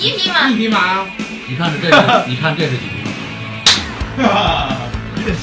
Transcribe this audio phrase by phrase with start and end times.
[0.00, 1.04] 一匹马，一匹马呀，
[1.46, 1.92] 你看这是，
[2.26, 2.90] 你看这是几匹？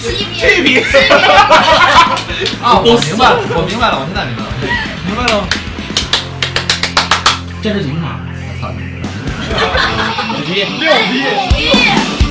[0.01, 0.79] 七匹，七匹，
[2.63, 4.49] 啊，我明白了，我明白了，我现在明白了，
[5.05, 5.47] 明白了吗？
[7.61, 8.17] 这是几匹马？
[8.41, 8.79] 我操你！
[10.33, 12.26] 五匹，六匹。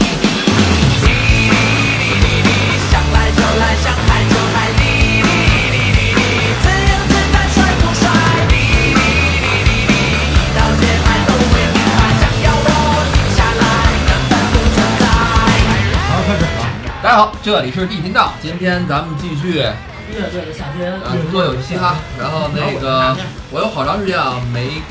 [17.07, 23.17] 大家好，这里是地频道，今天咱们继续乐队的夏天，呃多有嘻哈，然后那个
[23.53, 24.83] 我有好长时间啊没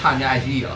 [0.00, 0.70] 看这爱奇艺了，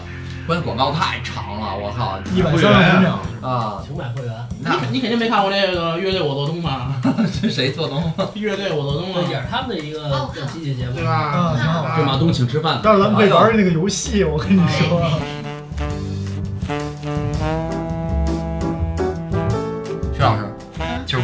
[0.46, 3.80] 关键广告太长了，我靠一百三十五秒，啊！
[3.82, 4.34] 请买会员。
[4.60, 7.00] 那你你肯定没看过这个乐队我做东吧？
[7.32, 8.12] 是 谁做东？
[8.34, 11.10] 乐队我做东这也啊，是他们的一个集体节目，对吧？
[11.10, 11.96] 啊，挺好玩。
[11.96, 15.00] 对马东请吃饭，但是咱们可以玩那个游戏，我跟你说。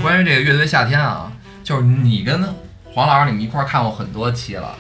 [0.01, 1.31] 就是关于这个乐队夏天啊，
[1.63, 2.55] 就是你跟
[2.95, 4.75] 黄老师你们一块儿看过很多期了，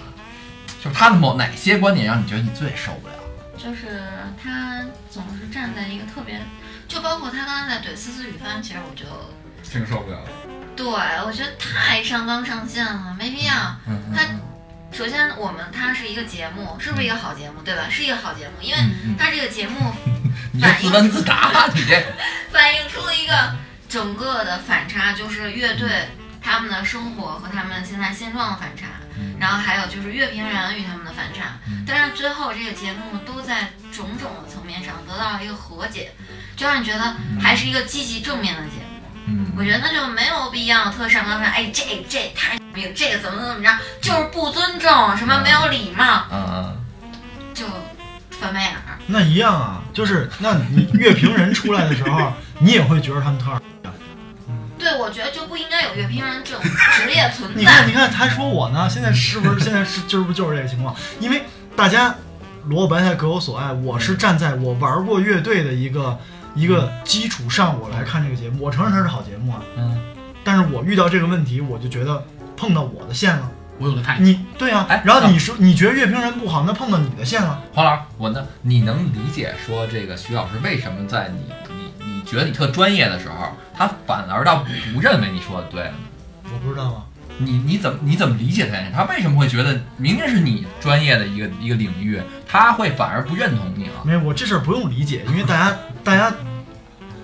[0.82, 3.14] 就是他的某哪些观点让你觉得你最受不了？
[3.58, 4.02] 就是
[4.42, 6.40] 他总是站在一个特别，
[6.88, 9.04] 就包括他刚才在怼思思雨帆，其实我就
[9.62, 10.30] 挺受不了的。
[10.74, 13.52] 对我觉得太上纲上线了，没必要。
[13.86, 14.22] 嗯嗯他
[14.96, 17.82] 首先我们它是一个节目，是不是一个好节目，对吧？
[17.90, 19.92] 是一个好节目，因为嗯嗯它这个节目
[20.52, 22.02] 你这自问自答，你这
[22.50, 23.34] 反映出了一个
[23.90, 26.08] 整个的反差，就是乐队
[26.40, 28.86] 他们的生活和他们现在现状的反差，
[29.18, 31.58] 嗯然后还有就是乐评人与他们的反差。
[31.84, 36.12] 但是最后这个节目都在种种的层面上得到了一个和解，
[36.56, 38.86] 就让你觉得还是一个积极正面的节目。
[39.26, 46.76] 嗯我觉得那就没有必要特上纲上，哎，这这太没有，这个怎么怎么着，就是不尊重，什么没有礼貌，嗯
[47.52, 47.66] 就
[48.30, 48.98] 翻白眼儿。
[49.08, 53.60] 那一样啊，就是那你乐评人出来的时候，你也会觉得他们特二。
[54.80, 56.62] 对，我觉得就不应该有乐评人这种
[56.96, 60.96] 职业存在你看，你看，还说我呢，现在是不是现在是就是不就是这个情况？
[61.20, 61.42] 因为
[61.76, 62.14] 大家
[62.64, 66.18] 萝卜白菜各有所爱，我是站在我玩过乐队的一个
[66.54, 68.64] 一个基础上，我来看这个节目。
[68.64, 70.00] 我承认它是好节目啊，嗯，
[70.42, 72.24] 但是我遇到这个问题，我就觉得
[72.56, 73.48] 碰到我的线了。
[73.78, 74.22] 我有个态度。
[74.22, 77.62] 你对啊哎，然后你说你觉得乐评人不好，那碰到你的线了。
[77.72, 81.50] 黄老师，我呢，你能理解说这个徐老师为什么在你
[82.30, 84.64] 觉得你特专业的时候，他反而倒
[84.94, 85.90] 不认为你说的对？
[86.44, 87.04] 我不知道啊，
[87.38, 89.02] 你你怎么你怎么理解他？
[89.04, 94.02] 他为什么会觉得明明是你专业的一个一个领域，他会反而不认同你了？
[94.04, 96.30] 没有，我这事儿不用理解，因为大家大家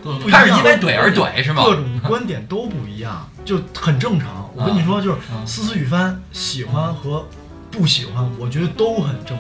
[0.03, 1.63] 各不一样他是因为怼而怼是吗？
[1.65, 4.51] 各种观点都不一样，就很正常。
[4.55, 7.25] 我跟你说，就是啊思思雨帆喜欢和
[7.71, 9.39] 不喜欢，我觉得都很正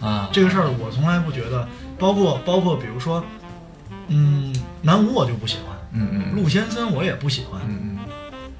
[0.00, 0.08] 常。
[0.08, 1.66] 啊，这个事儿我从来不觉得，
[1.98, 3.24] 包括包括比如说，
[4.08, 7.98] 嗯，南无我就不喜欢，嗯嗯陆先森我也不喜欢，嗯嗯，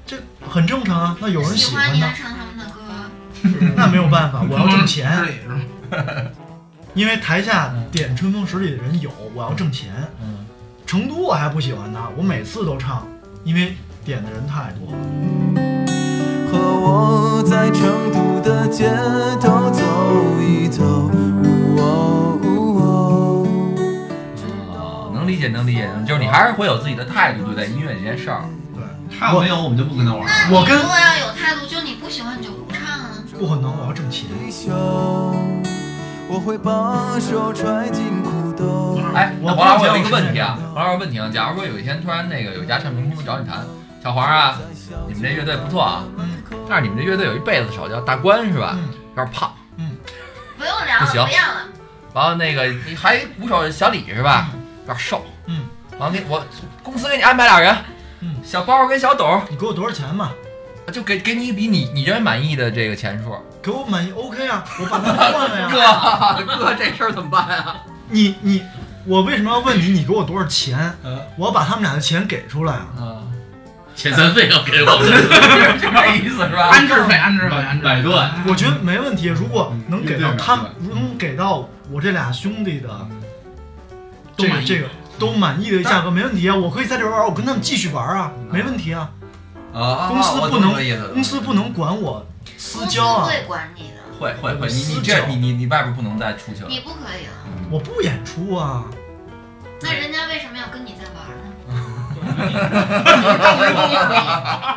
[0.05, 0.17] 这
[0.49, 1.17] 很正常啊。
[1.19, 1.89] 那有人喜欢他。
[1.89, 5.33] 欢你还，唱他们的歌，那没有办法，我要挣钱，是
[6.95, 9.91] 因为台下点春风十里的人有，我要挣钱。
[10.21, 10.45] 嗯。
[10.85, 13.07] 成都我还不喜欢他，我每次都唱，
[13.43, 14.91] 因为点的人太多。
[14.91, 14.97] 了。
[16.51, 18.89] 和我在成都的街
[19.39, 19.83] 头走
[20.41, 20.98] 一走，
[25.39, 28.43] 理解能理解，就是你还是会有自己的态度对待音乐这件事儿。
[28.75, 28.83] 对，
[29.17, 30.27] 他要没有，我们就不跟他玩。
[30.51, 33.11] 我跟如果要有态度，就你不喜欢你就不唱啊。
[33.39, 34.27] 不可能，我要挣钱。
[36.27, 38.99] 我会把手揣进裤兜。
[39.15, 43.65] 哎，那黄老师，我有一个问题啊黄老师问题啊，假如说有一天突然那个有一家唱片公司找你谈，
[44.03, 44.59] 小黄啊，
[45.07, 46.27] 你们这乐队不错啊，嗯
[46.67, 48.73] 但是你们这乐队有一贝斯手叫大关是吧？
[48.75, 49.53] 嗯有点胖，
[50.57, 51.65] 不用聊了，不行不要了。
[52.11, 54.49] 完了那个你还鼓手小李是吧？
[54.53, 54.59] 有
[54.89, 55.65] 点瘦，嗯，
[55.97, 56.43] 完了给我
[56.83, 57.75] 公司给你安排俩人，
[58.21, 60.31] 嗯小包跟小董，你给我多少钱嘛？
[60.91, 63.37] 就给给你一笔你你认为满意的这个钱数。
[63.61, 66.39] 给我满意 OK 啊，我把他换了呀。
[66.47, 67.75] 哥哥，这事儿怎么办啊？
[68.07, 68.63] 你你，
[69.05, 69.89] 我为什么要问你？
[69.89, 70.97] 你给我多少钱？
[71.03, 72.87] 嗯我要把他们俩的钱给出来啊。
[72.97, 73.31] 嗯，
[73.95, 75.79] 遣散费要给我 们。
[75.79, 76.69] 就这意思是吧？
[76.71, 77.87] 安置费，安置费，安置费。
[77.87, 79.27] 百段，我觉得没问题。
[79.27, 82.89] 如果能给到他们买，能给到我这俩兄弟的
[84.39, 84.89] 都满意这个这个
[85.19, 86.55] 都满意的价格，没问题啊。
[86.55, 89.09] 我可以在这边玩，我跟他们继续玩啊，没问题啊。
[89.73, 90.73] 啊，公司不能
[91.13, 92.25] 公司不能管我
[92.57, 96.69] 私公司交啊，会管你的，会会会，你私你这交你你你外边不能再出去了。
[96.69, 97.33] 你不可以了。
[97.69, 98.85] 我不演出啊。
[99.81, 101.35] 那人家为什么要跟你在玩呢？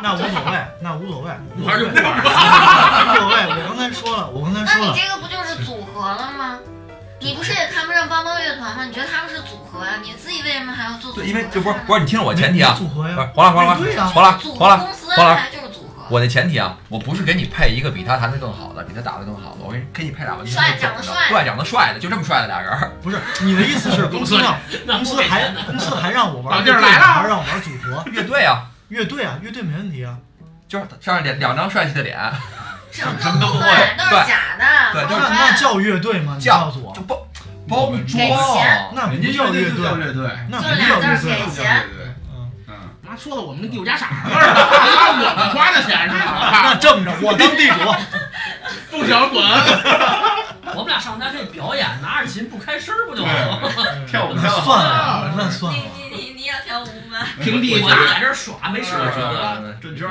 [0.03, 2.03] 那无所谓，那无所谓，无玩就不玩。
[3.15, 3.33] 所谓。
[3.49, 6.59] 我刚才说了，我刚才那说了，你这个不就是组合了吗？
[7.23, 8.83] 你不是也看不上帮帮乐团吗？
[8.85, 9.93] 你觉得他们是组合呀？
[10.03, 11.21] 你自己为什么还要做组合？
[11.21, 15.07] 对，因为这不是不是，你听着我前提啊，组合呀不是，黄了黄老对呀黄了黄了公司
[15.51, 16.05] 就是组合。
[16.09, 22.91] 我的前提啊，我不是给你配一个比他弹得更好的，比他打得更好的，我给你给你配俩个帅长得帅对，长得帅的，就这么帅的俩人。
[23.01, 25.49] 不是你的意思是 公司让那公司还。
[25.65, 30.17] 公司还让我玩老弟儿来了还让我玩组合乐队啊，乐队啊，乐队没问题啊。
[30.67, 32.17] 就是上两两张帅气的脸，
[32.93, 33.65] 什么都不会，
[33.97, 34.93] 都是假的。
[34.93, 36.35] 对那那叫乐队吗？
[36.37, 37.17] 你叫告诉我就，包
[37.67, 41.49] 包装那不人家叫乐队乐队就叫，乐队，那就不叫乐队。
[41.49, 41.83] 钱。
[42.29, 46.75] 嗯，嗯，妈说的我们跟地主家傻子似的， 拿我们花的钱是那吧？
[46.81, 47.75] 这么着，我当地主，
[48.97, 49.43] 不想滚。
[50.75, 53.69] 我们俩上台可以表演，拿着琴不开声不就完了吗？
[54.07, 55.85] 跳舞跳，算了，那算你了。
[55.97, 57.19] 你你你你要跳舞吗？
[57.41, 59.73] 平地我就在这儿耍，没事儿啊的。
[59.81, 60.07] 转圈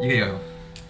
[0.00, 0.34] 一个一个说，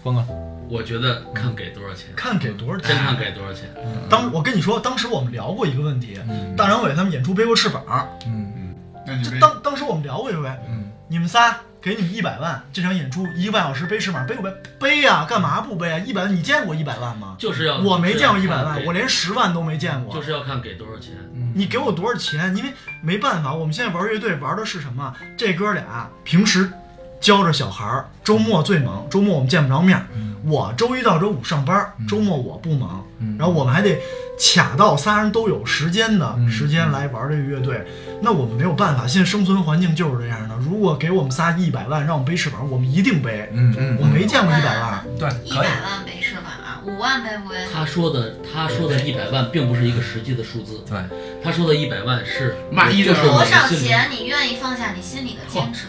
[0.03, 0.25] 峰哥，
[0.69, 3.19] 我觉得看给多少钱，看给多少真看钱？
[3.19, 3.69] 给多少钱。
[4.09, 7.83] 当我跟你说，当时我们聊过一个问题，嗯大张伟他们演出背过翅膀，
[8.25, 8.73] 嗯
[9.05, 14.53] 那你背这当当时我们聊过一回，嗯你们仨给你们一百万，这场演出一个半小时背翅膀，背不背？
[14.79, 15.99] 背呀，干嘛不背啊？
[15.99, 17.35] 一百万，你见过一百万吗？
[17.37, 20.13] 就是要我没见过一百万，我连十万都没见过。
[20.13, 21.15] 就是要看给多少钱。
[21.33, 22.55] 嗯，你给我多少钱？
[22.55, 22.71] 因为
[23.01, 25.13] 没办法，我们现在玩乐队玩的是什么？
[25.35, 26.71] 这哥俩平时
[27.21, 30.05] 教着小孩儿，周末最忙，周末我们见不着面儿。
[30.43, 33.99] 我周一到周五上班，周末我不忙，嗯然后我们还得
[34.39, 37.85] 卡到仨人都有时间的嗯时间来玩这个乐队。
[38.23, 40.55] 那我们没有办法，现在生存环境就是这样的。
[40.55, 43.51] 如果给我们仨一百万，让我们背翅膀，我们一定背。
[43.53, 47.57] 嗯嗯，我没见过一百万，对，一百万背翅膀啊，五万背不背？
[47.71, 50.97] 他说的，他说的一百万并不是一个实际的数字，对，
[51.43, 52.55] 他说的一百万是
[53.05, 55.85] 就是多少钱你愿意放下你心里的坚持？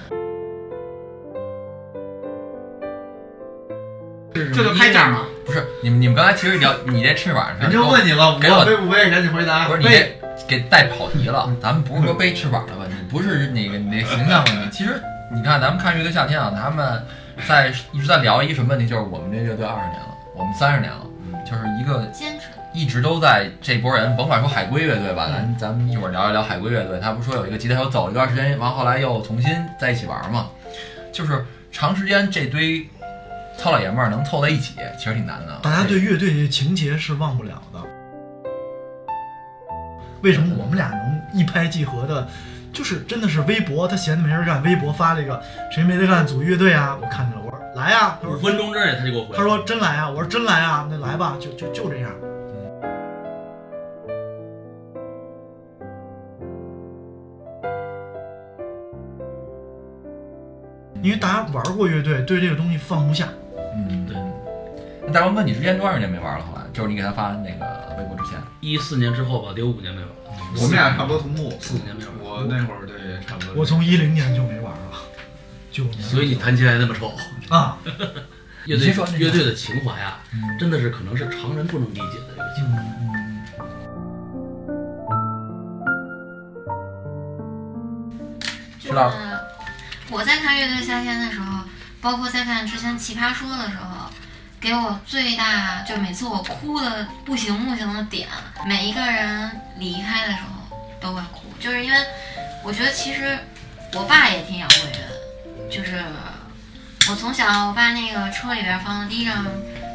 [4.44, 5.24] 是这就开价嘛。
[5.44, 9.10] 不是你们你们刚才其实聊你这翅膀人家问你了，给我我背不背？
[9.10, 9.66] 赶紧回答。
[9.66, 9.88] 不是你
[10.46, 14.68] 给带跑题了，咱们不是说背翅膀的问题，不是那个你那形象问题。
[14.70, 15.02] 其实
[15.34, 17.02] 你看，咱们看乐队夏天啊，他们
[17.48, 21.00] 在一直在聊一个什么问题，就是我们这乐队二十年了，我们三十年了，
[21.44, 22.46] 就是一个坚持。
[22.74, 26.98] 一直都在这波人，甭管说海龟乐队吧，咱咱们一会儿聊一聊海龟乐队。
[27.00, 30.46] 他不是说有一个吉他手走了一段时间，完后来又重新在一起玩嘛？
[31.12, 32.88] 就是长时间这堆
[33.62, 35.56] 糙老爷们儿能凑在一起，其实挺难的。
[35.62, 37.78] 大家对乐队的情节是忘不了的。
[40.20, 42.26] 为什么我们俩能一拍即合的？
[42.72, 46.98] 就是真的是微博，他闲的没事干，微博发了一个谁没得干组乐队啊？
[47.00, 49.44] 我看见了，我说来呀、五分钟之内他就给我回他。
[49.44, 52.10] 说真来啊，我说真来啊，那来吧，就就就这样。
[61.00, 63.28] 因为大家玩过乐队，对这个东西放不下。
[65.12, 66.44] 大王哥，你之前多少年没玩了？
[66.44, 70.16] 后来就是你给他发那个微博之前，一四年之后吧，得有五年没玩了。
[70.56, 72.14] 我们俩差不多同步，四五年没玩。
[72.18, 73.54] 我那会儿对差不多。
[73.54, 74.92] 我从一零年就没玩了，
[75.70, 76.02] 九年。
[76.02, 77.12] 所以你弹琴还那么丑。
[77.48, 77.76] 啊，
[78.64, 82.82] 乐队乐队的情怀啊，嗯真的是可能是常人不能理解的这个情怀。
[88.78, 89.12] 就是知道
[90.10, 91.64] 我在看《乐队夏天》的时候，
[92.00, 93.91] 包括在看之前《奇葩说》的时候，
[94.62, 98.28] 给我最大就每次我哭的不行不行的点，
[98.64, 101.98] 每一个人离开的时候都会哭，就是因为
[102.62, 103.36] 我觉得其实
[103.92, 106.00] 我爸也挺摇滚乐的，就是
[107.10, 109.44] 我从小我爸那个车里边放的第一张，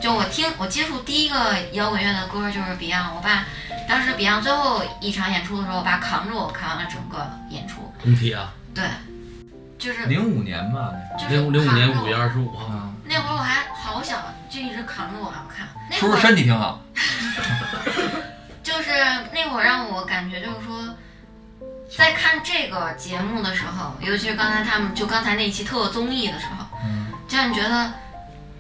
[0.04, 3.46] 就我听我接触第一个摇滚乐的歌就是 Beyond，我爸
[3.88, 7.90] 当时 Beyond 最后一场演出的时候，我爸扛着我看完了整个演出。
[8.04, 8.84] 红体啊，对，
[9.80, 14.18] 就是零五年吧，就是零零五年五月二十五号，啊，那会儿我还好小，
[14.50, 15.68] 就一直扛着我要看。
[15.90, 16.82] 那会儿身体挺好，
[18.62, 18.92] 就是
[19.34, 20.96] 那会儿让我感觉就是说，
[21.98, 27.94] 在看这个节目的时候，尤其是刚才他们就刚才那期特综艺的时候，嗯就让你觉得，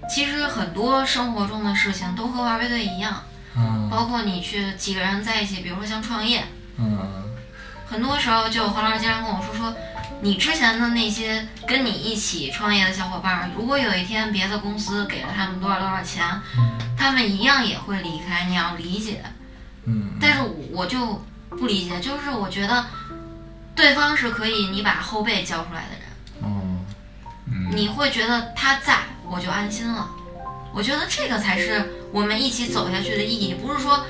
[0.09, 3.23] 其实很多生活中的事情都和玩乐队一样。
[3.59, 6.43] 嗯包括你去几个人在一起，比如说像创业，
[6.77, 6.99] 嗯
[7.89, 9.73] 很多时候就有黄老师经常跟我说说，
[10.21, 16.23] 你之前的那些跟你一起创业的小伙伴儿，如果有一天别的公司给了他们多少多少钱，
[16.97, 19.23] 他们一样也会离开，你要理解。
[19.85, 22.85] 嗯，但是我就不理解，就是我觉得
[23.75, 26.61] 对方是可以你把后背交出来的人，哦
[27.45, 30.09] 嗯你会觉得他在，我就安心了。
[30.73, 34.05] 我觉得这个才是我们一起走下去的意义，不是说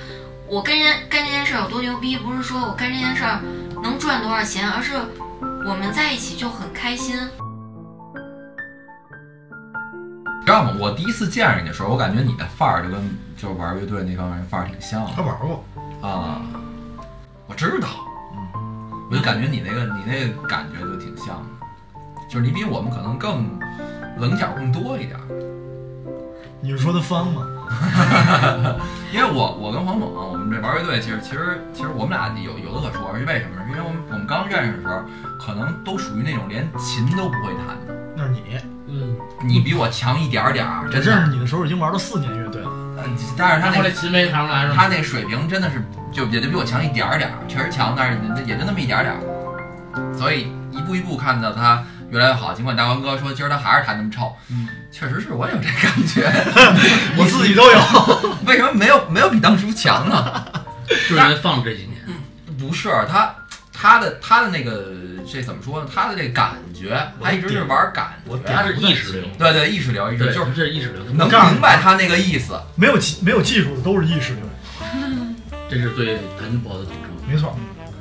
[0.48, 3.42] 我跟人干这件事儿有多牛逼，不是说我干这件事儿
[3.84, 4.94] 能赚多少钱，而是
[5.68, 7.18] 我们在一起就很开心。
[10.46, 10.74] 知道吗？
[10.80, 13.02] 我第一次见着你的时候，我感觉你的范儿就跟
[13.36, 15.66] 就是玩乐队那帮人范儿挺像的他玩过，
[16.02, 16.42] 啊。
[17.48, 17.90] 我知道，
[19.12, 21.46] 我就感觉你那个你那个感觉就挺像的，
[22.30, 23.60] 就是你比我们可能更
[24.20, 25.28] 棱角更多一点儿。
[26.62, 27.46] 你是说的方吗？
[29.12, 33.57] 因为我我跟黄猛，我们这玩乐队，其实其实其实我们俩有有的可说，是为什么？
[33.68, 35.02] 是因为我们我们刚认识的时候，
[35.40, 37.94] 可能都属于那种连琴都不会弹的。
[38.16, 38.42] 那是你。
[38.90, 41.12] 嗯，你比我强一点儿点儿，我真的。
[41.12, 42.70] 认识你的时候已经玩了四年乐队了。
[42.72, 44.74] 嗯但是他那后来秦没弹出来是吗？
[44.76, 50.14] 他那水平真的是就也就比我强一点儿点儿，确实强，但是也就那么一点儿点儿。
[50.18, 52.54] 所以一步一步看到他越来越好。
[52.54, 56.24] 尽管大王哥说今儿他还是弹那么臭，嗯，确实是我也有这感觉。
[57.20, 58.36] 我自己都有。
[58.48, 60.44] 为什么没有没有比当初强呢？
[60.88, 62.02] 就是因为放了这几年，
[62.58, 63.34] 不是他
[63.80, 64.92] 他的他的那个
[65.32, 65.90] 这怎么说呢？
[65.94, 72.60] 他的这感觉，他一直是玩感觉，他是意识流，对对意识流，意识，流就是这意识流，能明白他那个意思。
[72.76, 74.44] 没有技没有技术的都是意识流，
[75.70, 77.12] 这是对弹琴不好的统称。
[77.30, 77.56] 没错。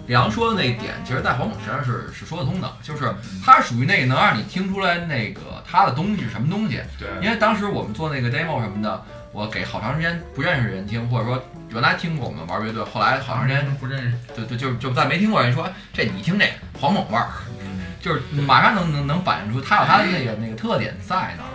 [0.07, 3.13] 李阳说的那一点，其实在黄总身上是是说得通的，就是
[3.45, 6.81] 他属于那个能让你听出来那个他的东西是什么东西。
[6.97, 9.05] 对因为当时我们做那个 demo 什么的，
[9.37, 16.49] 我给好长时间不认识的人听，或者说原来听过我们玩乐队，后来好长时间不认识，就就就就再没听过人说哎这你听这
[16.81, 17.29] 黄猛味儿，
[18.01, 21.53] 就是马上能能能反映出他有他的那个那个特点在那儿，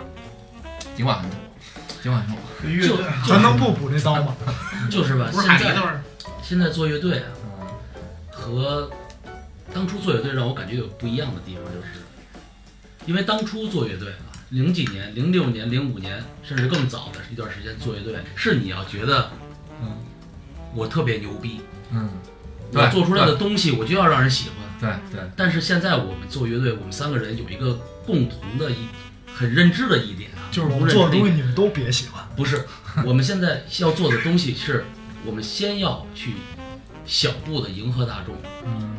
[0.94, 1.36] 尽管很土，
[2.00, 2.40] 尽管很土。
[2.86, 2.96] 就
[3.26, 4.36] 咱能不补这刀吗？
[4.88, 5.74] 就是吧，不是现在
[6.40, 7.24] 现在做乐队啊，
[7.60, 7.66] 嗯。
[8.30, 8.88] 和
[9.74, 11.88] 当初做乐队让我感觉有不一样的地方，就是
[13.06, 19.30] 因为当初做乐队啊，零几年、零六年、零五年，甚至更早的一段时间做乐队，是你要觉得，
[19.80, 19.96] 嗯，
[20.74, 22.10] 我特别牛逼，嗯，
[22.74, 24.58] 我做出来的东西我就要让人喜欢。
[24.78, 28.76] 对对，但是现在我们做乐队，我们三个人有一个共同的一
[29.34, 32.22] 很认知的一点啊，就是我做的东西你们都别喜欢。
[32.36, 32.66] 不是，
[33.06, 34.84] 我们现在要做的东西是，
[35.24, 36.32] 我们先要去
[37.06, 38.34] 小步的迎合大众，
[38.66, 38.96] 嗯，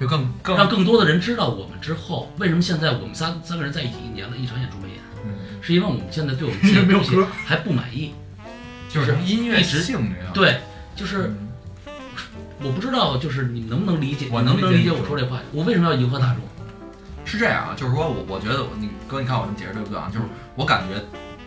[0.00, 8.14] 就更更让更多的人知道我们之后，为什么现在我们三三个人在一起一年了，一场演出没演，嗯，是因为我们现在对我们自己的东西还不满意。
[8.88, 10.32] 就是音乐性这样。
[10.32, 10.60] 对，
[10.94, 11.34] 就是
[11.86, 11.92] 嗯
[12.62, 14.28] 我不知道，就是你能不能理解？
[14.30, 15.38] 我能不能理解我说这话？
[15.52, 16.42] 我为什么要迎合大众？
[17.24, 20.08] 是这样啊，就是说我我觉得你哥，你看我这么解释对不对啊？
[20.12, 20.24] 就是
[20.54, 21.02] 我感觉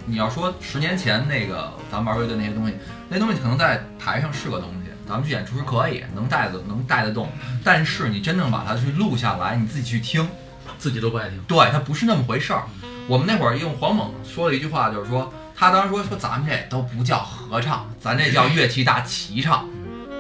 [0.06, 2.76] 你要说十年前那个咱们玩乐队那些东西，
[3.08, 4.79] 那东西可能在台上是个东西，
[5.10, 7.32] 咱们去演出是可以能带得能带得动，
[7.64, 10.30] 但是你真正把它去录下来，你自己去听，
[10.78, 11.42] 自己都不爱听。
[11.48, 12.64] 对，它不是那么回事儿。
[13.08, 19.68] 我们那会儿用黄猛说了一句话，就是说他当时说说咱们这都不叫合唱，咱这叫乐器大齐唱，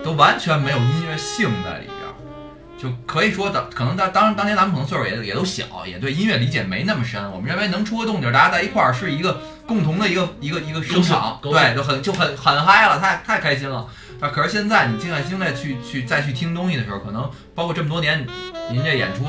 [0.03, 2.09] 都完全没有音乐性在里边儿。
[2.81, 7.31] 就可以说的，可能当当当年咱们可能岁数也也都小，也对音乐理解没那么深。
[7.31, 13.85] 我们认为能出个动静，大家在一块儿是一个共同的一个一个一个声场，对，就很就很很嗨了，太太开心了。
[14.19, 18.25] 啊，可是现在你静下心来去去再去听东西的时候，可能包括这么多年，
[18.71, 19.25] 您这演出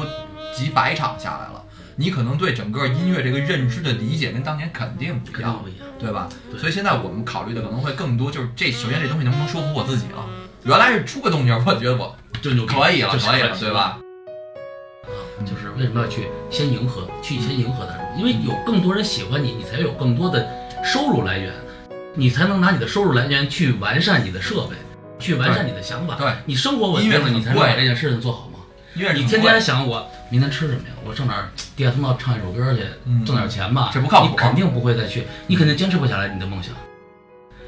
[0.55, 1.65] 几百场下来了，
[1.97, 5.63] 你可能对整个音乐这个认知的理解跟当年肯定不一样。
[6.01, 6.29] 对吧？
[6.51, 10.27] 对所以现在我们考虑的可能会更多，就是这首先这东西能不能说服我自己了。
[10.65, 13.99] 原来是出个动静，我觉得我就牛可以了，就可以了，对吧？
[15.05, 15.13] 啊，
[15.45, 18.19] 就是为什么要去先迎合，去先迎合大众？
[18.19, 20.49] 因为有更多人喜欢你，你才有更多的
[20.83, 21.53] 收入来源，
[22.15, 24.77] 你才能拿你的收入来源去完善你的设备，
[25.19, 26.17] 去完善你的想法。
[26.17, 28.59] 对，你生活稳定了，你才能把这件事情做好嘛。
[28.95, 30.95] 因为你天天想我明天吃什么呀？
[31.05, 33.91] 我上哪儿地下通道唱一首歌去，嗯挣点钱吧？
[33.95, 36.75] 这不靠谱你肯定不会再去，你肯定坚持不下来你的梦想，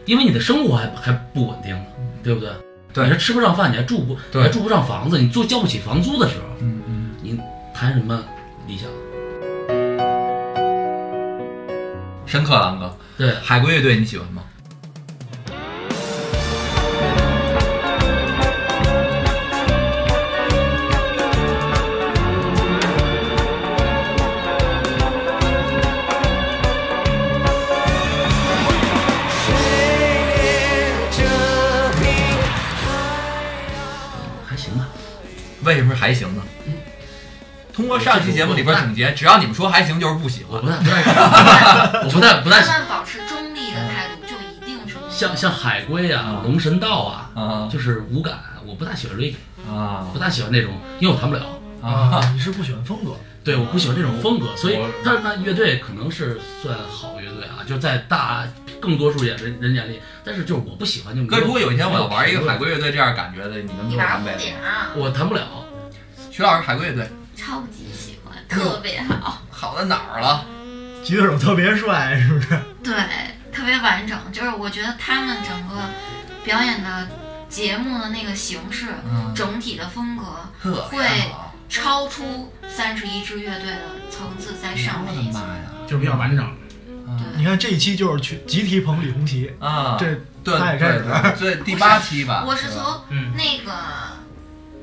[0.05, 1.85] 因为你的生活还还不稳定呢，
[2.25, 2.51] 对不对？
[2.93, 7.41] 对你是吃不上饭，你还住不，你还住不上房子，你租交不起房租的时候，嗯嗯，你
[7.73, 8.23] 谈什么
[8.67, 8.89] 理想？
[12.27, 12.97] 深刻了，安哥。
[13.17, 14.43] 对，海龟乐队你喜欢吗？
[34.49, 34.89] 还行吧，
[35.63, 36.42] 为什么还行呢？
[37.73, 40.69] 通过上期节目里边总结，只要你们说还行，就是不喜欢我不。
[40.69, 49.35] 太不太，我不太不太他们保持中立的态度，就一定是像像海龟啊、龙神道啊，啊就是无感，我不大喜欢 reggae，
[49.71, 51.43] 啊不大喜欢那种，因为我弹不了。
[51.83, 52.31] 啊！
[52.33, 53.11] 你是不喜欢风格？
[53.43, 58.47] 对，我不喜欢这种风格，所以我他那乐队可能是算好乐队啊，就在大
[58.81, 64.45] 更多数眼人人眼里，但是就是我不喜欢就没哥，如果有一天我要玩一个海龟乐队这样感觉的，你能你玩红给我弹呗？
[64.45, 65.43] 点啊，我弹不了。
[66.31, 70.45] 徐老师海龟乐队超级喜欢，特别好，好在哪儿了？
[71.05, 72.49] 吉他手特别帅，是不是？
[72.83, 72.95] 对，
[73.53, 74.19] 特别完整。
[74.33, 75.83] 就是我觉得他们整个
[76.45, 77.09] 表演的
[77.49, 80.25] 节目的那个形式，嗯，整体的风格
[80.91, 81.07] 会。
[81.69, 83.79] 超出三十一支乐队的
[84.11, 85.39] 层次在上面一级。
[85.39, 85.63] 我的妈呀！
[85.87, 86.47] 就是比较完整。
[87.35, 92.45] 你看这一期就是去集体捧李红旗，啊，这对他也开始对对对，第八期吧。
[92.47, 93.73] 我是从嗯，那个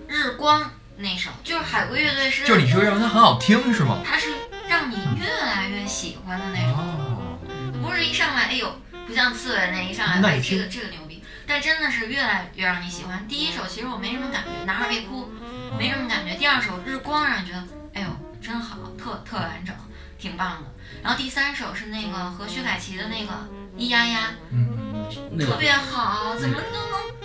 [0.08, 4.00] 日光那首，就是海龟乐队是，就是你是认为它很好听是吗？
[4.06, 4.34] 它是
[4.68, 6.74] 让你越来越喜欢的那种。
[6.78, 7.40] 哦，
[7.82, 8.70] 不是一上来，哎呦，
[9.08, 13.26] 不像刺猬那一上来，这个这个牛逼，但真的是越来越让你喜欢。
[13.30, 15.32] 第一首其实我没什么感觉，男孩别哭，
[15.78, 16.36] 没什么感觉。
[16.36, 17.64] 第二首日光让你觉得，
[17.94, 18.08] 哎呦，
[18.42, 19.74] 真好，特特完整，
[20.20, 20.68] 挺棒的。
[21.02, 23.32] 然后第三首是那个和薛凯琪的那个
[23.78, 24.20] 咿呀呀，
[24.52, 26.82] 嗯，特那个别好，怎么都能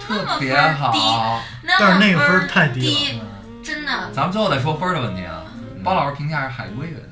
[0.09, 0.99] 那么特别分儿低，
[1.77, 3.21] 但是那个分儿么分儿太低
[3.75, 4.11] 真的。
[4.13, 5.43] 咱们最后再说分儿的问题啊。
[5.83, 7.09] 包老师评价是海龟乐队，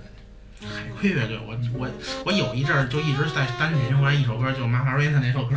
[0.60, 1.88] 海龟乐队，我我
[2.26, 5.56] 我有一阵儿就一直在单曲循环一首歌，就是马法瑞特那首歌。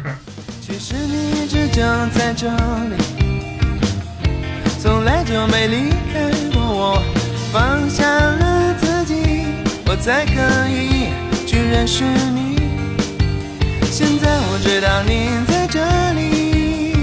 [0.60, 2.50] 其实你一直就在这
[2.90, 2.98] 里，
[4.82, 7.04] 从来就没离开过我。
[7.54, 9.46] 放下了自己，
[9.86, 10.34] 我才可
[10.68, 11.14] 以
[11.48, 12.58] 去认识你。
[13.84, 15.80] 现在我知道你在这
[16.14, 16.98] 里，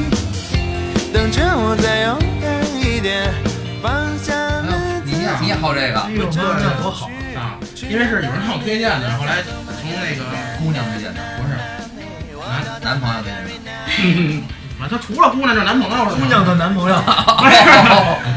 [1.11, 3.33] 等着我再勇敢一点。
[3.83, 4.33] 放下
[5.05, 5.29] 你也。
[5.41, 7.11] 你也好这个哎呦，那多好！
[7.35, 7.59] 啊，
[7.91, 10.23] 因为是有人向我推荐的，后来从那个
[10.59, 11.57] 姑娘推荐的，不是
[12.47, 13.73] 男，男朋友推荐的。
[14.79, 17.57] 啊，他除了姑娘就是男朋友姑娘的男朋友，不是，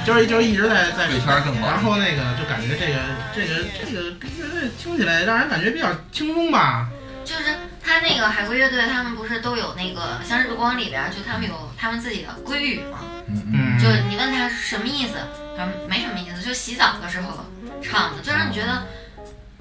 [0.06, 2.98] 就是就是一直在在贵圈更广然后那个就感觉这个
[3.36, 6.88] 这个这个乐队听起来让人感觉比较轻松吧，
[7.26, 7.44] 就是
[7.84, 13.00] 他那个海龟乐队，他们不是都有那个像日光里边儿，就他们有他们自己的归语吗？
[13.28, 13.75] 嗯嗯。
[13.86, 15.14] 嗯，就你问他是什么意思，
[15.56, 17.46] 他说没什么意思，就洗澡的时候
[17.82, 18.84] 唱的，就让你觉得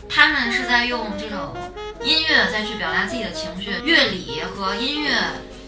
[0.09, 1.55] 他们是在用这种
[2.03, 3.71] 音乐再去表达自己的情绪。
[3.85, 5.11] 乐理和音乐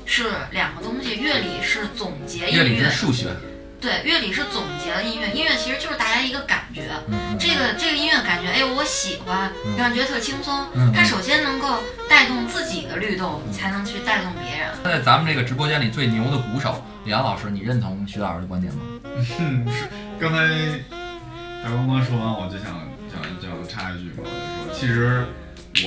[0.04, 3.28] 是两个东西，乐理是总结音乐理是，数学。
[3.86, 6.90] 对，乐理是总结了音乐，音乐其实就是大家一个感觉。
[7.06, 10.92] 嗯这个这个音乐感觉，哎，我喜欢，嗯让人觉得特轻松嗯。
[10.92, 14.70] 它首先能够带动自己的律动，才能去带动别人。
[14.82, 18.80] 在咱们这个直播间里最牛的鼓手李阳老师，你认同徐老师的观点吗？
[19.38, 19.84] 嗯，是
[20.18, 20.38] 刚才
[21.62, 22.72] 大光光说完，我就想
[23.12, 25.24] 想想插一句嘛，我就说，其实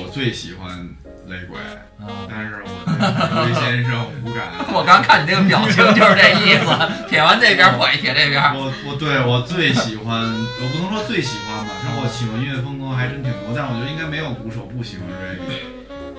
[0.01, 0.87] 我最喜欢
[1.29, 1.57] 雷鬼，
[2.01, 4.49] 啊，但是我对雷先生无感。
[4.73, 6.65] 我刚看你那个表情就是这意思，
[7.09, 8.41] 撇完这边撇撇这边。
[8.55, 15.77] 我我对我最喜欢，我不能说最喜欢吧，但是我喜欢音乐风格还真挺多，但是我觉得应该没有鼓手不喜欢 reggae。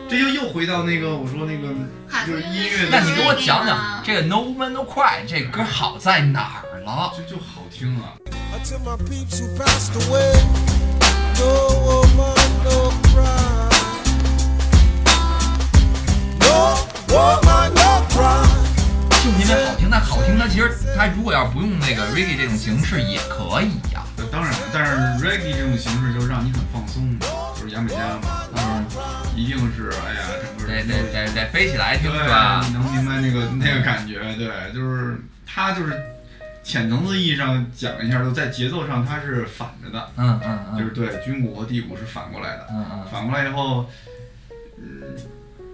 [0.09, 1.69] 这就又回到那个我说那个
[2.27, 7.13] 就是音乐的，那你给我讲讲这个 No Man No Cry 这歌好在哪儿了？
[7.17, 8.19] 就就好听啊。
[17.11, 17.17] 就
[19.33, 24.93] 因为好听，但好听它其实它如果要不用那个 reggae 这种形式也可以呀、呃当然，但是
[25.25, 27.19] reggae 这种形式就是让你很放松，
[27.57, 28.87] 就是牙买加嘛，嗯，
[29.35, 30.21] 一定是哎呀，
[30.57, 32.65] 整个得得得得飞起来听对是吧？
[32.69, 32.73] 你？
[32.75, 36.01] 能明白那个那个感觉，对，就是它就是
[36.63, 40.79] 浅层次意义上讲一下，就在节奏上它是反着的，嗯嗯嗯。
[40.79, 43.85] 就是对军鼓和地鼓是反过来的，嗯嗯，反过来以后，
[44.79, 45.03] 嗯，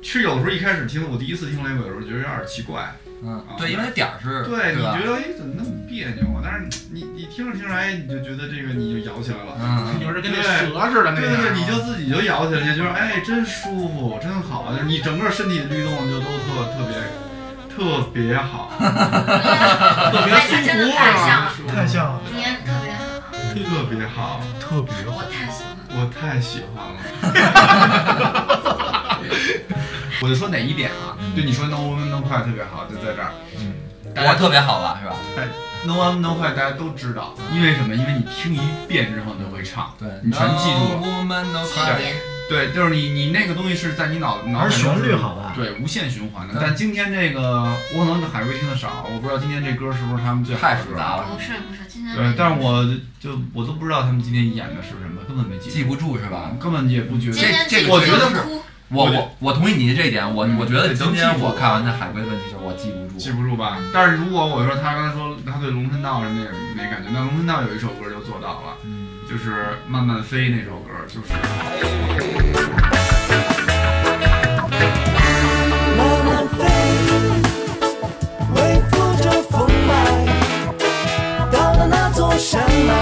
[0.06, 5.02] 其实有的时候一开始听，我第一次听雷鬼的时候觉得有点奇怪，嗯，对，因为它点儿是，对，你觉？
[5.04, 6.38] 得哎怎么那么别扭啊？
[6.44, 9.58] 但是你你听着听着哎，你就觉得这个你就摇起来了。
[9.58, 11.10] 嗯就是跟那蛇似的。
[11.16, 16.94] 对对对，你就自己就摇起来，就觉得哎，真舒服，真好，就是你整个身体的律动就都特特别
[17.74, 23.02] 特别好， 特别舒服太像了，太像了，你也特别好，
[23.50, 25.18] 特别好，特别好。
[25.18, 25.74] 我太喜欢。
[25.98, 26.94] 我太喜欢了。
[30.22, 31.16] 我就说哪一点啊？
[31.36, 33.30] 就，你说 No Woman No Cry 特别好，就在这儿。
[34.14, 35.16] 大家特别好吧，是吧
[35.84, 37.94] ？No Woman No Cry 大家都知道，因为什么？
[37.94, 41.00] 因为你听一遍之后你就会唱，对，你全记住了。
[41.00, 41.96] No woman no cry
[42.48, 45.52] 对，就是你你那个东西是在你脑脑海中旋律好吧？
[45.56, 46.58] 对，无限循环的嗯。
[46.62, 52.84] 但今天这个我可能海瑞听的少，我不知道今天这歌是不是他们最好的歌太复杂了，不是不是，今天对，但是我
[53.18, 56.52] 就我都不知道他们今天演的是什么，根本没记记不住是吧？
[56.60, 63.78] 根本也不觉得今天这个我觉得是哭，我我我同意你的这一点，我嗯我觉得今天我看完那海龟的问题就是我记不住，记不住吧。
[63.92, 68.76] 但是如果我说他刚才说他对龙神道是那个没感觉，那龙神道有一首歌就做到了，
[69.28, 71.32] 就是慢慢飞那首歌，就是
[75.98, 76.64] 慢慢飞，
[78.54, 79.90] 微拂着风脉，
[81.50, 82.94] 到了那座山脉，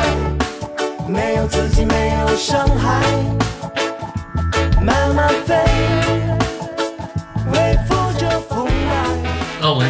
[1.06, 3.02] 没有自己，没有伤害。
[4.84, 5.54] 慢慢飞，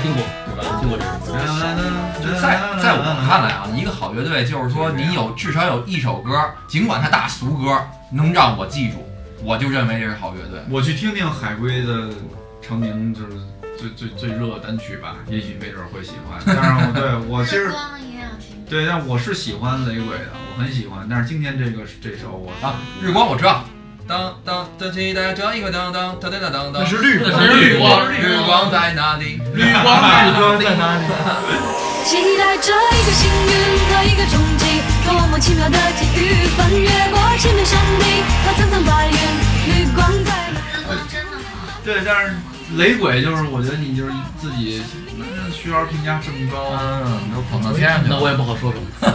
[0.05, 0.79] 听过，对吧？
[0.81, 1.41] 听过这首歌。
[2.21, 6.39] 就在在我看来啊，一个好乐队就是说你有至少有一首歌，
[6.69, 7.81] 尽管它大俗歌，
[8.13, 9.03] 能让我记住，
[9.43, 10.61] 我就认为这是好乐队。
[10.69, 12.11] 我去听听海龟的
[12.61, 13.33] 成名就是
[13.79, 16.39] 最最最热的单曲吧，也许没准会喜欢。
[16.45, 17.73] 但是我对我其实。
[18.69, 21.07] 对，但我是喜欢雷鬼的，我很喜欢。
[21.09, 23.65] 但是今天这个这首我啊，日光我知道，
[24.07, 29.41] 当当当期待这一个当当当当当当当，那是绿那是绿光日光在哪里？
[29.55, 31.05] 绿光绿光在哪里？
[32.05, 33.51] 期待着一个幸运
[33.89, 39.17] 和一个冲击，多么奇妙的际遇，翻越过千面山顶和层层白云，
[39.69, 40.61] 绿光在哪？
[40.93, 42.37] 里真的好，对，但是
[42.77, 44.83] 雷鬼就是我觉得你就是自己
[45.17, 48.17] 嗯学员评价这么高，嗯，都捧到天上去了。
[48.17, 48.85] 那我也不好说什么。
[49.01, 49.09] 要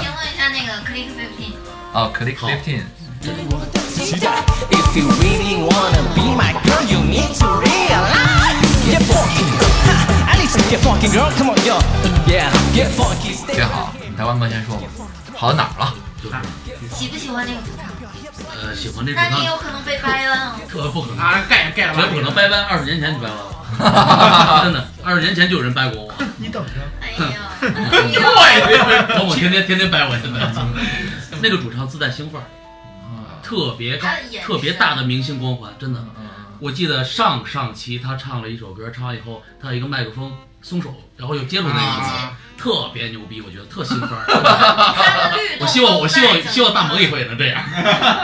[0.00, 1.58] 评论一下那个 Click Fifteen。
[1.92, 2.82] 哦，Click Fifteen，
[3.24, 8.58] If you really wanna be my girl, you need to realize.
[8.90, 9.46] Get funky,
[10.26, 11.30] at least get funky, girl.
[11.38, 11.78] Come on, yo,
[12.26, 13.38] yeah, get funky.
[13.64, 13.94] 好。
[14.10, 14.82] 你台湾哥先说吧，
[15.36, 15.94] 好到哪儿了？
[16.92, 17.86] 喜不喜欢这个主唱？
[18.60, 20.52] 呃，喜欢这首那你歌，有可能被掰弯哦。
[20.68, 22.64] 特不可能，啊，盖盖了吧绝不可能掰弯。
[22.64, 26.12] 二十年前就掰弯了， 真的，二十年前就有人掰过我。
[26.38, 28.60] 你等着，哎呀，哎
[28.98, 30.40] 呀，等我天天天天掰我，现在。
[31.40, 32.44] 那个主唱自带兴奋儿，
[33.52, 33.98] 特别
[34.42, 36.02] 特别大的明星光环，真的。
[36.58, 44.08] 我记得上上期他唱了一首歌，唱完以后他有一个麦克风松手，然后又接住那个特别牛逼，我觉得特兴奋
[45.60, 47.62] 我希望我希望希望大萌以后也能这样，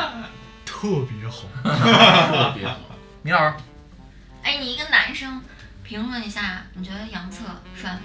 [0.64, 1.42] 特别好。
[1.62, 2.76] 特别好。
[3.20, 3.54] 米老师，
[4.42, 5.42] 哎，你一个男生
[5.82, 7.44] 评论一下，你觉得杨策
[7.78, 8.00] 帅吗？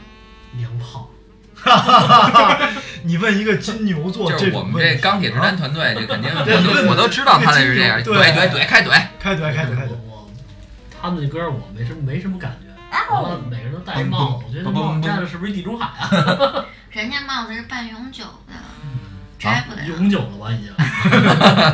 [0.58, 1.10] 娘炮，
[3.04, 8.90] 你问一个金牛座就是我们这钢铁直男啊团队，这肯定 我都我都知道他那是这样，对怼怼怼，开怼。
[9.20, 9.90] 开怼开怼开怼。
[10.08, 10.30] 我
[11.02, 16.66] 他们那歌我没什么没什么感觉，然后每个人都戴一帽子，我觉得这帽子戴的是不是地中海啊？
[16.92, 18.54] 人家帽子是半永久的，
[19.40, 19.84] 摘不了。
[19.86, 20.74] 永久的吧已经。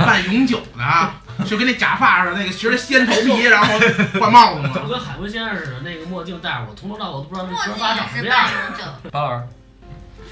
[0.06, 3.80] 半永久的，就跟那假发似的，那个学着掀头皮，然后
[4.20, 4.74] 换帽子嘛。
[4.74, 8.54] 就跟海龟先生似的，那个墨镜戴着，我从头到尾都不知道那墨镜哥仨也是长什么样半。
[8.54, 8.84] 永久。
[9.12, 9.46] 巴老师，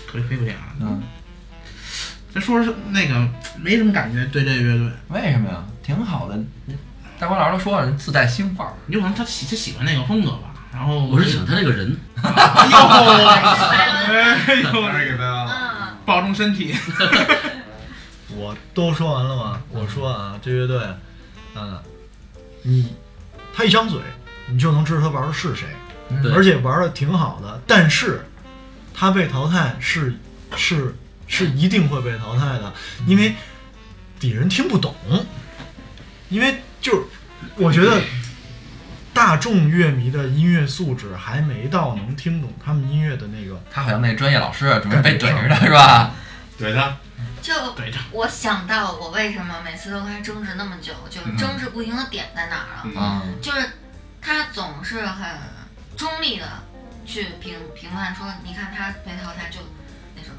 [0.09, 0.53] 腿飞不了。
[0.79, 1.03] 嗯，
[2.33, 3.27] 咱说是那个
[3.59, 5.63] 没什么感觉对这个乐队，为什么呀？
[5.83, 6.39] 挺好的。
[7.19, 8.73] 大光老师都说了，人自带星范儿。
[8.87, 10.53] 有可能他喜他喜欢那个风格吧。
[10.71, 12.77] 然后我是喜欢他这个人，哎呦，
[14.85, 15.17] 哎呦，
[16.05, 16.75] 保重身体。
[18.29, 19.59] 我都说完了吗？
[19.71, 20.79] 我说啊，这乐队，
[21.55, 21.79] 嗯，
[22.61, 22.93] 你
[23.55, 23.99] 他一张嘴，
[24.47, 25.65] 你就能知道他玩的是谁，
[26.35, 27.59] 而且玩的挺好的。
[27.65, 28.23] 但是
[28.99, 30.17] 他被淘汰是
[30.55, 30.95] 是
[31.27, 32.73] 是一定会被淘汰的，
[33.05, 33.35] 因为
[34.19, 34.95] 底人听不懂，
[36.29, 37.05] 因为就是
[37.57, 38.01] 我觉得
[39.13, 43.61] 大众乐迷的音乐素质还没到能听懂他们音乐的那个。
[43.71, 46.11] 他好像那专业老师准备被怼着呢，是吧？
[46.59, 46.97] 怼他，
[47.39, 52.81] 就怼他我想到我为什么每次都跟他争执那么久，就是争执不赢的点在哪儿了？
[52.85, 53.73] 嗯啊，就是
[54.19, 55.27] 他总是很
[55.95, 56.45] 中立的
[57.07, 59.61] 去评评判说，你看他被淘汰就
[60.15, 60.35] 那什么，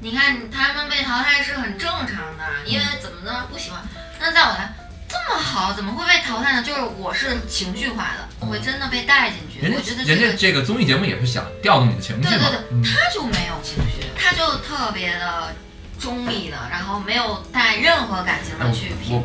[0.00, 3.82] 你看他们被淘汰是很正常的，因为怎么怎么不喜欢。
[4.20, 4.72] 那在我来
[5.08, 6.62] 这么好，怎么会被淘汰呢？
[6.62, 9.60] 就是我是情绪化的，我会真的被带进去。
[9.60, 12.30] 人我觉得这个家人家这个综艺节目也是想调动你的情绪嘛。
[12.30, 15.54] 对对对，他就没有情绪，他就特别的
[15.98, 19.22] 中立的，然后没有带任何感情的去评评。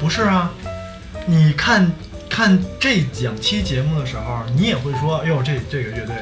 [0.00, 0.50] 不是啊，
[1.26, 1.92] 你看
[2.32, 6.16] 看这两期节目的时候，你也会说，哎呦，这这个乐队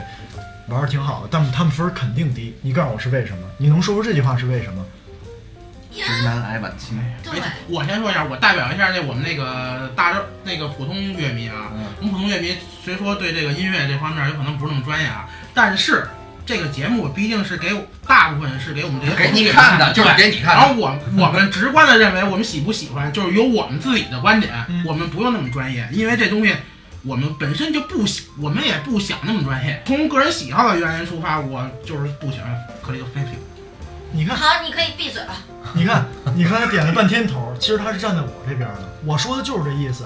[0.67, 2.53] 玩的挺好的，但他们分儿肯定低。
[2.63, 3.49] 你告诉我是为什么？
[3.59, 4.85] 你能说出这句话是为什么？
[5.93, 6.97] 直男癌晚期。
[7.23, 11.71] 对没我先说一下，我代表一下那我们那个大众那个普通乐迷啊。
[11.75, 16.09] 嗯我们普通乐迷虽说对这个音乐这方面有可能不是那么专业啊，但是
[16.47, 17.71] 这个节目毕竟是给
[18.07, 26.55] 大部分是给我们这些给你看的就是给你看的然后我我们直观的认为我们喜不喜欢，就是有我们自己的观点，嗯我们不用那么专业，因为这东西。
[27.03, 29.83] 我们本身就不喜，我们也不想那么专业。
[29.87, 33.31] 从个人喜好的原因出发，我就是不喜欢克里克菲普。
[34.13, 35.35] 你看，好，你可以闭嘴了。
[35.73, 38.93] 你看，你刚才点了半天头， 其实他是站在我这边的。
[39.07, 40.05] 我说的就是这意思，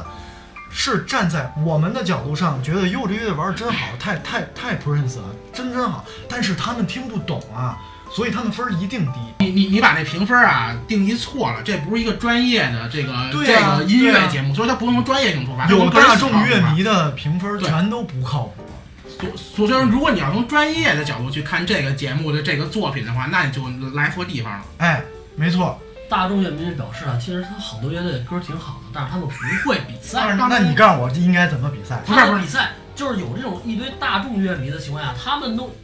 [0.76, 6.04] 是站在我们的角度上，觉得柚子乐队玩的真好，太太太 Prince 了，真真好。
[6.28, 7.78] 但是他们听不懂啊，
[8.10, 9.12] 所以他们分儿一定低。
[9.38, 15.64] 你你你把那评分啊定义错了，这不是一个专业的这个、对啊这个音乐节目，所以它不能从专业性出发。
[15.68, 18.64] 有从个人大众好出发乐迷的评分对全都不靠谱。
[19.06, 23.62] 所所以说，如果你要从专业的角度去看这个节目的这个作品的话，那你就
[23.94, 24.64] 来错地方了。
[24.78, 25.04] 哎，
[25.36, 25.78] 没错。
[26.08, 30.34] 大众乐迷表示啊，其实他好多乐队的歌挺好的，但是他们不会比赛。
[30.36, 32.02] 那你告诉我应该怎么比赛？
[32.06, 35.74] 他们比赛就是有这种一堆大众乐迷的情况下，他们都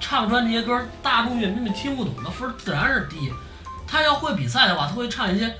[0.00, 3.32] 唱出来这些歌，大众乐迷们听不懂，的分儿自然是低。
[3.86, 5.54] 他要会比赛的话，他会唱一些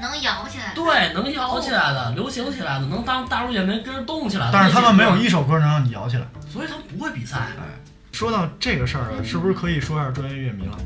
[0.00, 4.52] 能摇起来，对能摇起来的、流行起来的，能当大众乐迷跟着动起来的。
[4.52, 7.36] 但是他们没有一首歌能让你摇起来，所以他们不会比赛。
[7.38, 7.64] 哎
[8.10, 10.76] 说到这个事儿啊，是不是可以说一下专业乐迷了？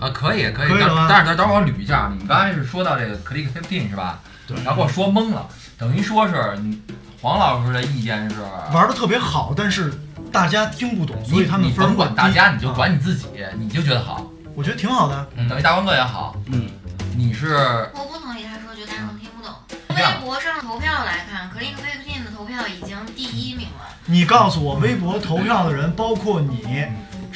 [0.00, 4.20] 啊，可以可以，但可以了吗但是等会儿我捋一下，你们刚才是说到这个 Click Fifteen 是吧？
[4.46, 6.80] 对然后给我说懵了，等于说是你
[7.20, 8.36] 黄老师的意见是
[8.72, 9.92] 玩的特别好，但是
[10.32, 13.26] 大家听不懂，所以他们你甭管大家，你就啊管你自己，
[13.58, 15.26] 你就觉得好，我觉得挺好的。
[15.48, 16.68] 等于大光哥也好，嗯，
[17.16, 17.56] 你是
[17.94, 19.52] 我不同意他说，觉得大众听不懂。
[19.90, 23.86] 微博上投票来看，Click Fifteen 的投票已经第一名了。
[24.06, 26.86] 你告诉我，微博投票的人，包括你，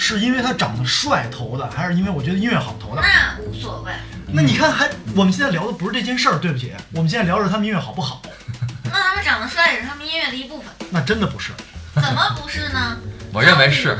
[0.03, 3.01] 是因为他长得帅投的，还是因为我觉得音乐好投的？
[3.01, 3.93] 那无所谓。
[4.33, 8.21] 那你看，还我们现在聊的不是这件事儿，对不起，我们现在聊的是他们音乐好不好？
[8.91, 11.53] 那他们长得帅也是他们音乐的一部分，那真的不是。
[11.95, 12.97] 怎么不是呢？
[13.33, 13.97] 我认为是，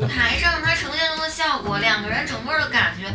[0.00, 3.06] 舞台上他呈现出的效果，两个人整个的感觉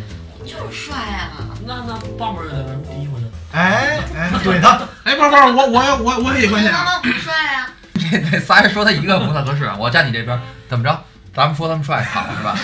[0.50, 1.43] 就是帅啊。
[1.65, 3.28] 那那棒棒乐队为什么第一回呢？
[3.52, 4.80] 哎哎，怼他！
[5.04, 6.86] 哎，不是不是，我我我我也有观点啊。
[6.86, 7.70] 他们不帅啊。
[8.00, 10.39] 这这仨人说他一个不太合适，我站你这边，
[10.70, 11.04] 怎么着？
[11.38, 12.58] 咱们说他们帅好是吧？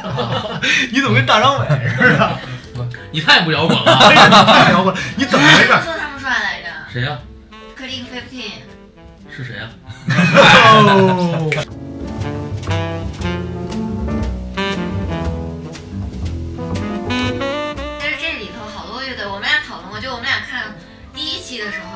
[0.90, 2.38] 你怎么跟大张伟似的？
[3.12, 4.96] 你太不摇滚了， 太摇滚！
[5.14, 5.66] 你怎么回事？
[5.66, 7.18] 说他们帅来着谁呀、
[7.78, 8.62] ？Clean Fifteen。
[9.30, 9.68] 是谁呀、
[10.08, 11.50] 哦，
[18.00, 20.74] 其实这里头好多乐队，我们俩讨论过，就我们俩看
[21.14, 21.93] 第一期的时候，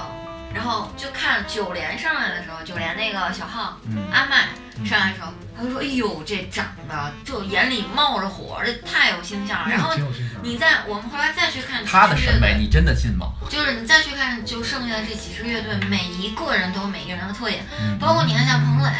[0.59, 4.49] 然后就看九连上来的时候，九连那个小号、嗯阿麦
[4.85, 9.95] 上来的时候，他就说：“哎呦，这长得就眼里冒着火，这太有形象了。”然后。
[10.41, 13.27] 你再我们后来再去看他的审美你真的信吗？
[13.51, 18.91] 就是你再去看就剩下的这几支乐队，每一个人都有每一个人的特点，嗯包括你看像彭磊，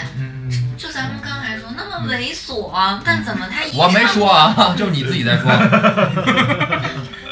[0.77, 5.49] 就咱们刚才说那么猥琐，啊但怎么他一我没唱说啊，就是你自己 在说。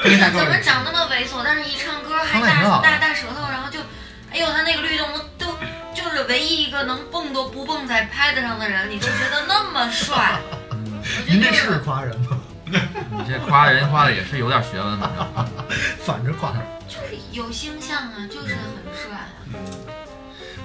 [0.06, 3.80] 怎么长那么猥琐，但是一唱歌还大大大舌头，然后就，
[4.37, 5.46] 哎呦，他那个律动都
[5.94, 10.38] 就是唯一一个能蹦都不蹦在拍子上的人，你都觉得那么帅。
[11.27, 12.38] 您这是夸人吗？
[12.68, 15.37] 你这夸人夸的也是有点学问，反正。
[16.05, 16.53] 反着夸。
[16.87, 19.40] 就是有星象啊，就是很帅啊。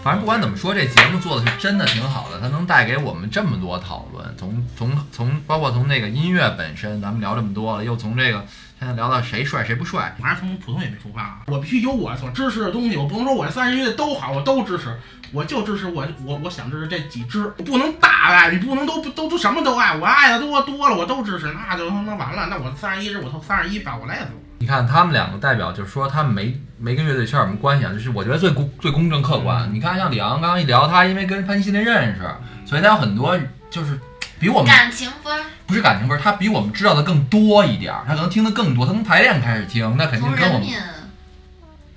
[0.04, 8.46] 反正不管怎么说，这节目做的是真的挺好的，它能带给我们这么多讨论，从从从包括从那个音乐本身，咱们聊这么多了，又从这个
[8.82, 14.90] 现在聊到谁帅谁不帅，我还是从普通乐迷出发啊，我必须有我所支持的东西，我不能说我这三十乐队都好，我都支持，
[15.32, 24.32] 我就支持我我我想支持这几支，我不能大爱，你不能都都都什么都爱，我爱的多多了，我都支持，那就他妈完了，那我三十一支我投三十一，把我累死了。
[24.58, 29.72] 你看他们两个代表，就是说他们没没跟乐队圈有什么关系啊，就是我觉得最公最公正客观。
[29.72, 32.28] 你看像李昂刚刚一聊，他因为跟潘西林认识，
[32.66, 33.38] 所以他有很多
[33.70, 34.00] 就是
[34.42, 40.68] 比我们感情分儿不是感情分，他比我们知道的更多一点儿，他可能听的更多，他从排练开始听，那肯定跟我们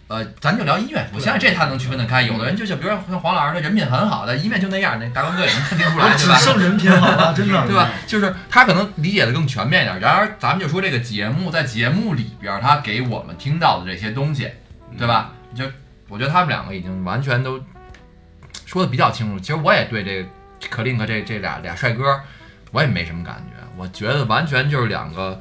[0.07, 2.21] 呃，咱就聊音乐，我相信这他能区分得开。
[2.21, 6.37] 有的人就像比如说像黄老师，他人品很好的，音乐就那样，那大光哥也能听出来，对只吧？
[6.37, 7.67] 剩人品好了，真的。
[7.67, 7.89] 对吧？
[8.07, 9.99] 就是他可能理解的更全面一点。
[9.99, 14.51] 然而，咱们就说这个节目在节目里边儿，他给我们听到的这些东西，
[14.99, 15.33] 对吧？
[15.57, 15.65] 就
[16.09, 17.59] 我觉得他们两个已经完全都
[18.67, 19.41] 说的比较清楚。
[19.41, 20.29] 其实我也对这个
[20.71, 22.21] 可林克这这俩俩帅哥，
[22.73, 23.65] 我也没什么感觉。
[23.77, 25.39] 我觉得完全就是两个，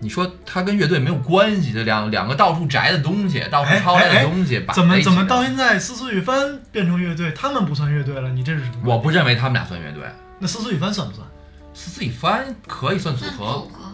[0.00, 8.28] 你说他跟乐队没有关系的两两个到处摘的东西，到处抄来的东西，摆怎么怎么到现在思思雨帆变成乐队，他们不算乐队了？
[8.30, 8.76] 你这是什么？
[8.84, 10.02] 我不认为他们俩算乐队。
[10.38, 11.26] 那思思雨帆算不算？
[11.74, 13.88] 思思雨帆可以算组合，组合。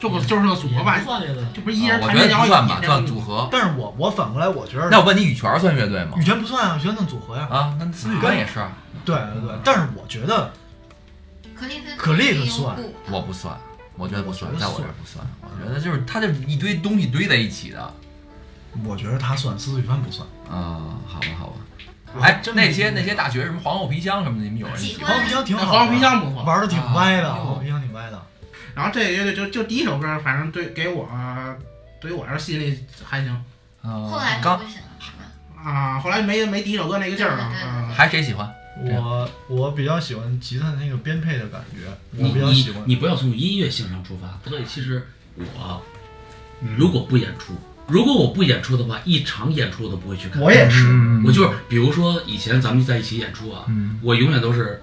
[0.00, 1.44] 就个就是个组合吧，算乐队。
[1.52, 3.48] 就不是一人啊我觉得弹民谣不算吧，算组合。
[3.52, 6.24] 但是我我反过来，我觉得那我问你，羽泉算乐队吗羽？
[6.24, 7.46] 泉不算啊，羽泉算组合呀。
[7.50, 8.72] 啊，那思雨帆也是啊。
[9.04, 10.52] 对对对，但是我觉得
[11.54, 12.76] 可丽跟可丽有的算
[13.10, 13.58] 我不算，
[13.96, 15.24] 我觉得不算在我这儿不算。
[15.42, 17.94] 我觉得就是它这一堆东西堆在一起的。
[18.84, 20.24] 我觉得他算，司徒雨帆不算。
[20.48, 21.56] 啊，好吧，好吧。
[22.20, 28.22] 哎，真那些那些大学什么皇后皮箱什么的，你们有人黄皮箱挺好的，黄皮箱不错玩的挺歪的，皇后皮箱挺歪的。
[28.74, 31.08] 然后这个乐队就就第一首歌，反正对给我
[32.00, 33.44] 对于我来说吸引力还行
[33.82, 35.68] 后来刚不行了，是吧？
[35.68, 37.50] 啊，后来没没第一首歌那个劲儿了。
[37.92, 38.48] 还谁喜欢？
[38.82, 42.82] 我我比较喜欢吉他的那个编配的感觉，我你你比较喜欢。
[42.86, 44.40] 你不要从音乐性上出发。
[44.48, 45.82] 所以其实我
[46.76, 47.54] 如果不演出，
[47.88, 50.40] 如果我不演出的话，一场演出我都不会去看。
[50.40, 54.82] 我也是，嗯我就是比如说以前咱们在一起演出啊，嗯我永远都是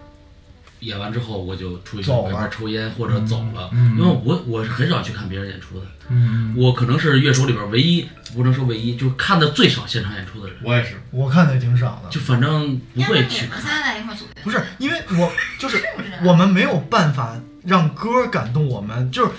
[0.81, 5.85] 演完之后我就出去走了外边抽烟或者走了，嗯因为我我是很少去看别人演出的。
[6.09, 12.09] 嗯，我可能是乐手里边唯一不能说唯一，就是看的最少现场演出的人，我也是，我看的也挺少的。
[12.09, 13.47] 就反正不会去看。
[13.47, 14.43] 你们仨在一块组队？
[14.43, 15.83] 不是因为我 就是？
[16.23, 19.31] 我们没有办法让歌感动我们，就是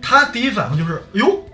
[0.00, 1.44] 他第一反应就是，哎呦，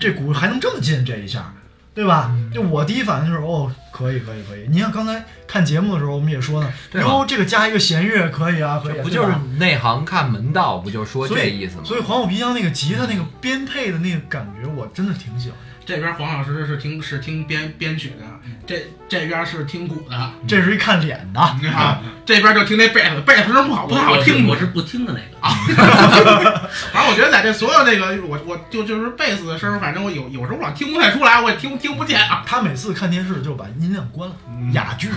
[0.00, 1.54] 这鼓还能这么近这一下，
[1.94, 2.34] 对吧？
[2.52, 4.66] 就我第一反应就是，哦，可以可以可以。
[4.68, 11.82] 你像刚才看节目的时候，我们也说呢，哟，这个加一个弦乐可以啊，可以啊，不就是内行看门道，不就说这意思吗？
[11.84, 15.58] 所以黄虎皮箱那个吉他那个编配的那个感觉，我真的挺喜欢。
[15.88, 18.26] 这边黄老师是听是听编编曲的，
[18.66, 24.46] 这这边是听鼓的这是一看脸的，啊，这边就听那贝斯，贝斯声不好不太好听。
[24.46, 25.48] 我是不听的那个啊，
[26.92, 32.42] 反正我觉得在这所有那个，我我就就是贝斯的声，反正我有有时候我老听不太出来，我也听听不见啊。
[32.44, 34.36] 他每次看电视就把音量关了，
[34.74, 35.08] 哑剧，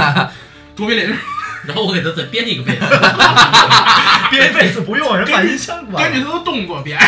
[0.74, 1.14] 卓别林
[1.68, 2.86] 然后我给他再编一个贝斯，
[4.30, 6.10] 编贝斯不用，人把音箱关了。
[6.10, 6.98] 根据他的动作编。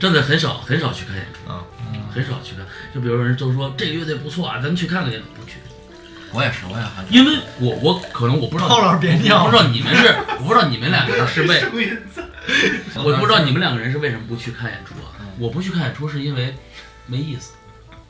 [0.00, 1.62] 真的很少很少去看演出啊，
[2.14, 2.64] 很少去看。
[2.94, 5.56] 就比如有人就说这个乐队不错啊，咱们去看看去，不去。
[6.32, 11.60] 我也是，我也很因为我我可能我不知道，郝老师别尿我不知道你们是，我不知道你们两个人是为，
[12.96, 15.20] 我不知道你们两个人是为什么不去看演出啊？
[15.38, 16.54] 我不去看演出是因为
[17.06, 17.52] 没意思，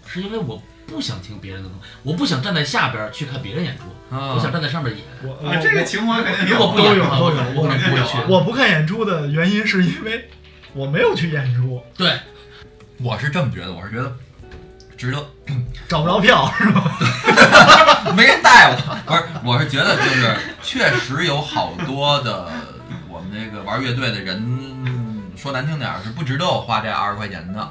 [0.06, 5.04] 是因为我不想听别人的东西，我不想站在下边去看别人演出，啊我想站在上面演。
[5.24, 6.52] 我啊，这个情况肯定有。
[6.52, 7.18] 如果不都有演的
[7.56, 8.18] 我可能不会去。
[8.28, 10.30] 我不看演出的原因是因为
[10.74, 12.20] 我没有去演出，对，
[13.02, 14.12] 我是这么觉得，我是觉得
[14.96, 15.18] 值得，
[15.88, 18.12] 找不着票是吧？
[18.16, 18.76] 没人带我。
[19.06, 22.48] 不是，我是觉得就是确实有好多的
[23.08, 24.40] 我们这个玩乐队的人，
[25.36, 27.68] 说难听点儿是不值得我花这二十块钱的。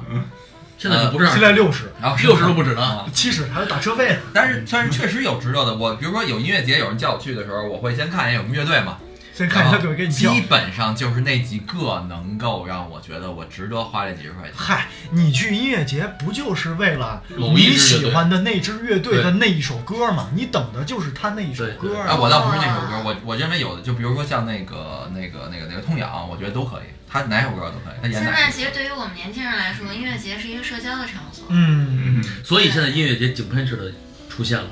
[0.78, 2.82] 现在就不是现在六十、然后六十都不值得。
[2.82, 4.20] 啊七十，还有打车费呢。
[4.34, 5.76] 但是但是确实有值得的。
[5.76, 8.98] 我比如说有音乐节，有人叫我去的时候，我会先看一眼有什么乐队嘛。
[9.34, 10.42] 先看一下给给你基。
[10.50, 14.54] 本上就是那几个能够让我觉得我值得花这几十块钱。
[14.56, 20.30] 嗨，你去音乐节不就是为了某你喜欢的那支乐队的那一首歌吗？
[20.36, 22.16] 你等的就是他那一首歌啊。
[22.16, 28.26] 我倒不是那首歌，我我认为有的，就比如说像那个那个那个那个痛痒，我觉得都可以，他哪首歌都可以，他演现。
[28.26, 31.46] 在其实对于我们年轻人来说，音乐节是一个社交的场所。
[31.50, 33.92] 嗯，所以现在音乐节井喷式的
[34.30, 34.68] 出现了。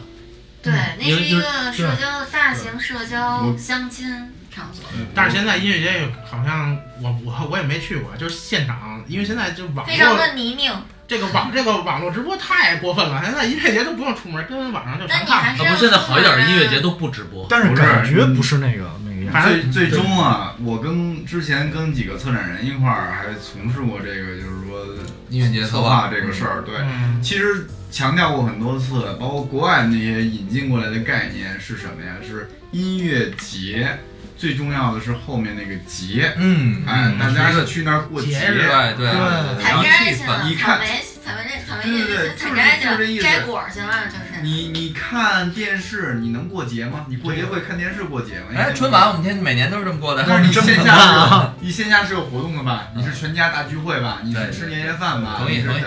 [0.62, 4.86] 对，那是一个社交大型社交相亲场所。
[5.14, 10.74] 但是现在音乐节也好像我我我也没去过，就是现场，因为现在就网非常络的泥泞，
[11.08, 15.56] 这个网 这个网络直播太过分了，现在音乐节都不用出门，跟网上就全看。
[15.58, 17.48] 不，现在好一点的音乐节都不直播。
[17.50, 19.32] 但是感觉不是那个那个样子。
[19.32, 24.86] 反正最最终啊，我跟之前跟几个策展人一块儿还从事过这个，就是说
[25.30, 26.64] 音乐节策策划划这个事儿。
[26.64, 32.16] 对，嗯，其实强调过很多次，包括国外那些引进过来的概念是什么呀？
[32.26, 33.98] 是音乐节，
[34.40, 36.34] 最重要的是后面那个节。
[36.38, 44.42] 嗯，哎，大家是去那儿过节，对对对采然后气氛摘去了，一看采莓采莓采莓对对对采摘去了，就是这意思摘果去了，就是。
[44.42, 47.06] 你你看电视，你能过节吗？
[47.10, 48.46] 你过节会看电视过节吗？
[48.56, 50.26] 哎，春晚我们天每年都是这么过的。
[50.26, 52.88] 但是你 线下你线下是有活动的吧？
[52.96, 54.20] 你是全家大聚会吧？
[54.24, 55.36] 你是吃年夜饭吧？
[55.40, 55.82] 同意同意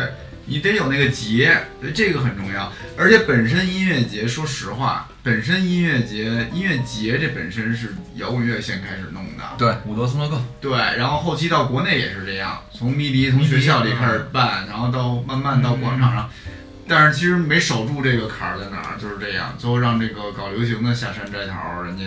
[0.47, 1.57] 你得有那个节，
[1.95, 2.73] 这个很重要。
[2.97, 16.29] 而且本身音乐节，说实话，本身音乐节音乐节这本身是摇滚乐先开始弄的，对，伍德斯诺克，对，然后后期到国内也是这样，从迷笛从学校里开始办，然后到慢慢到广场上。
[16.89, 22.05] 但是其实没守住这个坎儿在哪儿，就是这样，最后让这个搞流行的下山摘桃，人家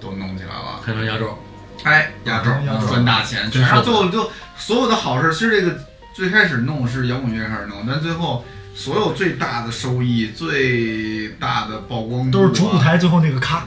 [0.00, 0.80] 都弄起来了。
[0.84, 1.38] 开成压轴，
[1.84, 5.80] 哎，压轴压轴赚大钱，全是最后就所有的好事，其实这个
[6.20, 8.44] 最开始弄是摇滚乐开始弄，但最后
[8.74, 13.66] 所有最大的收益、最大的曝光啊都是主舞，台最后那个咔，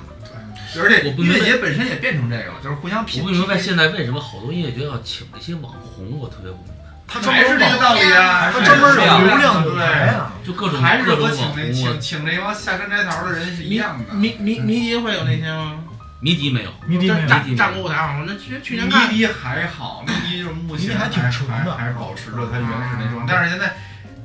[0.79, 3.23] 而且音我不明白乐节本身也变成这个了，就是互相我拼。
[3.23, 6.73] 不明白现在为什么好多音乐节要请那些网红，我特别不明白。
[7.07, 10.33] 他专还是门这个道理啊，他专门有还是流量舞对台啊。
[10.45, 14.13] 就各种还是和请那请，请那帮下山摘桃的人是一样的。
[14.13, 15.82] 迷迷迷笛会有那些吗？
[16.23, 23.25] 迷笛没有，迷笛没有，站站过舞台好像那去去年看迷笛还好，迷笛就是目前还挺纯的还是保持着它原始那种。
[23.27, 23.73] 但是现在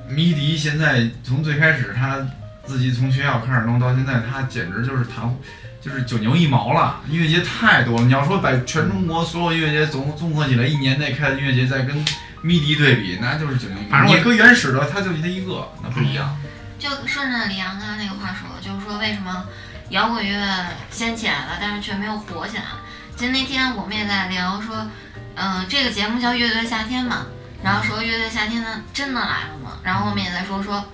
[0.09, 2.25] 迷笛现在从最开始他
[2.65, 5.37] 自己从学校开始弄到现在，他简直就是谈
[5.81, 7.01] 就是九牛一毛了。
[7.09, 11.97] 音乐节太多了，你要说把全中国所有音乐节综综合起来，一年内开的音乐节再跟
[12.43, 13.91] 迷笛对比，那就是九牛一毛。
[13.91, 16.37] 反正我你搁原始的，它就那一个，那不一样。
[16.79, 19.45] 就顺着李阳刚才那个话说，就是说为什么
[19.91, 22.63] 摇滚乐掀起来了，但是却没有火起来。
[23.17, 24.87] 其实那天我们也在聊说，
[25.35, 27.27] 嗯、这个节目叫《乐队夏天》嘛，
[27.63, 30.85] 然后说乐队夏天呢真的来了嘛，然后我们也在说说，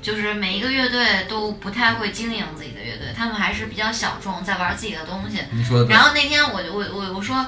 [0.00, 5.44] 就是每一个乐队都不太会经营自己的乐队，他们还是比较小众，在玩自己的东西。
[5.52, 6.00] 你说然。
[6.00, 7.46] 后那天我就我我我说，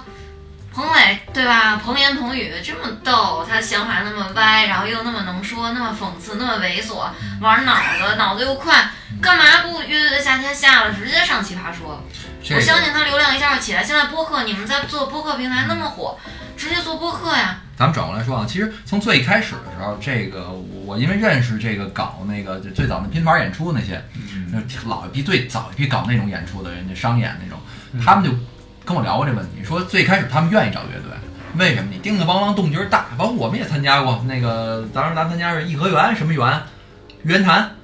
[0.72, 1.76] 彭磊对吧？
[1.76, 7.08] 彭言彭语这么逗，他想法那么歪，然后又那么能说，那么讽刺，那么猥琐，
[7.40, 8.90] 玩脑子，脑子又快，
[9.24, 12.04] 干嘛不乐队的夏天下了直接上奇葩说？
[12.54, 13.82] 我相信他流量一下就起来。
[13.82, 16.18] 现在播客你们在做播客平台那么火，
[16.58, 17.60] 直接做播客呀。
[17.76, 20.50] 咱们转过来说啊，其实从最开始的时候，这个
[20.84, 27.58] 我因为认识这个搞那个就最早的拼盘演出那些，嗯那老一批最早一批搞那种演出的人家商演那种，
[28.04, 28.30] 他们就
[28.84, 31.10] 跟我聊过这问题，说最开始他们愿意找乐队，
[31.56, 31.88] 为什么？
[31.90, 36.62] 你叮叮梆啷动静儿大，包括我们也参加过那个，当时咱参加是颐和园什么园，
[37.22, 37.74] 园坛，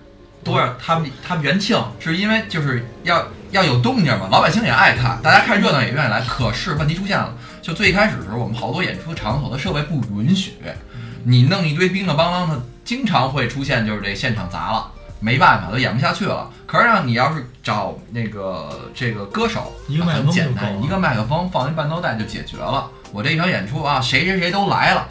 [0.43, 6.21] 多少他们他们元庆是因为就是要要有动静嘛，老百姓也爱看，大家看热闹也愿意来。
[6.23, 10.55] 可是问题出现了，就最一开始的时候，我们好多演出场所的设备不允许，
[11.25, 14.91] 你弄一堆叮当梆啷的，经常会出现就是这现场砸了。
[15.23, 16.51] 没办法，都演不下去了。
[16.67, 22.89] 可是让你要是找那个这个歌手，一个很简单，一个麦克风放一伴奏带就解决了。
[23.13, 25.07] 我这一场演出啊，谁谁谁都来了，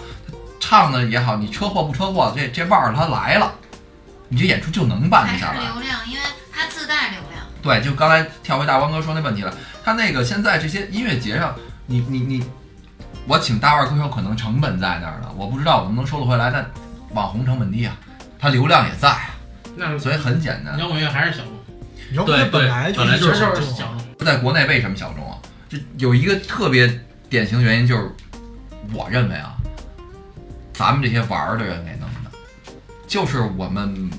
[0.59, 3.53] 唱的也好，你车祸不车祸，这这腕儿他来了，
[4.29, 5.59] 你这演出就能办得下来。
[5.59, 6.21] 流量，因为
[6.51, 7.43] 它自带流量。
[7.61, 9.53] 对，就刚才跳回大光哥说那问题了，
[9.83, 11.53] 他那个现在这些音乐节上，
[11.87, 12.45] 你你你，
[13.27, 16.65] 我请大腕歌手可能成本在那儿呢，我不知道我能不能收得回来，但
[17.13, 17.97] 网红成本低啊，
[18.39, 19.13] 他流量也在
[19.99, 20.77] 所以很简单。
[20.77, 21.53] 摇滚乐还是小众，
[22.13, 24.25] 摇滚乐本来就本来就是是小众。
[24.25, 25.37] 在国内为什么小众啊？
[25.69, 26.87] 就有一个特别
[27.29, 28.09] 典型的原因，就是
[28.93, 29.55] 我认为啊，
[30.73, 32.18] 咱们这些玩儿的人给弄的，
[33.09, 34.09] 就是我们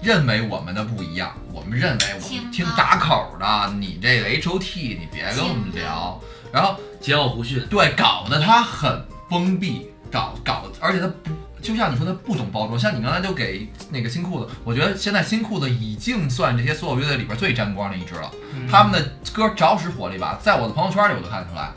[0.00, 6.18] 认为我们的不一样，我们认为我们听打口的，你这个 H O T 你别跟我们聊，
[6.52, 7.66] 然后桀骜不驯。
[7.66, 11.32] 对搞得他很封闭，搞搞，而且他不。
[11.60, 12.78] 就像你说，他不懂包装。
[12.78, 18.30] 像你刚才就给那个新裤子，我觉得现在新裤子已经算这些所有乐队里边最沾光的一支了。
[18.70, 21.70] 他们的歌着实火了一把，在我的朋友圈里我都看得出来，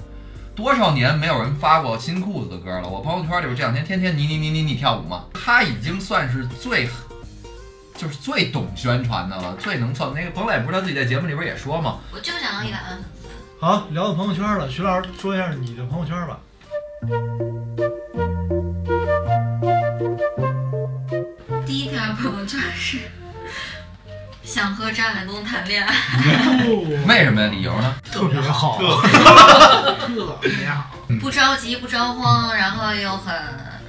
[0.55, 2.87] 多少年没有人发过新裤子的歌了。
[2.87, 6.87] 我朋友圈里边这两天天天你你你你你跳舞嘛，他已经算是最，
[7.95, 10.13] 就是最懂宣传的了，最能蹭。
[10.13, 13.29] 那个彭磊不是他自己在节目里边也说嘛，我就想要一百万粉丝。
[13.59, 16.39] 好，聊到朋友圈了，徐老师说一下你的朋友圈吧。
[21.65, 22.99] 第一条朋友圈是
[24.43, 25.93] 想和张海东谈恋爱，
[27.07, 27.47] 为什么呀？
[27.47, 27.95] 理由呢？
[28.11, 29.01] 特别好，特
[30.41, 30.91] 别好。
[31.21, 33.33] 不着急不着慌，然后又很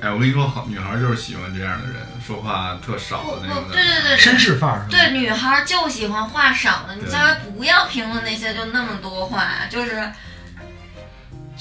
[0.00, 4.86] 哎，我跟你说，好女孩就是喜欢这样的人，说话特少的那种，对对对，绅士范儿？
[4.90, 10.10] 对，女孩就喜欢话少的，你对叫她不要评论那些就那么多话，就是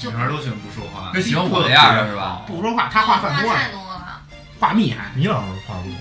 [0.02, 2.42] 女孩都喜欢不说话，就喜欢我这样的是吧？
[2.46, 4.20] 不说话，他话话，太多了。
[4.60, 5.96] 话密还，你老师话不多，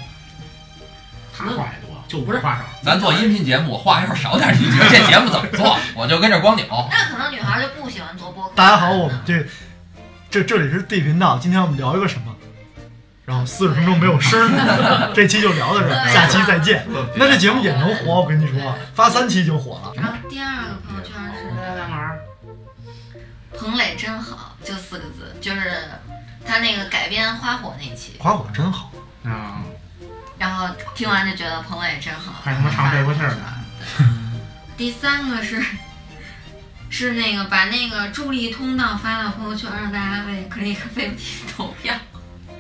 [1.36, 1.83] 他话也多，
[2.14, 2.62] 就不是话少。
[2.84, 5.76] 咱做音频节目，我话要是少点，你觉得这节目怎么做？
[5.96, 6.64] 我就跟这光扭。
[6.70, 8.52] 那可能女孩就不喜欢做播客。
[8.56, 9.44] 大家好，我们这
[10.30, 12.36] 这这里是地频道，今天我们聊一个什么？
[13.26, 16.86] 然后四十分钟没有声儿，这期就聊到这儿，下期再见。
[17.16, 19.92] 那这节目也能火，我跟你说，发三期就火了。
[19.96, 22.20] 然后第二个朋友圈是在哪儿？
[23.58, 25.62] 彭磊真好，就四个字，就是
[26.46, 28.92] 他那个改编花火那期，花火真好，
[29.24, 29.62] 啊，
[30.38, 32.34] 然后听完就觉得彭磊真好。
[32.44, 33.42] 还他妈唱背过气儿呢。
[34.78, 35.64] 第三个是
[36.90, 41.94] 是那个把那个助力通道发到朋友圈，让大家为 Click 飞不提投票。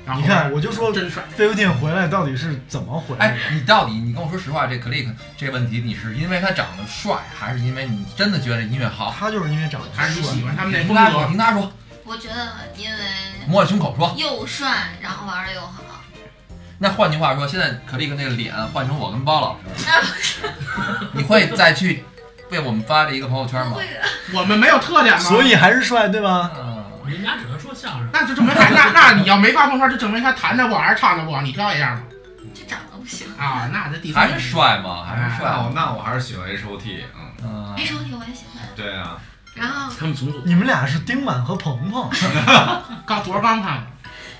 [0.05, 1.23] 然后你看，我就说真帅。
[1.35, 9.15] 飞游店回来到底是怎么回来哎的？，你到底你跟我说实话，这 Click 这个问题，你是因为他长得帅，还是因为你真的觉得音乐好？
[9.17, 11.27] 他就是因为长得还是你喜，欢他们那风格？
[11.29, 11.71] 听他说，
[12.03, 12.97] 我觉得因为
[13.47, 14.13] 摸着胸口说。
[14.17, 15.82] 又帅，然后玩的又好，
[16.83, 20.41] 那换句话说，现在 Click 那个脸换成我跟包老师，
[21.13, 22.03] 你会再去
[22.49, 23.77] 为我们发这一个朋友圈吗？
[24.33, 25.21] 我们没有特点吗？
[25.21, 26.51] 所以还是帅，对吧？
[26.57, 28.09] 嗯，人家只能说相声。
[28.11, 32.01] 那就证明他那那你要没发朋友圈，就证明他弹的不好还是唱的不好，你挑一下吧。
[32.53, 33.27] 这长得不行。
[33.37, 35.05] 啊，那这第三还是帅吗？
[35.05, 39.17] 还是帅那我那我还是喜欢 H O T，嗯，嗯 H O T 我也喜欢，对啊，
[39.55, 42.09] 然后他们组你们俩是丁满和鹏鹏，
[43.05, 43.87] 刚昨儿刚看的，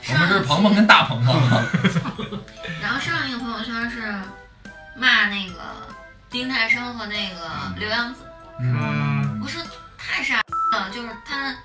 [0.10, 1.34] 我们是鹏鹏跟大鹏鹏，
[2.82, 4.14] 然后上一个朋友圈是
[4.96, 5.54] 骂那个
[6.30, 8.22] 丁太升和那个刘洋子，
[8.60, 9.62] 嗯，我说
[9.98, 10.36] 太傻
[10.72, 11.56] 了，就是他，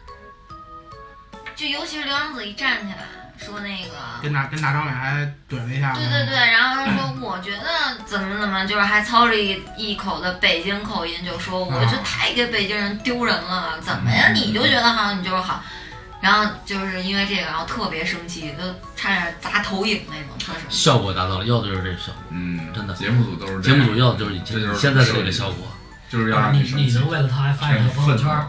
[1.56, 3.04] 就尤其是刘洋子一站起来
[3.38, 3.90] 说那个。
[4.22, 5.16] 跟大跟大张伟还
[5.50, 5.92] 怼了一下。
[5.94, 14.28] 对对对，然后他说， 我觉得怎么怎么，就是还操着一一口的北京口音，就说我这太给北京人丢人了，怎么呀？
[14.32, 15.62] 你就觉得好，你就是好，
[16.20, 18.64] 然后就是因为这个，然后特别生气，都
[18.96, 20.76] 差点砸投影那种，特生气。
[20.76, 22.22] 效果达到了，要的就是这个效果。
[22.30, 25.66] 嗯，真的节目组都是节目组要的就是你这就是现在的这个效果。
[26.10, 28.46] 就是要让你生气你能为了他还发一个朋友圈儿，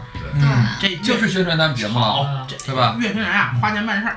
[0.80, 2.00] 对，这就是宣传咱们节目
[2.64, 2.96] 对吧？
[2.98, 4.16] 乐评人啊，花钱办事儿。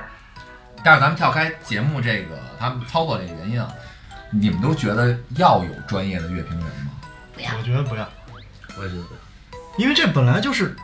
[0.82, 3.68] 但是咱们跳开节目这个他们操作这个原因啊，
[4.30, 6.92] 你们都觉得要有专业的乐评人吗？
[7.34, 8.08] 不要我觉得不要，
[8.78, 9.20] 我也觉得不要。
[9.76, 10.74] 因为这本来就是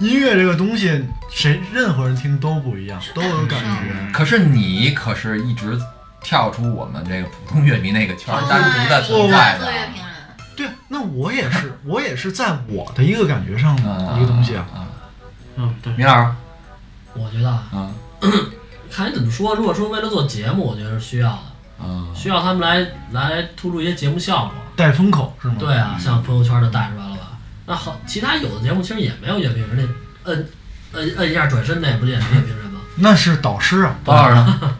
[0.00, 4.12] 音乐这个东西，谁任何人听都不一样，都有感觉。
[4.12, 5.78] 可是你可是一直
[6.22, 9.18] 跳出我们这个普通乐迷那个圈单独的一存在做。
[9.18, 10.14] 乐评人，
[10.56, 14.66] 对，那我也是， 我也是在我的一个感觉上的一个东西啊。
[14.74, 14.88] 啊，
[15.56, 15.92] 嗯，对。
[15.94, 16.34] 米老师
[17.14, 17.90] 我觉得啊，啊
[18.90, 19.54] 看你怎么说。
[19.54, 24.52] 如果说为了做节目，我觉得是需要的，啊，需要他们来来突出一些节目效果。
[24.76, 25.56] 带风口是吗？
[25.58, 27.19] 对啊，像朋友圈的带出来了吧？
[27.70, 29.88] 那好，其他有的节目其实也没有乐评人，
[30.24, 30.48] 那摁
[30.94, 32.80] 摁摁一下转身那不也是乐评人吗？
[32.98, 33.96] 那是导师啊。
[34.04, 34.76] 包老师啊？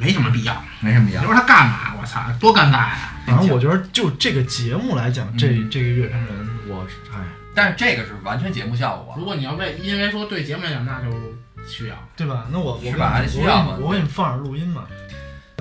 [0.00, 0.64] 没什么必要。
[0.80, 1.34] 没什么必要你说。
[1.34, 1.94] 他干嘛？
[2.00, 3.16] 我操，多尴尬呀！
[3.26, 7.20] 反正我觉得就这个节目来讲，这嗯这个乐评人，我是哎，
[7.54, 9.26] 但是这个是完全节目效果如。
[9.26, 11.10] 果你要为因为说对节目来讲，那就
[11.68, 11.96] 需要。
[12.16, 12.46] 对吧？
[12.50, 14.84] 那我我给是吧还需要吗我给你们放点录音嘛。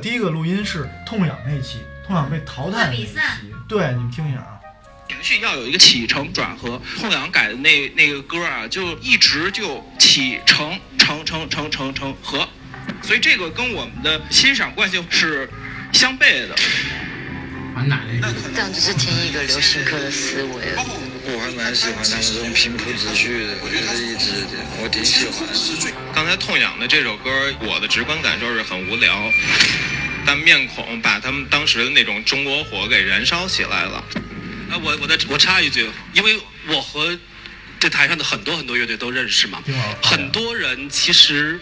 [0.02, 3.18] 第一个录音是痛痒那期，痛痒被淘汰的那期。
[3.68, 4.54] 对，你们听一下啊。
[5.08, 6.82] 情绪要有一个起承转合。
[7.00, 12.48] 痛痒改的那那个歌啊，就一直就起承承承承承承和，
[13.02, 15.50] 所以这个跟我们的欣赏惯性是
[15.94, 16.56] 相悖的。
[17.76, 20.52] 俺奶奶这样只是听一个流行歌的思维。
[21.30, 24.48] 我还蛮喜欢他们这种平铺直叙的，我觉得一直
[24.82, 25.48] 我挺喜欢。
[26.14, 27.30] 刚才痛痒的这首歌，
[27.62, 29.32] 我的直观感受是很无聊，
[30.26, 34.04] 但面孔把他们当时的那种中国火给燃烧起来了。
[34.70, 37.18] 啊，我我再我插一句，因为我和
[37.80, 39.64] 这台上的很多很多乐队都认识嘛，
[40.02, 41.60] 很多人其实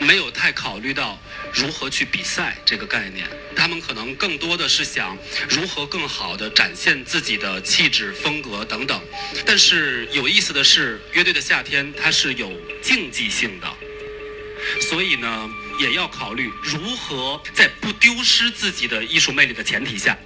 [0.00, 1.18] 没有太考虑到
[1.52, 3.26] 如何去比赛这个概念，
[3.56, 5.16] 他们可能更多的是想
[5.48, 9.00] 如何更好的展现自己的气质、风格等等。
[9.44, 13.66] 但是有意思的是，乐队的夏天它是有竞技性的，
[14.82, 20.16] 所以呢，也要考虑如何在不丢失自己的艺术魅力的前提下，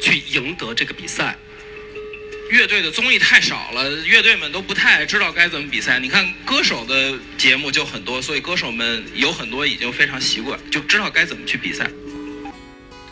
[0.00, 1.36] 去赢得这个比赛。
[2.50, 5.98] 乐队的综艺太少了，乐队们都不太知道该怎么比赛。
[5.98, 11.88] 你看歌手的节目就很多，所以歌手们有很多已经非常习惯，就知道该怎么去比赛。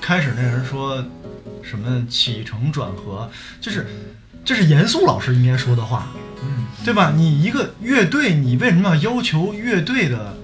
[0.00, 1.04] 开始那人说
[1.62, 3.30] 什么起承转合，
[3.60, 3.86] 就是
[4.44, 6.12] 这是严肃老师应该说的话，
[6.42, 7.12] 嗯，对吧？
[7.14, 10.38] 你一个乐队，你为什么要要求乐队的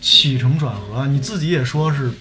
[0.00, 1.06] 起承转合？
[1.06, 2.12] 你自己也说是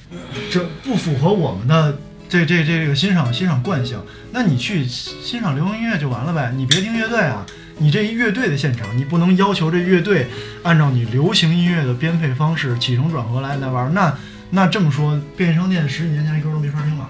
[0.50, 2.00] 这不符合我们的
[2.30, 4.00] 这这这个欣赏欣赏惯性，
[4.32, 7.46] 那你去欣赏流行音乐就完了呗，你别听乐队啊。
[7.80, 10.26] 你这一乐队的现场，你不能要求这乐队
[10.64, 14.12] 按照你流行音乐的编配方式起承转合来来玩，那
[14.50, 17.08] 那这么说，便利商店十几年前的歌都没法听了，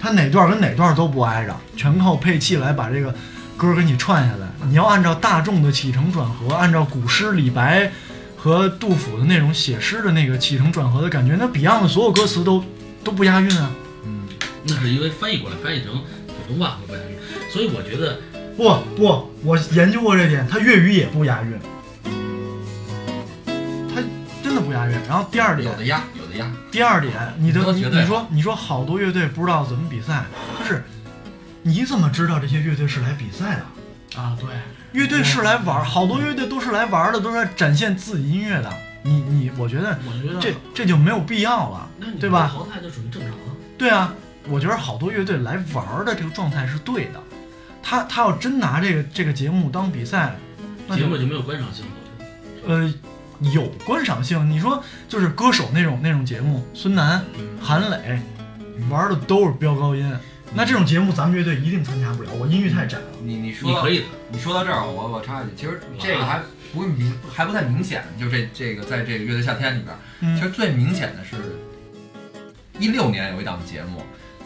[0.00, 3.14] 它哪段跟哪段都不挨着，全靠配器来把这个
[3.56, 4.48] 歌给你串下来。
[4.66, 7.88] 你要按照大众的起承转合，按照古诗李白
[8.36, 12.64] 和杜甫的那种写诗的那个起承转合的感觉，那 Beyond 的所有歌词都
[13.04, 13.70] 都不押韵啊。
[14.64, 15.94] 嗯，那是因为翻译过来，翻译成
[16.26, 17.16] 普通话会不押韵，
[17.50, 18.18] 所以我觉得
[18.56, 18.62] 不
[18.96, 21.58] 不，我研究过这点，它粤语也不押韵，
[23.94, 24.02] 它
[24.42, 24.92] 真的不押韵。
[25.08, 26.50] 然后第二点，有的押，有的押。
[26.70, 30.24] 第二点，你的你你说你说好多乐队不知道怎么比赛，
[30.58, 30.82] 就是
[31.62, 34.20] 你怎么知道这些乐队是来比赛的？
[34.20, 34.48] 啊，对，
[34.92, 38.70] 乐队是来玩儿，好多乐队都是来玩儿的，都是来展现自己音乐的。
[39.04, 41.88] 你你，我觉得我觉得这这就没有必要了，
[42.20, 42.50] 对吧？
[42.54, 43.36] 淘汰就属于正常了。
[43.76, 44.14] 对啊，
[44.48, 47.22] 我觉得好多乐队来玩儿的这个状态是对的。
[47.82, 50.36] 他他要真拿这个这个节目当比赛，
[50.86, 51.92] 那节目就没有观赏性了。
[52.66, 52.94] 呃，
[53.52, 54.48] 有观赏性。
[54.48, 57.24] 你说就是歌手那种那种节目，孙楠、
[57.60, 58.20] 韩磊
[58.88, 60.16] 玩的都是飙高音，
[60.54, 63.04] 那这种节目咱们乐队一定参加不了，我音域太窄了。
[63.22, 66.40] 你你说你可以的，你说到这儿，我我插一句，其实这个还
[66.72, 71.36] 不明还不太明显，就这这个在这个乐队夏天里边，嗯其实最明显的是
[72.78, 74.02] 一六年有一档节目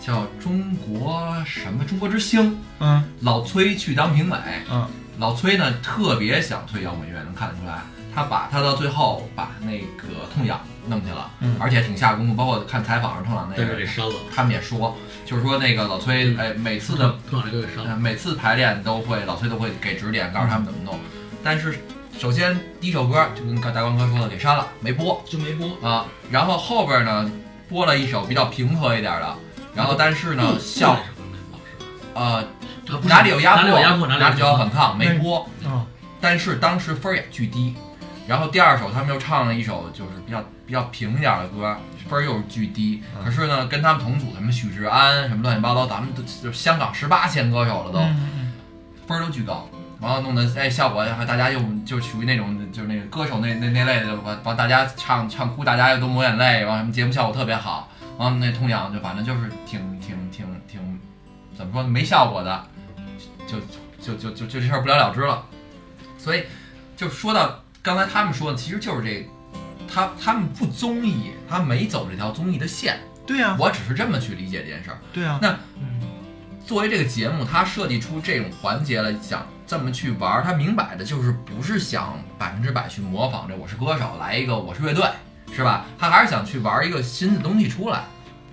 [0.07, 4.39] 叫《中国什么中国之星》，嗯，老崔去当评委，
[4.71, 4.87] 嗯，
[5.19, 7.81] 老崔呢特别想推摇滚乐，能看得出来，
[8.15, 14.15] 他把他到最后把那个痛痒弄去了，嗯而且挺下功夫，包括看采访上痛痒那但个是给删了。
[14.33, 17.91] 他们也说，就是说那个老崔，哎，每次的 痛痒就给删了。
[17.91, 20.97] 呃每次排练都会，老崔都会给指点，告诉他们怎么弄。
[21.43, 21.81] 但是
[22.17, 25.69] 首先第一首歌就跟大光哥说的，给删了，没播就没播。
[25.89, 26.07] 啊。
[26.31, 27.29] 然后后边呢
[27.69, 29.37] 播了一首比较平和一点的，
[29.77, 30.97] 然后但是呢效
[32.15, 32.43] 呃
[33.03, 35.41] 哪里有压哪里有压迫哪里有就要反反抗抗，没播。
[35.65, 35.85] 啊，
[36.21, 37.77] 但是当时分儿也巨低。
[38.27, 41.77] 然后第二首他们又唱了一首就是比较比较平一点的歌，
[42.09, 43.03] 分儿又是巨低。
[43.25, 48.53] 可是呢，跟他们同组什么许志安什么乱七八糟，咱们都就香港十八线歌手了都，嗯
[49.07, 49.69] 分儿都巨高。
[50.01, 57.89] 然后弄得哎效果还大家又就属于那种就是那个歌手那那那类的，把把大家唱唱哭，大家又都抹眼泪，完什么节目效果特别好。
[58.19, 61.01] 完了那痛痒就反正就是挺挺挺挺
[61.57, 62.67] 怎么说没效果的，
[63.47, 63.59] 就
[64.01, 65.45] 就就就就这事儿不了了之了。
[66.19, 66.45] 所以
[66.97, 69.29] 就说到刚才他们说的，其实就是这，
[69.93, 72.99] 他他们不综艺，他没走这条综艺的线。
[73.27, 74.99] 对呀、我只是这么去理解这件事儿。
[75.13, 75.59] 对啊，那
[76.65, 85.05] 作为这个节目，他设计出这种环节来想这么去玩儿，它明摆的就是不是想百分之百去模仿这《我是歌手》来一个我是乐队，
[85.57, 85.87] 是吧？
[85.99, 88.05] 他还是想去玩一个新的东西出来。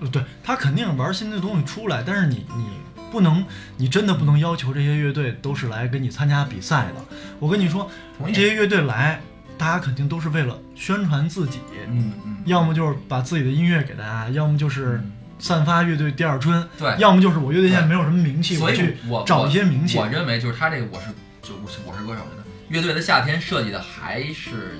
[0.01, 2.65] 呃对他肯定玩新的东西出来，但是你你
[3.11, 3.45] 不能，
[3.77, 7.17] 你真的不能要求这些乐队都是来跟你参加比赛的。
[7.39, 7.89] 我跟你说，
[8.27, 9.21] 这些乐队来，
[9.57, 14.99] 大家肯定都是为了宣传自己，嗯嗯，要么就是把自己的音乐给大家，要么就是
[15.39, 18.95] 散发乐队第二春，对要么就是我乐队现在没有什么名气，所以
[19.25, 20.03] 找一些名气我。
[20.03, 21.07] 我认为就是他这个我是
[21.41, 24.79] 就我是我是歌手的乐队的夏天设计的还是，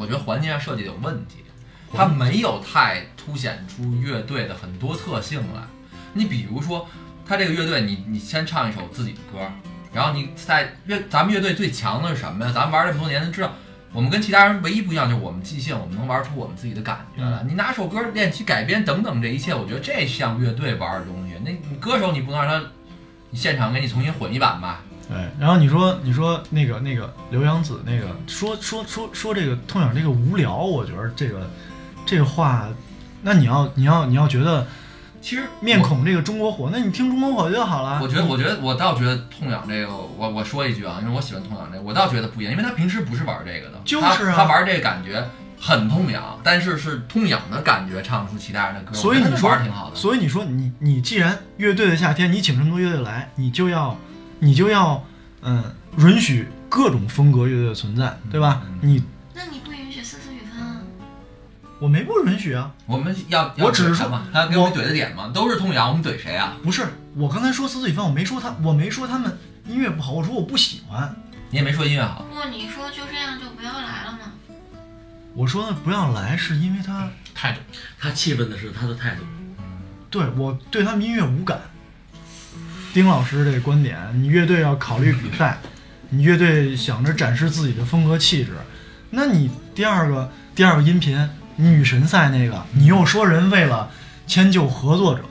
[0.00, 1.44] 我觉得环境上设计的有问题，
[1.92, 5.60] 它没有太凸显出乐队的很多特性来。
[6.14, 6.88] 你比如说，
[7.28, 9.46] 他这个乐队，你你先唱一首自己的歌，
[9.92, 12.50] 然后你在乐咱们乐队最强的是什么呀？
[12.50, 13.52] 咱们玩这么多年，都知道。
[13.92, 17.42] 我们跟其他人唯一不一样就是我们即兴，我们能玩出我们自己的感觉来。
[17.46, 21.34] 你拿首歌练习改编等等这一切，我觉得这像乐队玩的东西。
[21.44, 22.70] 那你歌手你不能让他，
[23.30, 24.82] 你现场给你重新混一版吧？
[25.10, 31.50] 对，然后你说你说那个那个刘洋子那个说说说说这个痛痒这个无聊，我觉得这个
[32.06, 32.68] 这个话，
[33.22, 34.64] 那你要你要你要觉得，
[35.20, 37.98] 其实面孔这个中国火，那你听中国火就好了。
[38.00, 45.28] 我觉得，我觉得，我倒觉得痛痒这个，我我说一句啊，因为我喜欢痛痒这个，我倒觉得不一样，因为他平时不是玩这个的，就是啊他他玩这个感觉
[45.60, 49.96] 很痛痒，但是是痛痒的感觉，唱出其他人的歌，所以你说挺好的。
[49.96, 53.96] 所以你说你你既然乐队的夏天，你请这么多乐队来，你就要
[54.40, 55.04] 你就要
[55.42, 55.62] 嗯
[55.98, 58.62] 允许各种风格乐队的存在，对吧？
[58.80, 59.02] 你
[59.34, 60.80] 那你不允许丝丝雨分啊？
[61.78, 66.56] 我没不允许啊，我们要，我只是说嘛，他给我们怼的点嘛，都是痛痒，我们怼谁啊？
[66.62, 71.14] 不是我刚才说四四雨分，我没说他，我没说他们音乐不好，我说我不喜欢，
[71.50, 74.18] 你也没说音乐好，不你说就这样就不要来了吗？
[75.34, 77.60] 我说的不要来是因为他态度，
[77.98, 79.22] 他气愤的是他的态度。
[80.10, 81.60] 对我对他们音乐无感。
[82.92, 85.58] 丁老师这个观点，你乐队要考虑比赛，
[86.10, 88.52] 你乐队想着展示自己的风格气质，
[89.10, 93.90] 那你第二个第二个音频女神赛那个，你又说人为了
[94.26, 95.22] 迁就合作者，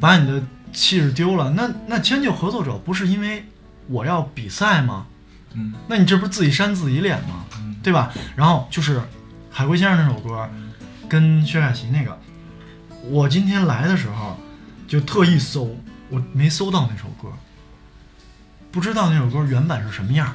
[0.00, 3.44] 把你的气质丢了，那那迁就合作者不是因为
[3.88, 5.06] 我要比赛吗？
[5.54, 7.44] 嗯，那你这不是自己扇自己脸吗？
[7.82, 8.12] 对吧？
[8.34, 9.00] 然后就是
[9.50, 10.48] 海龟先生那首歌，
[11.08, 12.18] 跟薛凯琪那个，
[13.04, 14.38] 我今天来的时候
[14.86, 15.74] 就特意搜，
[16.10, 17.28] 我没搜到那首歌，
[18.70, 20.34] 不知道那首歌原版是什么样。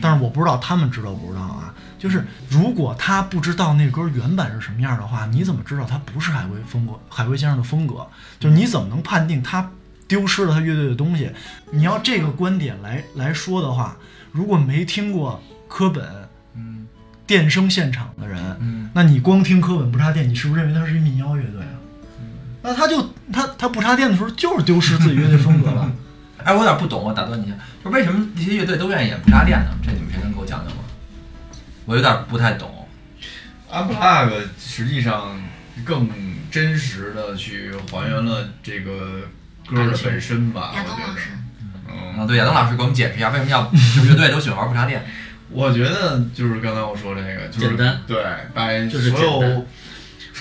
[0.00, 1.74] 但是我不知道他们知道不知道啊？
[1.98, 6.94] 就是如果他不知道那歌原版是什么样的话，你怎么知道他不是海龟风格？
[7.08, 8.06] 海龟先生的风格，
[8.40, 9.70] 就是你怎么能判定他
[10.08, 11.30] 丢失了他乐队的东西？
[11.70, 13.96] 你要这个观点来来说的话，
[14.32, 16.04] 如果没听过科本，
[16.54, 16.86] 嗯，
[17.24, 21.78] 电声现场的人，嗯，那你光听科本不插电，你是不是认为他是一民谣乐队啊？
[22.62, 25.90] 那他就他他不插电的时候，就是丢失自己乐队风格了。
[26.44, 27.54] 哎，我有点不懂，我打断你一下，
[27.84, 29.70] 就是为什么这些乐队都愿意演不插电呢？
[29.84, 30.82] 这你们谁能给我讲讲吗？
[31.84, 32.68] 我有点不太懂。
[33.70, 35.40] Unplug 实际上
[35.84, 36.08] 更
[36.50, 39.20] 真实的去还原了这个
[39.66, 41.20] 歌的本身吧，我觉得。
[41.88, 43.62] 嗯，啊，对，亚东老师给我们解释一下，为什么要
[43.96, 45.04] 就乐队都喜欢玩不插电？
[45.50, 49.66] 我觉得就是刚才我说这个，就是简单对，把就是所有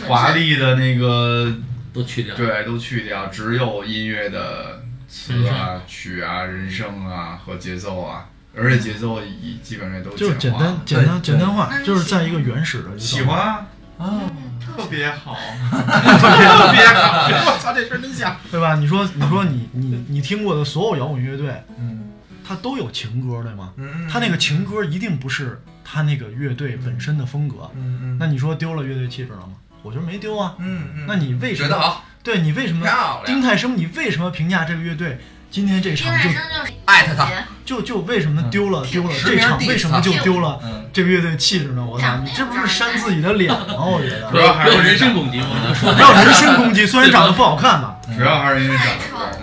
[0.08, 1.54] 华丽的那个
[1.94, 13.66] 都去掉对，都去掉，只有音乐的词啊、曲啊、人声啊和节奏啊，而且节奏已基本上都就是简单简单简单化就是在一个原始的喜欢啊
[13.98, 14.22] 啊，
[14.66, 15.36] 特别好，
[15.70, 18.36] 特别好， 我操，这事儿真像。
[18.52, 18.76] 对吧？
[18.76, 22.10] 你说，你说你你你听过的所有摇滚乐队，嗯，
[22.44, 23.74] 它都有情歌，对吗？
[23.78, 27.70] 嗯它那个情歌一定不是他那个乐队本身的风格。
[27.76, 29.54] 嗯嗯那你说丢了乐队气质了吗？
[29.82, 30.56] 我觉得没丢啊。
[30.60, 31.70] 嗯嗯那你为什么？
[31.70, 32.04] 觉得好？
[32.24, 32.88] 对你为什么？
[33.26, 35.20] 丁太升，你为什么评价这个乐队
[35.50, 36.40] 今天这场就就是
[36.86, 37.28] 艾特他，
[37.66, 41.86] 就就为什么丢了丢了这场为什么就丢了嗯这个乐队气质呢？
[41.86, 43.66] 我操，你这不是扇自己的脸吗？
[43.86, 47.98] 我觉得主要还是人身攻击，我能说没有人身攻击，虽然长得不好看吧。
[48.16, 49.42] 主要还是因为长得。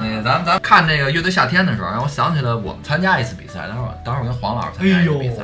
[0.00, 5.42] 那个咱们咱们看这个乐队夏天的时候，让我想起来我们参加一次比赛，当时我当时我跟黄老师参加一次比赛，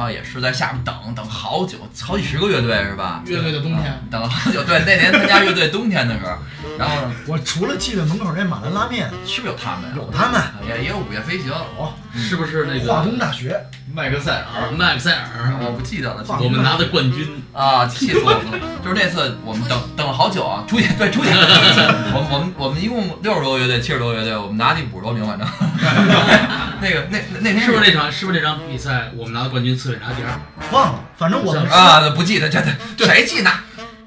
[0.00, 3.22] 后也是在下面等等好久，好几十个乐队是吧？
[3.26, 4.62] 乐队的冬天嗯等了好久。
[4.64, 6.36] 对，那年参加乐队冬天的时候，
[6.78, 6.96] 然后，
[7.26, 9.96] 我除了记得门口那马兰拉面，是不是有他们呀？
[9.96, 13.60] 有他们，也也有午夜飞行，哦，是不是那化个工大学，
[13.92, 15.52] 麦克塞尔，麦克塞尔？
[15.60, 16.24] 我不记得了。
[16.40, 18.66] 我们拿的冠军啊，气死我们了！
[18.84, 21.30] 就是 那次我们等等了好久啊，出去对出去，
[22.14, 25.46] 我们我们我们一共六十多个乐队，七十多个乐队，我们拿第五十多名，反正
[26.80, 28.10] 那个那那那天是不是那场？
[28.10, 30.30] 是不是那场比赛我们拿的冠军，刺猬拿第二？
[30.70, 32.62] 忘了，反正我们啊，不记得，这
[32.96, 33.50] 这谁记得？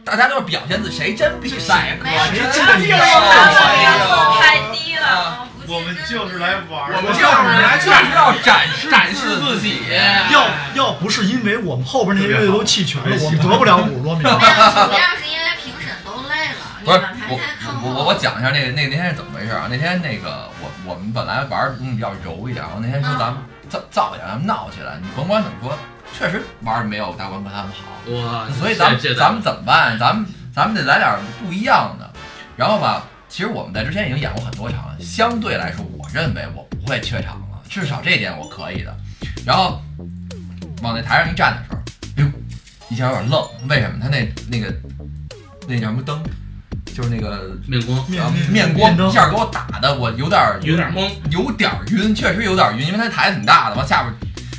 [0.05, 1.95] 大家都是表现自，谁真比赛呀？
[2.03, 7.23] 没有谁记得你这个要求太低了，我们就是来玩儿，我们就是
[7.61, 9.81] 来就是要展示展示自己。
[10.31, 14.23] 要要不是因为我们后边那些乐队都弃权了，我们得不了五十多名。
[14.23, 14.37] 主要
[15.15, 17.43] 是因为评审都累了， 你不是
[17.81, 19.67] 我我我我讲一下那个那个那天是怎么回事啊？
[19.69, 23.37] 那天那个我我们本来玩的东西比较柔一点，然后那天说咱们
[23.69, 24.99] 造造一点，咱们闹起来。
[25.01, 25.77] 你甭管怎么说，
[26.17, 27.87] 确实玩的没有大关哥他们好。
[28.11, 28.47] 哇！
[28.51, 29.97] 所以咱们咱们怎么办？
[29.97, 31.11] 咱们咱们得来点
[31.41, 32.09] 不一样的。
[32.55, 38.95] 然后吧，其实我们在之前已经演过很多场了，相对来说，我认为我不会怯场了，至少这一点我可以的。
[39.45, 39.81] 然后
[40.81, 41.77] 往那台上一站的时候，
[42.17, 42.31] 哎呦，
[42.89, 43.97] 一下有点愣，为什么？
[43.99, 44.73] 他那那个
[45.67, 46.21] 那叫什么灯？
[46.93, 54.13] 就是那个面光啊面面面光一下给我打的，我有点儿有点懵，有点儿晕，确实有点儿晕，因为他台挺大的，往下边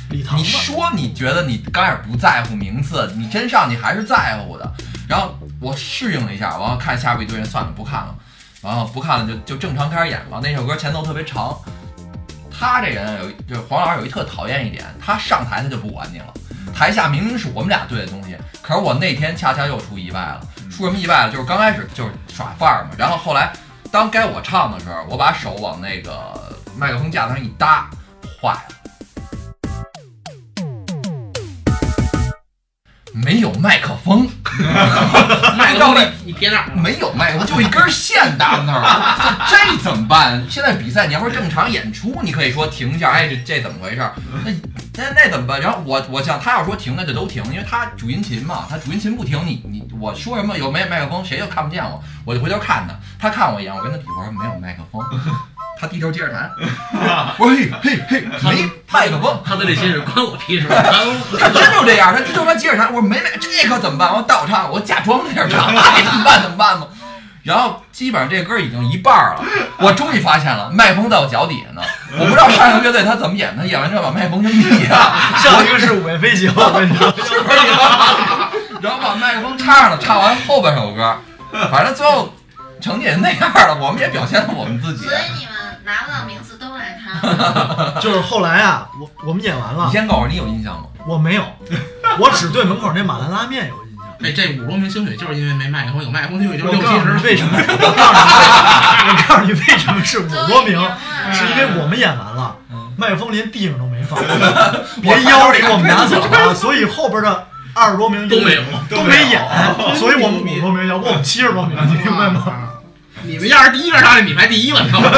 [0.09, 4.73] 你礼堂吧，说你觉得你刚开始不在乎名次，你真上你还是在乎的。
[5.07, 8.15] 然后我适应了一下，然后看下边一堆人，算了不看了，
[8.61, 10.39] 然后不看了就就正常开始演吧。
[10.41, 11.55] 那首歌前奏特别长，
[12.51, 16.33] 他这人有就是黄老师有一特讨厌一点，他上台他就不管你了。
[16.73, 20.41] 台下明明是我们俩对的东西，可是我那天恰恰又出意外了。
[20.71, 21.31] 出什么意外了？
[21.31, 23.53] 就是刚开始就是耍范儿嘛，然后后来
[23.91, 26.33] 当该我唱的时候，我把手往那个
[26.75, 27.89] 麦克风架子上一搭，
[28.41, 28.84] 坏了。
[33.23, 34.27] 没有麦克风，
[36.25, 36.65] 你别那？
[36.75, 38.83] 没有麦克风，就一根线搭那儿，
[39.49, 40.43] 这这怎么办？
[40.49, 44.01] 现在比赛你要是正常演出，你可以说停一下，哎，这这怎么回事？
[44.43, 44.51] 那
[44.97, 45.61] 那那怎么办？
[45.61, 55.01] 然后我我想他要说停，那就都停，因为他主音琴嘛，他主音琴不停，你你我说什么有没有麦克风，谁就看不见我，我就回头看他，他看我一眼，我跟他比划说没有麦克风，
[55.79, 56.51] 他低头接着弹，
[57.37, 60.67] 我说嘿嘿嘿，没麦克风，他的内心是关我屁事。
[61.39, 64.13] 他真就这样，他低头他接着弹，我说没麦，这可怎么办？
[64.13, 66.87] 我倒唱，我假装在这儿唱，爱怎么办怎么办吧。
[67.43, 69.43] 然后基本上这歌已经一半了，
[69.77, 71.81] 我终于发现了麦克风在我脚底下呢。
[72.17, 77.13] 我不知道上一个乐队他怎么演，他演完之后把麦克风扔地下，上一个是五月飞行，我跟你说，
[78.81, 81.15] 然后把麦克风插上了，唱完后半首歌，
[81.71, 82.33] 反正最后
[82.81, 85.13] 成绩也那样了，我们也表现了我们自己所。
[85.13, 85.54] 以你们
[85.85, 87.21] 拿不到名次都赖他。
[88.01, 90.85] 就是后来啊，我我们演完了你，先告诉我，你有印象吗？
[91.07, 91.43] 我没有，
[92.19, 94.05] 我只对门口那马兰拉面有印象。
[94.23, 96.81] 哎，这五十多名星水就是因为没麦克风，有麦克风就我六七十。
[96.87, 97.51] 告诉你为什么？
[97.57, 97.93] 我告诉你，
[99.09, 100.81] 我告诉你为什么是五十多名，
[101.31, 102.55] 是因为我们演完了，
[102.97, 104.17] 麦克风连地上都没放，
[105.01, 109.41] 别腰给我们拿走了，所以后边的二十多名都没有都没演，
[109.95, 112.69] 所以我们五十多名，要不我们七十多名，你明白吗？
[113.25, 115.09] 你们要是第一个上来，你排第一了，你知道吗？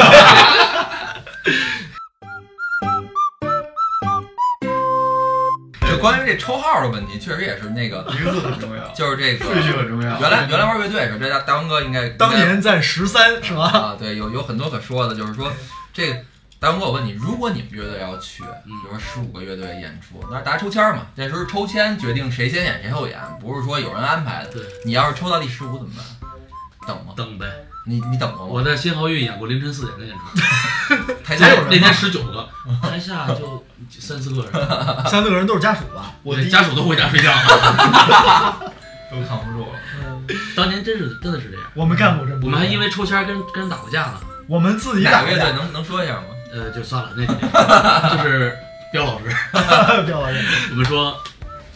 [5.90, 10.18] 就关于这抽号的问题，确实也是那个名字很重要， 就是这个顺序很重要。
[10.20, 13.64] 原来原来玩乐队的时候，这大大文哥应该当年在十三是吧？
[13.64, 15.52] 啊，对，有有很多可说的，就是说
[15.92, 16.16] 这个
[16.58, 24.50] 大文哥，我问你，如果你们乐队要去，比如说十五个乐队演出，那大家抽签儿嘛，那时候抽签决定谁先演谁后演，不是说有人安排的。
[24.50, 26.04] 对，你要是抽到第十五怎么办？
[26.86, 27.12] 等吗？
[27.14, 27.46] 等呗。
[27.88, 28.52] 你你等过吗？
[28.52, 32.46] 我在新濠运演过凌晨四点的演出， 台下有人那天十九个，
[32.82, 33.64] 台下就
[33.98, 34.52] 三四个人，
[35.08, 36.12] 三四个人都是家属吧？
[36.22, 38.60] 我家属都回家睡觉了，
[39.10, 39.68] 都扛不住了。
[40.54, 41.66] 当年真是真的是这样。
[41.74, 44.20] 我们干过这，我们还因为抽签跟跟人打过架呢。
[44.46, 46.24] 我们自己打过架个乐队能能说一下吗？
[46.52, 48.56] 呃，就算了，那就是
[48.92, 49.24] 彪老师，
[50.06, 51.16] 彪老师，我们说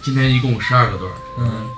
[0.02, 1.68] 今天一共十二个队儿，嗯，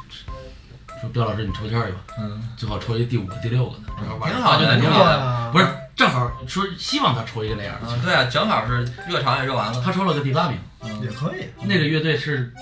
[1.05, 10.59] 说彪老师你抽签去吧，嗯，最好抽一第五个、第六个的，正好晚挺好挺好不是正好说希望他抽一个那样的对啊，正好是热场也热完了，他抽了个第八名，
[11.03, 11.47] 也可以。
[11.63, 12.53] 那个乐队是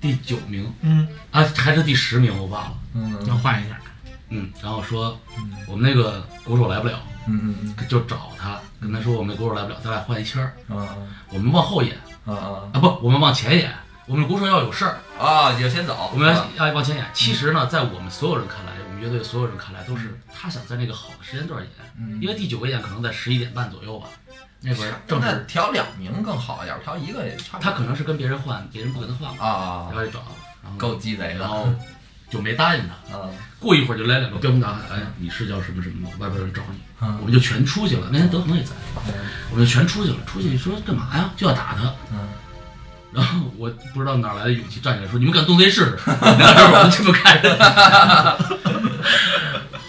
[0.00, 3.76] 第九名嗯，啊，还是第十名我忘了，嗯要换一下。
[4.28, 5.18] 嗯，然后说
[5.68, 6.98] 我们那个鼓手来不了，
[7.28, 10.86] 嗯嗯就找他跟他说我们那鼓手来不了，咱俩换一签儿，嗯
[11.30, 13.70] 我们往后演啊啊啊不，我们往前演，
[14.06, 14.96] 我们鼓手要有事儿。
[15.18, 17.06] 啊，你要先走，我们要要往前演。
[17.14, 24.08] 其实呢，在我们所有人看来，我们乐队所有人看来，都是他想在那个好的时间段演，嗯因为第九个演可能在十一点半左右吧，
[24.60, 27.70] 那会儿正那是调两名更好一点，调一个也差不多。
[27.70, 30.20] 他可能是跟别人换，别人不跟他换，啊然后就找，
[30.62, 31.68] 然后够鸡贼的然后
[32.28, 32.94] 就没答应他。
[33.14, 36.14] 嗯 过一会儿就来两个标兵大汉，哎，你是叫什么什么吗？
[36.18, 38.10] 外边有人找你，嗯我们就全出去了。
[38.12, 38.72] 那天德鹏也在，
[39.50, 40.18] 我们就全出去了。
[40.26, 41.30] 出去说干嘛呀？
[41.36, 41.90] 就要打他。
[42.12, 42.28] 嗯
[43.16, 47.56] 然后我不知道哪来的勇气站起来说：“你们敢动贼试试？”两个人我们这么看着，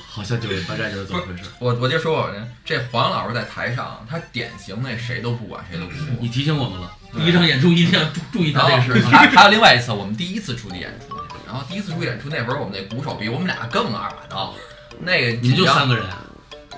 [0.09, 1.43] 好像就大概就是这么回事。
[1.59, 2.32] 我我就说
[2.63, 6.21] 这黄老师在台上，他典型那谁都不管，谁都不顾。
[6.21, 9.01] 你提醒我们了，第一场演出一定要注注意他这个事儿。
[9.09, 14.53] 还还有另外一次，我们第一次出去演出去，然后第一次出去演出那会儿，我们那鼓手比我们俩更二把刀，
[15.01, 16.05] 那个你们就三个人，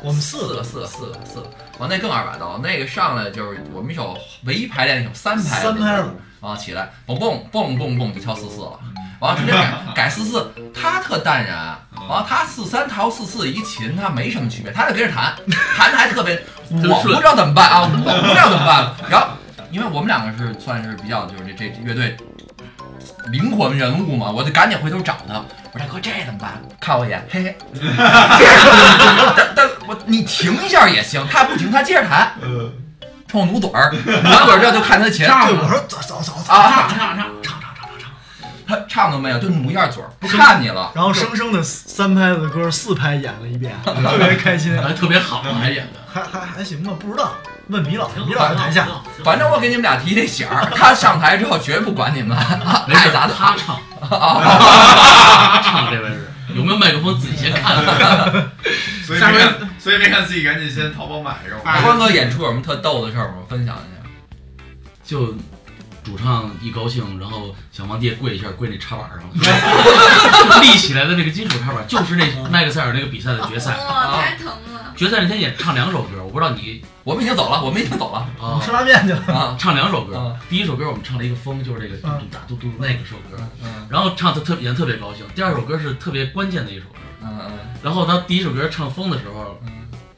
[0.02, 0.64] 我们四个。
[0.64, 6.04] 四个四个四个，完那更二把刀，那个上来就是我们一首唯一排练一首三拍三拍
[6.40, 8.80] 子，啊起来嘣嘣嘣嘣嘣就敲四四了。
[9.20, 11.78] 完了直接改改四四，他特淡然。
[12.08, 15.36] 完了他四三调四四一琴，他没什么区别，他就跟着弹，
[15.76, 18.94] 弹的还特别，我不知道怎么办啊，我不知道怎么办。
[19.10, 19.28] 然后
[19.72, 22.16] 因为我们两个是算是比较就是这这乐队
[23.32, 26.54] 灵魂人物嘛，我就赶紧回头找他，我说大哥这怎么办？
[26.80, 27.58] 看我一眼，嘿嘿，
[29.36, 32.32] 但但我你停一下也行，他不停，他接着弹，
[33.30, 37.62] 冲我努嘴儿，努嘴儿这就看他琴， 对，我说走走走走，啊，唱唱唱唱唱。
[37.76, 38.10] 唱唱，
[38.68, 40.92] 他唱都没有，就努一下嘴儿，不看你了。
[40.96, 46.00] 然后生生的三拍子的歌四拍演了一遍， 特别开心，还特别好，还演的。
[46.12, 47.34] 还还还行吧，不知道，
[47.68, 48.88] 问米老，米老在台下，
[49.24, 49.48] 反正。
[49.50, 52.36] 我给你们俩提这醒儿，他上台之后绝不管你们，
[52.88, 53.34] 没事爱咋咋。
[53.38, 58.52] 他唱， 他唱这位是有没有麦克风自己先看看。
[59.06, 61.82] 所以没看，所以没看自己赶紧先淘宝买是吧？
[61.82, 63.38] 欢哥演出有什么特逗的事儿吗？
[63.50, 64.10] 分享一下。
[65.04, 65.36] 就
[66.10, 69.30] 主唱一高兴，然后想往地下跪一下，跪那插板上，
[70.62, 73.78] 立起来的那个金属插板，就是那麦克塞尔那个比赛的决赛。
[73.78, 74.94] 哇，太疼了。
[74.96, 78.28] 决赛那天也唱两首歌，我不知道你我们已经走了，我们已经走了。
[78.42, 79.22] 啊，吃拉面去了。
[79.34, 80.36] 啊，唱两首歌啊。
[80.50, 85.26] 第一首歌我们唱了一个风，就是这个嘟嘟哒嘟嘟那个首歌，嗯然后唱的特演得特别高兴。
[85.34, 87.52] 第二首歌是特别关键的一首歌，嗯嗯。
[87.82, 89.58] 然后他第一首歌唱风的时候，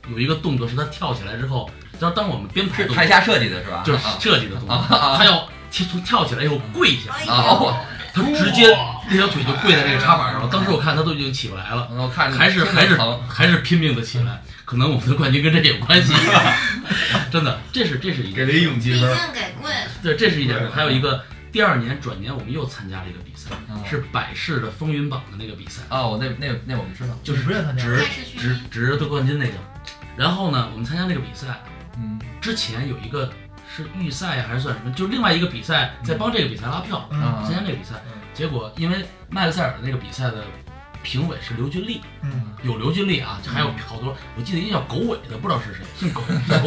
[0.10, 1.70] 有一个动作是他跳起来之后，
[2.00, 3.84] 当当我们编排台下设计的是吧？
[3.86, 5.18] 就是啊设计的动作，啊啊啊。
[5.18, 8.78] 他要跳跳起来以后跪下，啊哦他直接
[9.10, 10.50] 那条腿就跪在这个插板上了。
[10.52, 14.42] 当时我看他都已经起不来了，我看还是还是疼还是拼命的起来。
[14.66, 16.14] 可能我们的冠军跟这有关系，
[17.32, 19.72] 真的，这是这是一件给了一勇气分毕竟给跪。
[20.04, 20.70] 对，这是一点。
[20.72, 29.54] 还有一个第二年转年，我们又参加了一个比赛，啊是百事的风云榜的那个比赛，哦，我那那那我们知道，就是不是参加值开始去值值得冠军那个。
[30.18, 31.48] 然后呢，我们参加那个比赛，
[31.98, 33.30] 嗯之前有一个
[33.74, 34.92] 是预赛呀，还是算什么？
[34.92, 37.96] 就另外一个比赛在帮这个比赛拉票，嗯参加这个比赛。
[38.34, 40.44] 结果因为麦克塞尔的那个比赛的
[41.04, 46.58] 评委是刘俊利，嗯，有刘俊利啊，还有好多，我记得一个叫狗尾的，不知道是谁，姓狗，狗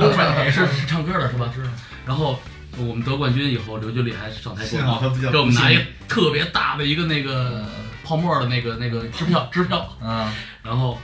[0.00, 1.50] 狗尾 是是唱歌的是吧？
[1.54, 1.62] 是。
[2.06, 2.38] 然后
[2.78, 7.64] 我们得冠军以后，刘俊利还上台给幸好他不叫我给我们拿一个特别大的一个那个
[8.04, 10.32] 泡沫的那个那个支票支票，嗯
[10.62, 10.98] 然后。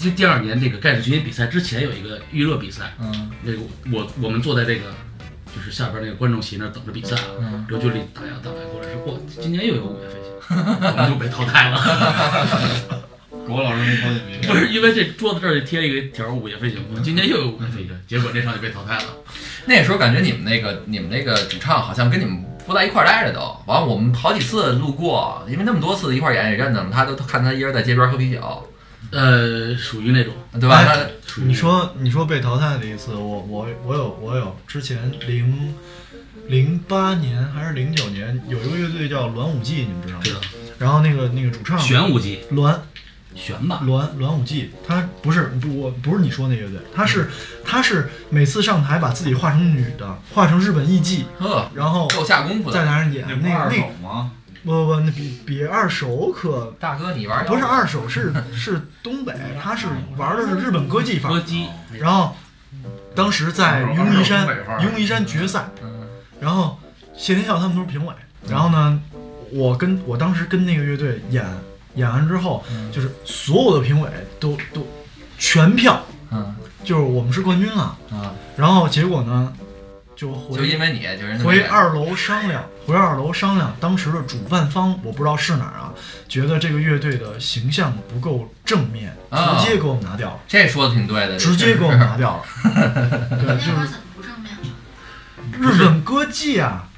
[0.00, 3.58] 第第二年那个盖世军音比赛之前有一个预热比赛，嗯那个
[3.92, 4.94] 我我们坐在这个
[5.54, 12.98] 就是下边那个观众席那儿等着比赛，嗯刘军利大摇大摆过来说：“哇，今年又有五月飞行， 我们就被淘汰了。
[13.48, 19.04] 国老师没考进名”不是因为这桌子这儿就贴了一个条儿“午夜飞行”，今年又有午夜飞行，结果这场就被淘汰了。
[19.66, 28.68] 那时候感觉你们那个你们那个主唱好像跟你们不在一块儿待着都，完了我们好几次路过，因为那么多次一块儿演也认得嘛，他都看他一人在街边喝啤酒，
[29.10, 30.76] 呃，属于那种对吧？
[30.76, 35.74] 哎属于你说你说被淘汰的一次，我我我有我有，之前零
[36.48, 40.22] 零八年还是零九年有一个乐队叫栾武纪，你们知道吗？
[40.24, 40.40] 知道。
[40.78, 42.82] 然后那个那个主唱玄武纪栾
[43.34, 47.28] 玄吧，栾栾武纪，他不是不我不是你说那乐队，他是
[47.64, 52.78] 他是每次上台把自己化成女的，化成日本艺妓，呵，然后够下功夫的。
[52.78, 54.32] 在台上演那那那手吗？
[54.64, 59.86] 不不不，那比比二手可大哥，你玩不是二手，是 是东北，他是
[60.16, 62.34] 玩的是日本歌伎法，歌姬，然后
[63.14, 64.82] 当时在嗯愚公移山东北范，儿。
[64.82, 66.06] 愚公移山决赛，嗯。
[66.40, 66.78] 然后
[67.16, 68.14] 谢天笑他们都是评委，
[68.48, 69.00] 然后呢，
[69.50, 71.44] 我跟我当时跟那个乐队演
[71.94, 72.90] 演完之后，嗯。
[72.92, 74.86] 就是所有的评委都都
[75.38, 76.54] 全票，嗯。
[76.84, 79.52] 就是我们是冠军了，啊，然后结果呢，
[80.18, 85.94] 就回就因为你，就人家回二楼商量，回二楼商量，当时的主办方我不知道是哪儿啊，
[86.28, 92.42] 觉得这个乐队的形象不够正面，啊直接给我们拿掉了，这说的挺对的，直接给我们拿掉了。
[93.38, 95.70] 对，就是怎么不正面了？
[95.72, 96.88] 日本歌妓啊，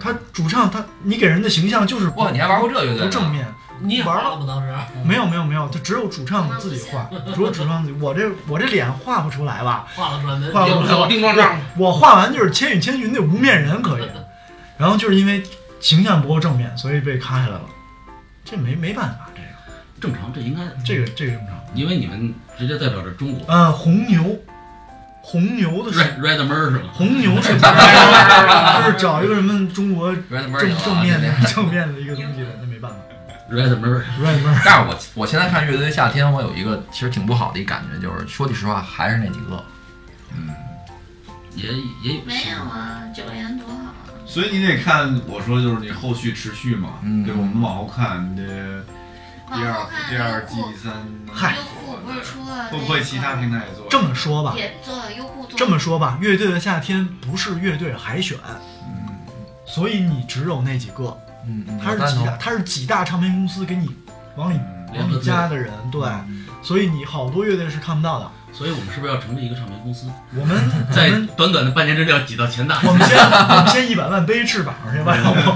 [0.00, 3.04] 他主唱他你给人的形象就是哇，你还玩过这乐队？
[3.04, 3.46] 不正面。
[3.80, 4.44] 你也玩画了吗？
[4.46, 4.74] 当时
[5.04, 7.98] 没有没有没有，就只有主唱 自己画，只有主唱自己。
[8.00, 9.86] 我这我这脸画不出来吧？
[9.94, 11.08] 画了转的，画不出来。
[11.08, 14.08] 叮咣当，我画完就是《千与千寻》那无面人可以，
[14.78, 15.42] 然后就是因为
[15.80, 17.62] 形象不够正面，所以被咔下来了。
[18.44, 19.48] 这没没办法，这个
[20.00, 21.58] 正常，这应该这个这个正常。
[21.74, 23.44] 因为你们直接代表着中国。
[23.46, 24.38] 呃，红牛，
[25.20, 26.80] 红牛的是 Red Mer 是吗？
[26.94, 32.48] 红牛是 就是找一个什么中国正正面的正面的一个东西的。
[33.50, 39.64] Red Mer Red Mer， 但是我我现在看乐队夏天，我有一个其实挺不好的一感觉，就是说句实话，还是那几个。
[40.36, 40.54] 嗯
[41.56, 41.72] 也
[42.02, 44.14] 也有没有啊，九连多好啊！
[44.24, 48.84] 所以你得看，我说就是你后续持续嘛，嗯对，我们往后看，你得
[49.48, 50.92] 第二往后看第二季、第三，
[51.32, 53.88] 嗨优酷不是出了会不会其他平台也做？
[53.90, 58.38] 这么说吧，也做了优酷做这么说吧，乐队的夏天不是乐队海选，
[58.86, 59.18] 嗯
[59.66, 61.18] 所以你只有那几个，
[61.48, 63.88] 嗯嗯，它是几大，他是几大唱片公司给你
[64.36, 64.60] 往里
[64.94, 66.08] 往里加的人，对，
[66.62, 68.30] 所以你好多乐队是看不到的。
[68.50, 70.10] 所以我们是不是要成立一个唱片公司？
[70.34, 70.56] 我们
[70.90, 72.80] 在短短的半年之内要挤到前大。
[72.82, 75.50] 我们先我们先一百万背翅膀去吧，要不？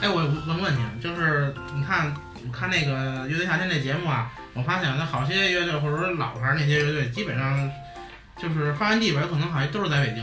[0.00, 2.12] 哎，我问个问你，就是你看，
[2.46, 7.70] 我看那个乐队夏天这节目啊，我发现那好些乐队或者说老牌那些乐队，基本上
[8.36, 10.22] 就是发源地吧，有可能好像都是在北京。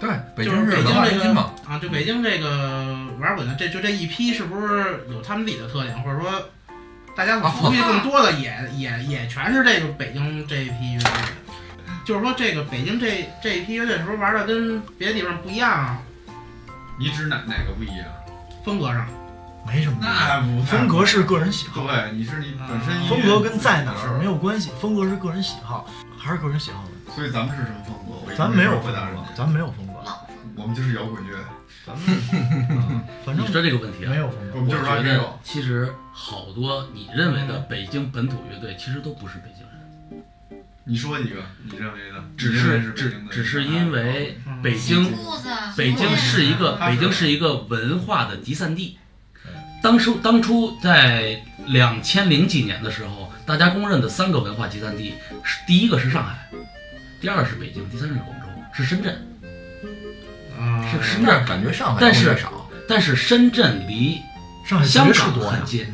[0.00, 1.50] 对，北京就是北是文化京这个中心嘛。
[1.68, 6.30] 啊，就北京这个玩滚的，这就这一批是不是有他们自己的特点，或者说
[7.16, 11.12] 大家所熟悉更多的也、也也全是这个北京这一批乐队？
[12.04, 15.98] 就是说这个北京这这一批乐队是不是玩的跟别的地方不一样啊？
[16.98, 18.06] 你指哪哪个不一样？
[18.64, 19.06] 风格上
[19.66, 25.86] 没什么，那不风格是个人喜好，对，你是你本身风格跟在哪儿没有，关系，风格是个人喜好，
[26.16, 27.12] 还是个人喜好的。
[27.14, 28.14] 所以咱们是什么风格？
[28.26, 28.98] 我咱没有风格
[29.36, 29.87] 咱没有风格，
[30.58, 31.38] 我们就是摇滚乐，
[31.86, 32.20] 咱们
[33.24, 34.56] 反正你说这个问题啊，没有风格。
[34.56, 35.38] 我们就是觉得。
[35.42, 39.64] 其实好多你认为的北京本土乐队，其实都不是北京
[40.50, 41.36] 人，你说几个
[41.70, 42.24] 你认为的？
[42.36, 45.14] 只是只只是因为嗯北京，
[45.76, 48.98] 北京是一个北京是一个文化的集散地。
[49.80, 56.50] 当初当初在两千零几年的时候，大家公认的三个文化集散地是第一个是上海，
[57.20, 59.27] 第二是北京，第三是广州，是深圳，
[60.58, 61.26] 啊，是深圳。
[61.26, 64.20] 那感觉上海但是少，但是深圳离
[64.66, 65.86] 上海香港很近，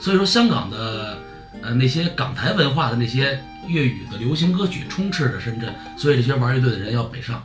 [0.00, 1.18] 所以说香港的
[1.62, 7.44] 呃那些港台文化的那些粤语的流行歌曲充斥着深圳，所以这些玩乐队的人要北上。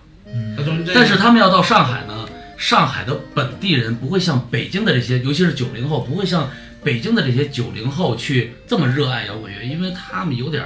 [0.96, 6.50] 但是他们要到上海呢，上海的本地人不会像北京的这些，尤其是九零后，不会像
[6.84, 10.66] 北京的这些九零后去这么热爱摇滚乐，因为他们有点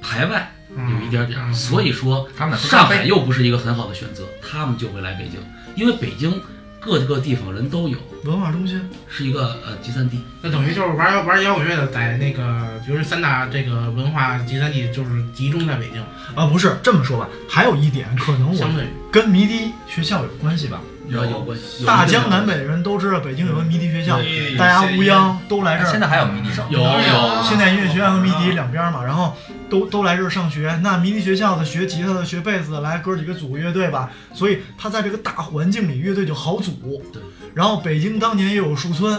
[0.00, 5.40] 排外，有一点点所以说他们上海又不是一个很好的选择，他们就会来北京，
[5.74, 6.40] 因为北京
[6.78, 8.80] 各个地方人都有，文化中心。
[9.08, 10.20] 是一个呃集散地。
[10.42, 16.02] 那等于就是玩摇玩摇滚乐的，在那个比如说三大这个文化集散地，就是集中在北京，
[16.34, 17.28] 啊，不是这么说吧？
[17.48, 20.80] 还有一点，可能我相对跟迷笛学校有关系吧。
[21.08, 24.18] 有有大江南北的人都知道北京有个迷笛学校，
[24.58, 25.90] 大家乌泱都来这儿。
[25.90, 29.36] 现在还有迷笛有有现在音乐学院和迷笛两边嘛，然后
[29.70, 30.78] 都都来这儿上学。
[30.82, 34.10] 那迷笛学校的学吉他的、学贝斯的，来哥几个组个乐队吧。
[34.34, 37.02] 所以他在这个大环境里，乐队就好组。
[37.12, 37.22] 对。
[37.54, 39.18] 然后北京当年也有树村，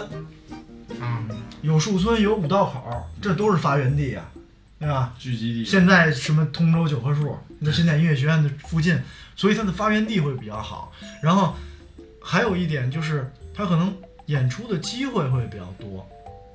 [1.00, 1.28] 嗯，
[1.62, 4.22] 有树村，有五道口，这都是发源地呀、
[4.78, 5.12] 对吧？
[5.18, 5.64] 聚集地。
[5.64, 9.00] 现在什么通州九棵树，那现在音乐学院的附近，
[9.34, 10.92] 所以它的发源地会比较好。
[11.20, 11.56] 然后
[12.30, 13.90] 还有一点就是，他可能
[14.26, 16.06] 演出的机会会比较多。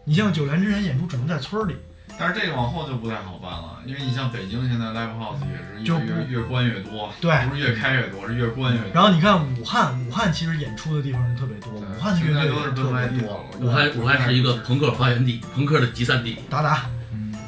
[0.05, 1.75] 你像九连之前演出只能在村儿里，
[2.19, 8.91] 但是这个往后就不太好办了，因为你像北京现在 live house 也是就越越越关越多，对不是越开越多，是越关越多。
[8.93, 13.49] 然后你看武汉，武汉其实演出的地方是特别多，武汉的乐队现在都是也特别多。
[13.59, 16.37] 武汉武汉是一个朋克发源地，朋克的集散地。
[16.51, 16.85] 达达，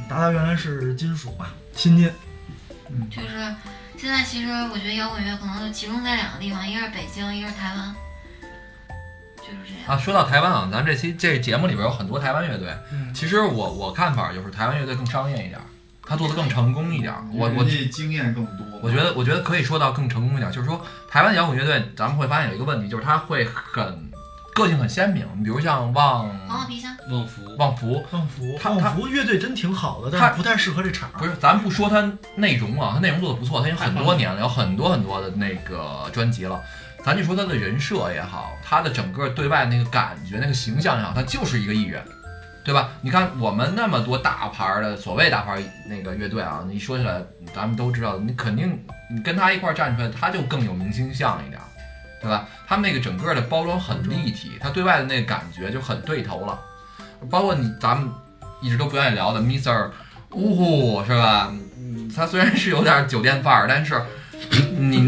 [0.10, 2.12] 达达原来是金属嘛，新金，
[3.12, 3.54] 就是
[3.98, 7.96] 现在其实我觉得摇滚乐可能就集中在两个地方，一个是北京，一个是台湾，
[9.48, 9.88] 就是这样。
[9.88, 12.70] 啊，说到台湾啊，咱这期这节目里边有很多台湾乐队。
[12.92, 15.64] 嗯其实我我看法就是台湾乐队更商业一点儿，
[16.06, 17.24] 他做的更成功一点儿。
[17.34, 18.66] 我我经验更多。
[18.82, 24.12] 我觉得，我觉得可以说到更成功一点，就是说台湾摇滚乐队，咱们会发现有一个问题，就是他会很
[24.54, 25.26] 个性很鲜明。
[25.44, 31.10] 比如像旺黄鹤皮箱，旺福，旺福，旺福，他旺福乐队真挺好的，但他是不太适合这场。
[31.18, 36.62] 不是，咱不说他内容啊，他内容做的不错，他已经很多年了，有很多很多的那个专辑了。
[37.06, 42.04] 咱就说他的人设也好，他的整个对外那个感觉、那个形象也好，他就是一个艺人，
[42.64, 42.90] 对吧？
[43.00, 47.22] 你看我们那么多大牌的所谓大牌那个乐队啊，你说起来
[47.54, 51.62] 咱们都知道，你肯定你跟他一块站出来，他就更有明星相一点，
[52.20, 52.48] 对吧？
[52.68, 56.60] 他们那个整个的包装很立体，他对外的那个感觉就很对头了。
[57.30, 58.10] 包括你咱们
[58.62, 59.92] 一直都不愿意聊的 Mr.
[60.32, 61.54] 呜呼，是吧？
[61.78, 64.02] 嗯他虽然是有点酒店范儿，但是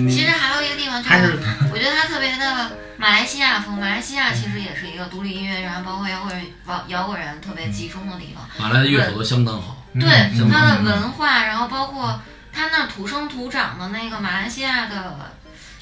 [0.09, 1.39] 其实还有一个地方，就是是
[1.71, 3.75] 我觉得它特别的马来西亚风。
[3.75, 8.47] 马来西亚其实也是一个独立音乐，然后包括摇滚人、摇摇滚人特别集中的地方。
[8.57, 12.21] 马来的乐手都相当好，对它的文化，然后包括
[12.53, 15.31] 它那土生土长的那个马来西亚的，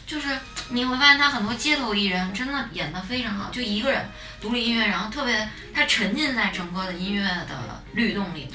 [0.05, 0.29] 就是
[0.69, 4.05] 你会发现他很多街头艺人真的演得非常好，就一个人
[4.41, 8.49] 独立音乐，然后特别他沉浸在整个的音乐的律动里面。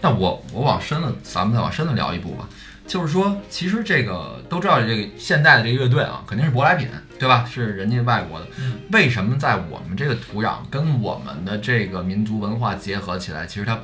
[0.00, 2.46] 那我我往深了，咱们再往深了聊一步吧。
[2.86, 7.44] 就是说，其实这个都知道，这个现代的这个乐队啊，肯定是舶来品，对吧？
[7.44, 8.46] 是人家外国的。
[8.92, 13.78] 为什么在我们这个土壤跟我们的这个民族文化结合起来，其实它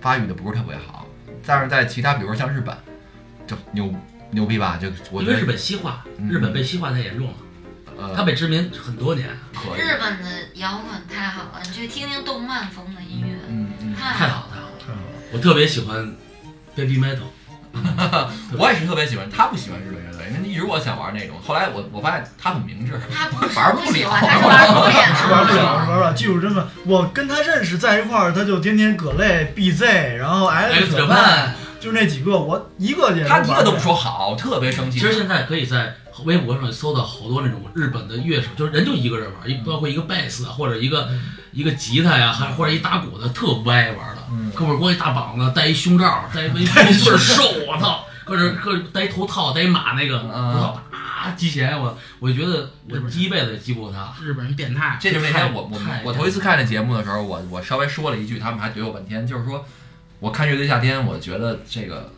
[0.00, 1.06] 发育的不是特别好？
[1.44, 2.76] 但是在其他，比如说像日本，
[3.46, 3.92] 就牛
[4.30, 4.78] 牛逼吧？
[4.80, 7.34] 就我觉得因为日本西化，日本被西化太严重了，
[7.98, 14.98] 呃它被殖民很多年，可日本的摇滚太好了，你去听听动漫风的音乐，嗯嗯太太好太好了。
[15.32, 16.14] 我特别喜欢
[16.76, 17.28] Baby Metal，
[18.56, 21.36] 我也是特别喜欢，他不喜欢日本乐队，因为一直我想玩那种。
[21.44, 26.12] 后来我我发现他很明智，他不是玩不了，玩不了是玩不了，是玩不了。
[26.14, 31.48] 技术真的，我跟他认识在一块儿，他就天天葛类、BZ，然后 X Japan Japan，
[31.80, 33.94] 就那几个，我一个也他一个都不说。
[33.94, 34.98] 好，特别生气。
[34.98, 35.94] 其实现在可以在
[36.24, 41.08] 微博上搜到好多那种日本的乐手，就是人就一个人玩，一包括一个贝斯啊，或者一个
[41.52, 54.12] 一个吉他呀，还或者一打鼓的，特不爱玩的，胳膊光一大膀子，戴一胸罩，戴一围裙，倍儿瘦，我操，搁这搁戴一头套，戴一马那个，我操啊，击弦，我我就觉得我击一辈子也记不过他。
[54.22, 59.64] 日本人变态，这就是那天我我我头一次看这节目的时候，我我稍微说了一句，他们还怼我半天，就是说，
[60.20, 62.12] 我看乐队夏天，我觉得这个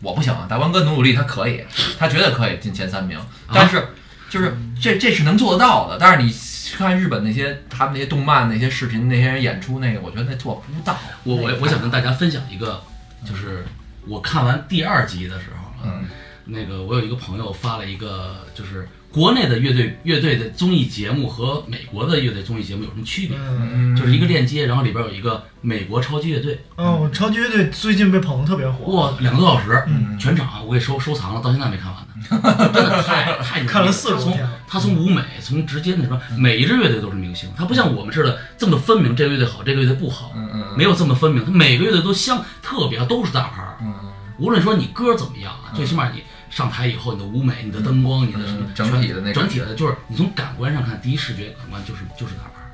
[0.00, 1.64] 我不行啊，大光哥努努力，他可以，
[1.98, 3.18] 他绝对可以进前三名，
[3.52, 3.88] 但是
[4.28, 6.32] 就是这这是能做得到的，但是你
[6.76, 10.96] 看日本那些他们那些动漫那些视频那些人演出那个，我觉得那做不到。
[11.24, 12.82] 我我我想跟大家分享一个，
[13.24, 13.64] 就是
[14.06, 16.04] 我看完第二集的时候，嗯，
[16.44, 23.36] 那个我有一个朋友发了一个，就是国内的乐队乐队的综艺节目和美国的乐队综艺节目有什么区别？
[23.38, 28.92] 嗯就是一个链接，然后里边有一个美国超级乐队，哦，超级乐队最近被捧得特别火。
[28.92, 32.40] 哇，两个多小时，嗯全场我给收收藏了，到现在没看完呢， 真
[32.72, 40.32] 的太太看了40从他从舞美，从直接那什么，每一支乐队都是明星，他不像我们似的这么分明，这个乐队好，这个乐队不好，
[40.76, 43.78] 没有这么分明，他每个乐队都相特别，都是大牌儿。
[43.80, 43.94] 嗯
[44.38, 52.72] 无论说你歌怎么样啊，最起码你上台以后，你的舞美、你的灯光、你的什么嗯整体的那个整体的，就是你从感官上看，第一视觉感官就是就是大牌儿。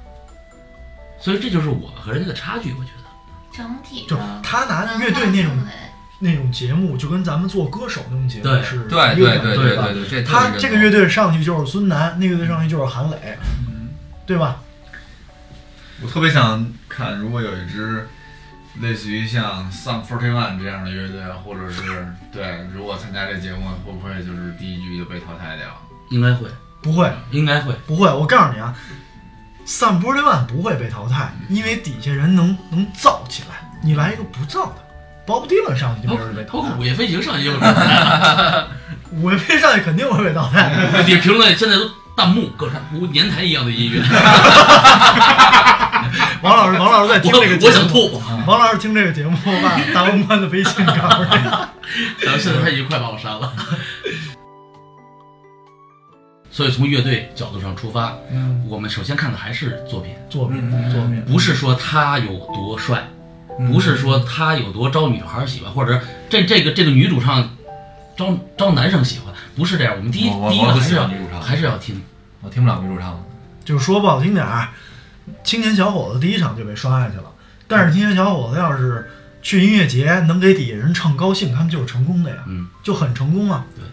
[1.21, 3.07] 所以这就是我和人家的差距，我觉得。
[3.53, 5.51] 整体就的他拿乐队那种
[6.19, 13.39] 那种节目，就跟咱们做歌手那种节目对是对一个感对觉吧对对对这特别认同他这个乐队上去就是孙楠，那个乐队上去就是韩磊，
[14.25, 14.57] 对吧？
[16.03, 18.07] 我特别想看，如果有一支
[18.81, 25.67] 类似于像 Sum Forty One 这样的乐队，或者是对，如果参加这节目，会不会就是第一局就被淘汰掉？
[26.11, 26.49] 应该会，
[26.83, 28.09] 不会，应该会，不会。
[28.13, 28.75] 我告诉你啊
[29.67, 33.71] ，Sun Forty One 不会被淘汰，因为底下人能能造起来。
[33.83, 34.86] 你来一个不造的
[35.27, 36.79] ，Bob Dylan 上去就没人被淘汰包括。
[36.79, 37.85] 午夜飞行上去就会被淘汰，
[39.21, 40.73] 《午夜飞上去肯定会被淘汰。
[41.07, 44.01] 你评论现在都弹幕各种如年台一样的音乐。
[46.43, 48.23] 王老师，王老师在听这个节目，我想吐。
[48.47, 51.31] 王老师听这个节目，我把大文官的微信告诉你。
[52.25, 53.53] 然后现在他已经快把我删了。
[56.51, 63.07] 所以从乐队角度上出发，嗯，我们首先看的还是作品，作品，作品，不是说他有多帅，
[63.59, 67.57] 不是说他有多招女孩喜欢，或者这这个这个女主唱
[68.17, 69.95] 招招男生喜欢，不是这样。
[69.97, 72.03] 我们第一第一个还是要女主唱还是要听，
[72.43, 73.23] 我听不了女主唱。
[73.65, 74.69] 就是说不好听点儿，
[75.43, 77.25] 青年小伙子第一场就被刷下去了。
[77.67, 79.11] 但是青年小伙子要是
[79.43, 83.67] 去音乐节能给底下人唱高兴，他们就是成功的呀，嗯，就很成功啊。
[83.75, 83.85] 对。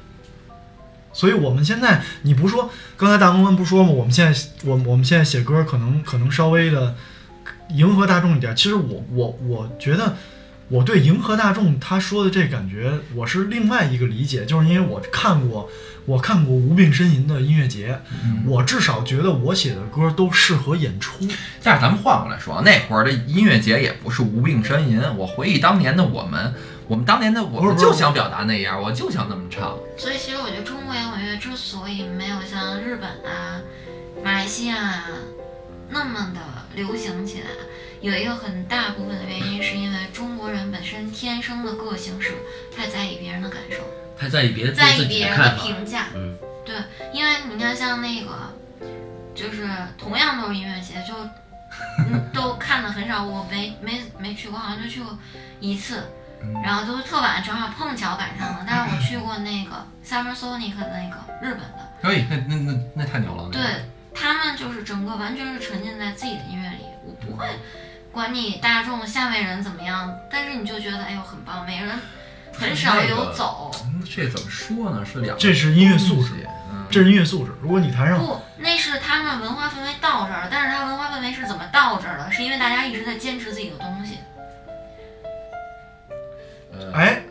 [1.11, 3.89] 所以我们现在，你不说，刚才大公关不说吗？
[3.89, 6.95] 我们现在，我我们现在写歌可能可能稍微的
[7.73, 8.55] 迎合大众一点。
[8.55, 10.15] 其实我我我觉得，
[10.69, 15.69] 我对迎合大众他说的这感觉，我是另外一个理解，就是因为我看过，
[16.05, 17.99] 我看过无病呻吟的音乐节，
[18.45, 21.19] 我至少觉得我写的歌都适合演出。
[21.63, 25.01] 但是咱们换过来说，那会儿的音乐节也不是无病呻吟。
[25.17, 26.53] 我回忆当年的我们，
[26.87, 29.77] 我们当年的我们就想表达那样，我就想那么唱。
[29.97, 33.61] 所以其实我觉得中国摇滚乐之所以没有像日本啊、
[34.23, 35.05] 马来西亚啊
[35.89, 36.39] 那么的
[36.75, 37.47] 流行起来，
[38.01, 42.33] 有一个很大部分的原因是因为中国人本身天生的个性是
[42.75, 43.77] 太在意别人的感受，
[44.17, 45.55] 太在意别人在意别人的。
[45.57, 46.07] 评价。
[46.15, 46.75] 嗯，对，
[47.13, 48.53] 因为你看像那个，
[49.33, 49.67] 就是
[49.97, 51.13] 同样都是音乐节，就
[52.09, 55.17] 嗯都看的很少，我没没没去过，好像就去过
[55.59, 56.03] 一次，
[56.63, 58.65] 然后都是特晚，正好碰巧赶上了。
[58.67, 63.49] 但是我 去过那个 Summer Sonic 的那个日本的，可以，那那那那太牛了。
[63.51, 63.69] 对个
[64.13, 67.45] 他们就是整个完全是沉浸在自己的音乐里，我不会
[68.11, 71.99] 管你大众下面人怎么样，但是你就觉得哎呦很棒，每个人
[72.53, 73.71] 很少有走。
[73.85, 75.03] 嗯这怎么说呢？
[75.05, 76.31] 是两个这是音乐素质，
[76.71, 77.51] 嗯这是音乐素质。
[77.61, 82.31] 如果你台上不，那是他们文化氛围到这儿了，但是他文化氛围是怎么到这儿的？
[82.31, 84.17] 是因为大家一直在坚持自己的东西。
[86.93, 87.23] 哎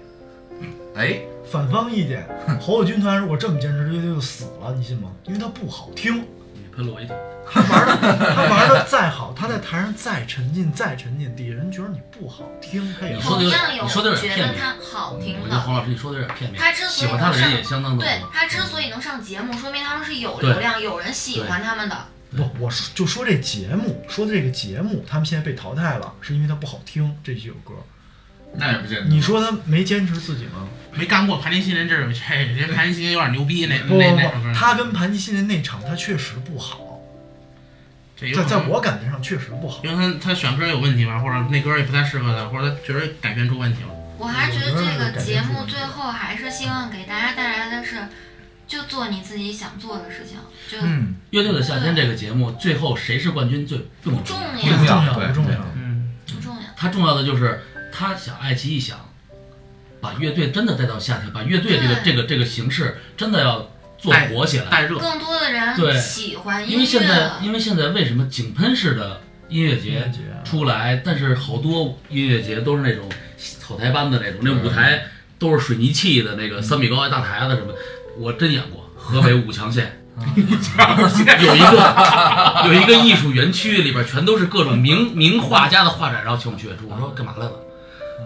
[0.97, 2.27] 哎，反方意见，
[2.61, 5.11] 侯友军团如果这么坚持，这乐队就死了，你信吗？
[5.25, 6.27] 因为它不好听。
[6.73, 7.15] 你喷了我一头。
[7.53, 14.55] 他玩的，他玩的再好， 他在台上再沉浸，再沉浸，底下人觉得你不好听，他也你说的有同样有你说的有点片面。
[14.55, 16.61] 觉得他好听我觉得侯的，老师你说的有点片面。
[16.61, 18.21] 他之所以喜欢他的人也相当多对。
[18.33, 21.97] 他之所以能上节目，说明他们是有流量，有人喜欢他们的。
[22.35, 27.75] 不，我说就说这节目，说的这个节目，他们现在被淘汰了，是因为它不好听这几首歌。
[28.55, 29.07] 那也不见得。
[29.07, 30.69] 你说他没坚持自己吗？
[30.95, 37.01] 没干过盘尼西林这儿，这这盘尼西林有点牛逼，那不不不，他跟盘尼西林那场他确实不好，
[38.15, 39.81] 这有在在我感觉上确实不好。
[39.83, 43.89] 因为他他选歌有问题吧，或者那歌也不太适合他，或者他确实改编出问题了。
[44.19, 47.97] 我还是觉得这个节目最后还是希望给大家带来的是，
[48.69, 50.37] 就做你自己想做的事情，
[50.71, 56.63] 就嗯，乐队的夏天这个节目最后谁是冠军最不重重要，不重要不重要嗯，不重要。
[56.77, 57.63] 他重要的就是
[57.93, 58.99] 他想爱奇艺想
[60.01, 64.99] 把乐队真的带到夏天，把乐队这个这个这个形式真的要做火起来，带热。
[64.99, 65.47] 更多的
[65.77, 65.93] 对。
[65.93, 66.75] 人喜欢音乐。
[66.75, 70.11] 因为现在，因为现在为什么井喷式的音乐节
[70.43, 73.09] 出来，但是好多音乐节都是那种
[73.61, 75.05] 草台班子那种，那舞台
[75.39, 77.73] 都是水泥砌的，那个三米高一大台子什么，
[78.19, 79.99] 我真演过河北武强县。
[80.15, 86.87] 有一个有一个艺术园区，里边全都是各种名名画家的画展，然后请我们去演出。
[86.87, 87.53] 我说干嘛来了？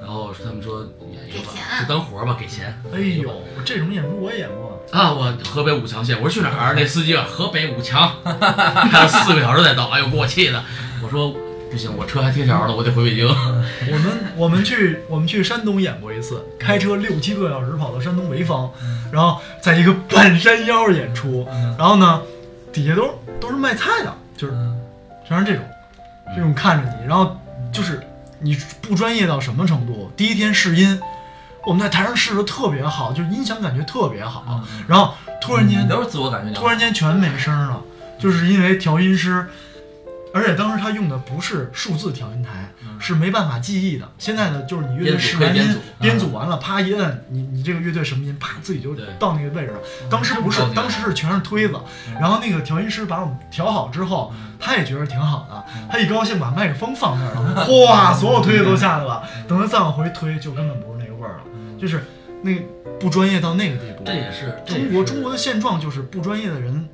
[0.01, 2.77] 然后他们说演一个吧，就当活儿吧，给钱。
[2.95, 3.31] 哎呦，
[3.65, 4.83] 这种演出我也演过。
[4.93, 6.75] 啊，我河北五强县，我说去哪儿？
[6.75, 10.63] 那司机啊，河北五强， 开了四个小时才到，哎呦，给我气的。
[11.03, 11.35] 我说
[11.71, 13.27] 不行，我车还贴条呢，我得回北京。
[13.91, 18.71] 我们我们去我们去山东演过一次，开车六七个小时跑到山东潍坊，
[19.11, 21.47] 然后在一个半山腰演出，
[21.77, 22.23] 然后呢，
[22.73, 24.55] 底下都都是卖菜的，就是
[25.27, 25.65] 全是这种
[26.35, 27.37] 这种看着你，然后
[27.73, 28.01] 就是
[28.47, 30.13] 你不专业到什么程度？
[30.17, 31.01] 第一天试音，
[31.67, 37.83] 我们在台上试的特别好，就是音响感觉特别好，然后突然间都是自我感觉突然间全没声了，
[38.21, 39.45] 就是因为调音师。
[40.33, 44.09] 而且当时他用的不是数字调音台，是没办法记忆的。
[44.19, 49.79] 现在呢就是你乐队试完音编组，编组完了，啪一摁，你你这个乐队什么音，啪自己就到那个位置了。
[50.11, 51.75] 当时不是，当时是全是推子，
[52.21, 59.23] 然后那个调音师把我们调好之后，他也觉得挺好的，他一高兴把麦克风放那儿了，哗，所有推子都下来了。
[59.47, 61.45] 等他再往回推，就根本不是那个味儿了，
[61.81, 62.05] 就是
[62.43, 62.53] 那
[62.99, 64.05] 不专业到那个地步。
[64.05, 66.89] 这也是中国中国的现状，就是不专业的人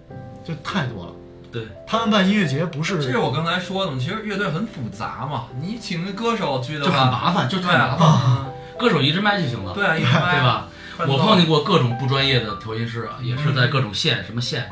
[0.45, 1.11] 就太多了。
[1.53, 8.79] 对，他们办音乐节不是，这是我刚才说的嘛，其实乐队很复杂嘛，你请个歌手去的话就，很麻烦，就对太麻啊，烦。
[8.79, 10.69] 歌手一支麦就行了，对啊一支麦对吧？
[11.07, 14.69] 我碰见过各种不专业的调音师啊，也是在各种线什么线，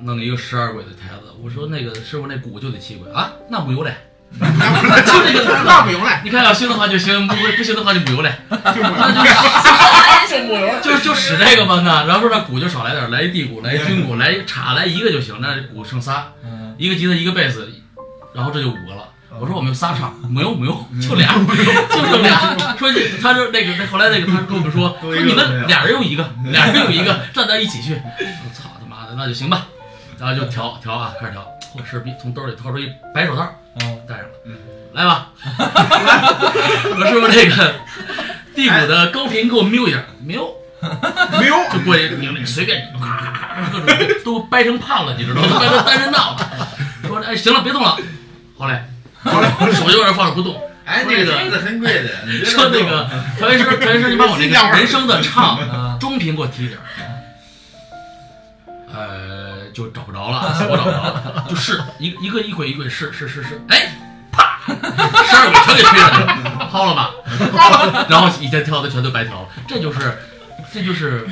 [0.00, 1.32] 弄了一个十二轨的台子。
[1.42, 3.94] 我说那个师傅那鼓就得七轨啊， 那不由嘞。
[4.38, 4.38] 就
[5.24, 6.20] 这个那不由嘞。
[6.24, 8.32] 你看要行的话就行，不不行的话就不由嘞。
[8.48, 8.80] 就
[11.02, 16.32] 就使这个吧那，然后说那鼓就少来点，来一地鼓，来一军鼓，来一镲来一个就行，那鼓剩仨，
[16.78, 17.68] 一个吉他一个贝斯，
[18.34, 19.04] 然后这就五个了。
[19.38, 22.56] 我说我们有仨唱，没有没有，就俩，就这俩。
[22.76, 27.94] 说你他说那个那后来那个他跟我们说，说你们俩人用一个，俩人用一个，站在一起去。
[27.94, 29.66] 我操他妈的，那就行吧。
[30.18, 31.46] 然后就调调啊，开始调。
[31.74, 33.48] 我师逼从兜里掏出一白手套，
[34.06, 34.30] 戴上了，
[34.92, 35.28] 来吧。
[36.98, 37.74] 我师傅这个
[38.60, 40.46] 地谷的高频给我瞄一下，瞄。
[41.40, 43.86] 瞄就过去拧那随便咔咔咔各种
[44.24, 45.58] 都掰成胖了，你知道吗？
[45.60, 46.68] 掰成单人道了。
[47.06, 47.98] 说哎行了，别动了。
[48.56, 48.88] 后来
[49.22, 51.32] 后来手就有点放着不动，哎，那个
[52.44, 53.06] 说那个
[53.38, 56.84] 调音师，调音师，你把我那个人声的唱啊中频给我提点儿。
[58.92, 64.09] 呃，就找不着了，我找不着了，就是一个一个一轨一轨试试试试，哎，啪，
[64.68, 67.14] 十二个全给吹上去了，抛了吧，
[68.08, 70.18] 然后以前挑的全都白挑了，这就是
[70.72, 71.26] 这就是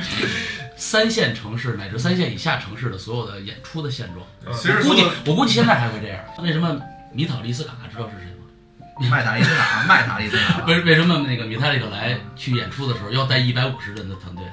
[0.75, 4.55] 三线城市乃至三线以下城市的所有的演出的现状。
[4.57, 6.19] 其实我估计我估计现在还会这样。
[6.41, 6.79] 为什么
[7.11, 8.35] 米塔利斯卡知道是谁吗？
[9.09, 14.43] 麦塔利斯卡，麦塔利斯卡，为为什么那个米塔利克来去演出的时候要带一百五十人的团队？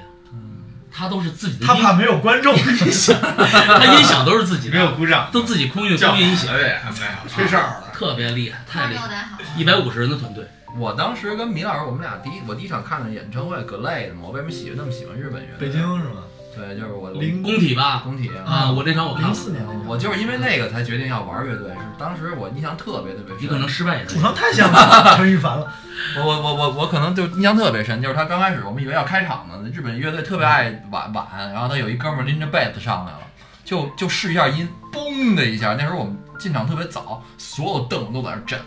[0.97, 7.29] 他都是自己的音，他怕没有观众，音响，他音响都是自己的，没有鼓掌，都自己空运空运音响，对，没有。
[7.29, 9.27] 吹哨的，特别厉害，太厉害。
[9.55, 10.43] 一百五十人的团队。
[10.75, 14.21] 我当时跟米老师，我们俩第一我第一场看的演唱会可累的嘛。
[14.25, 15.67] 我为什么喜欢那么喜欢日本乐队？
[15.67, 16.21] 北京是吗？
[16.57, 23.43] 对，就是我零工体吧，工体啊，我那场我看零四年，我就是因为那个才决定要玩乐队，是当时我印象特别特别深。
[23.43, 25.71] 你可能失败也主唱太像了 陈羽凡了。
[26.17, 33.19] 我我我我我可能就印象特别深，就是他刚开始我们以为要开场呢，日本乐队特别爱晚晚，然后他有一哥们拎着贝斯上来了，
[33.63, 38.59] 就就试一下音，嘣的一下，那时候我们进场特别早，所有凳子都在那震，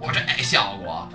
[0.00, 1.08] 我这效果。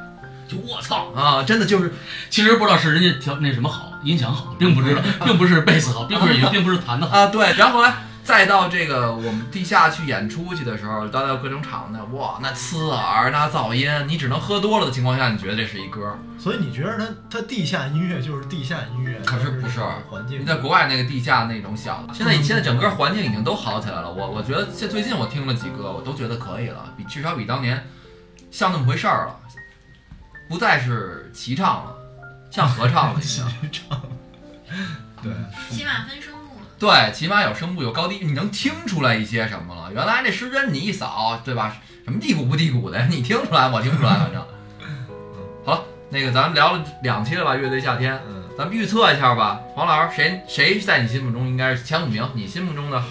[0.47, 1.43] 就我操啊！
[1.43, 1.93] 真的就是，
[2.29, 7.27] 其实不知道是人家调那什么好，音响好，并不知道，并不是贝斯好，并不是 并不是弹的好啊。
[7.27, 7.93] 对，然后后来
[8.23, 16.17] 再到这个我们地下去演出去的时候，到到各种场的，哇，那刺耳，那噪音，你只能喝多了的情况下，你觉得这是一歌。
[16.39, 19.19] 所以你觉得它它地下音乐就是地下音乐？
[19.25, 19.79] 可是不是
[20.09, 20.41] 环境？
[20.41, 24.11] 你在国外那个地下那种小的，现在现在整个环境已经都好起来了。
[24.11, 27.89] 我我觉得现最近我听了几个，我都觉得可以了，比至少比当年
[28.51, 29.35] 像那么回事儿了。
[30.49, 31.95] 不再是齐唱了，
[32.51, 33.19] 像合唱了。
[33.21, 33.41] 齐
[33.71, 34.01] 唱，
[35.21, 35.31] 对，
[35.69, 36.39] 起码分声部。
[36.77, 39.91] 对，起码有声部，有高低，你能听出来一些什么了。
[39.93, 41.77] 原来那失真你一扫，对吧？
[42.03, 44.45] 什么地鼓不地鼓的，你听出来，我听不出来，反正。
[45.65, 47.55] 好了，那个咱们聊了两期了吧？
[47.55, 48.19] 乐队夏天，
[48.57, 49.59] 咱们预测一下吧。
[49.73, 52.27] 黄老师，谁谁在你心目中应该是前五名？
[52.35, 53.01] 你心目中的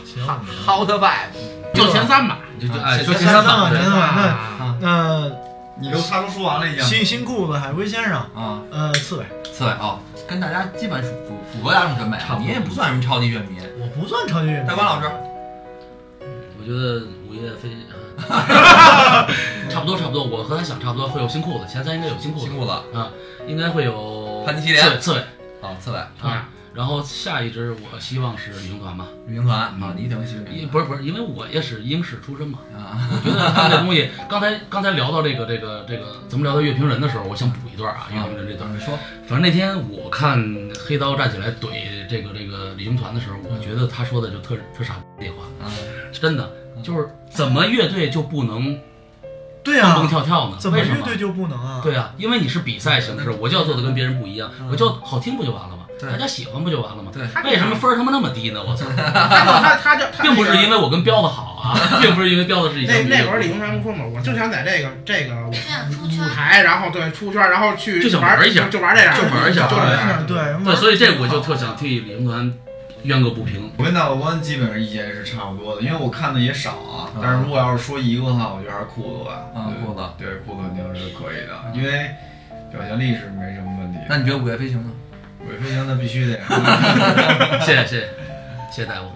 [0.66, 1.32] Hot Five，
[1.72, 4.04] 就前三吧，就就哎，前三吧，前三吧。
[4.04, 5.32] 啊那呃，
[5.82, 6.84] 你都差不多说完了已经。
[6.84, 9.98] 新新裤子海龟先生啊，呃，刺猬，刺猬哦，
[10.28, 12.16] 跟大家基本符符合大众审美。
[12.38, 14.68] 你也不算什么超级乐迷，我不算超级乐迷。
[14.68, 15.10] 大关老师，
[16.56, 17.70] 我觉得午夜飞，
[19.68, 23.10] 差不多差不多，我和他想差不多，会有新裤子，前三应该有新裤子，新裤子啊，
[23.48, 25.18] 应该会有潘尼西林刺猬，刺猬，
[25.60, 26.48] 啊，刺猬啊。
[26.74, 40.42] 然后下一支我希望是旅行团吧，旅行团啊，你挺喜欢因不是不是，因为我也是英式出身嘛，啊， 我觉得他们这东西，刚才刚才聊到这个这个这个，咱们聊到乐评人的时候，我想补一段啊，乐评人这段，你说，反正那天我看
[40.86, 45.68] 黑刀站起来怼这个这个旅行团的时候，我觉得他说的就特特傻逼话，啊，
[46.10, 46.50] 真的
[46.82, 48.78] 就是怎么乐队就不能
[49.62, 50.56] 对啊，蹦蹦跳跳呢？
[50.58, 50.96] 怎么为什么？
[50.98, 51.80] 乐队就不能啊？
[51.84, 55.81] 对啊，因为你是比赛形式，我就要做的跟别人不一样，我就好听不就完了吗？
[56.10, 57.10] 大家喜欢不就完了吗？
[57.12, 58.60] 对，为什么分儿他妈那么低呢？
[58.62, 58.86] 我操！
[58.96, 65.52] 他就他他就并不是因为我跟彪子好啊， 并不是因为彪子是以前那那会儿李宗盛不说嘛，我就想在这个这个舞
[66.34, 72.52] 台，然后对出圈，然后去就想玩一下，就玩这样，就玩一下，就这样，对对，所以这我就特想替李宗团
[73.04, 73.70] 冤个不平。
[73.76, 77.10] 我跟大法官基本上意见是差不多的，因为我看的也少啊。
[77.20, 79.42] 但是如果要是说一个的话，我觉得还是裤子吧。
[79.54, 82.10] 啊，裤子，对，裤子肯定是可以的，因为
[82.70, 83.98] 表现力是没什么问题。
[84.08, 84.90] 那你觉得午夜飞行呢？
[85.44, 86.38] 午夜飞行那必须得。
[87.60, 88.00] 谢谢谢谢
[88.70, 89.12] 谢谢大夫。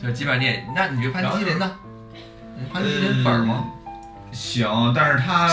[0.00, 1.72] 就是基本上你也，那你觉得潘基林呢？
[2.72, 3.64] 潘基林粉吗？
[4.30, 5.48] 行，但是他，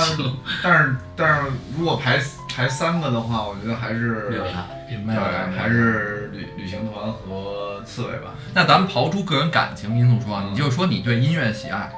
[0.61, 2.19] 但是但是如果排
[2.53, 4.65] 排三个的话，我觉得还是没有他，
[5.05, 5.21] 没有
[5.57, 8.35] 还是旅旅行团和刺猬吧。
[8.53, 11.89] 那咱们刨出个人感情因素说，你就说你对音乐喜爱，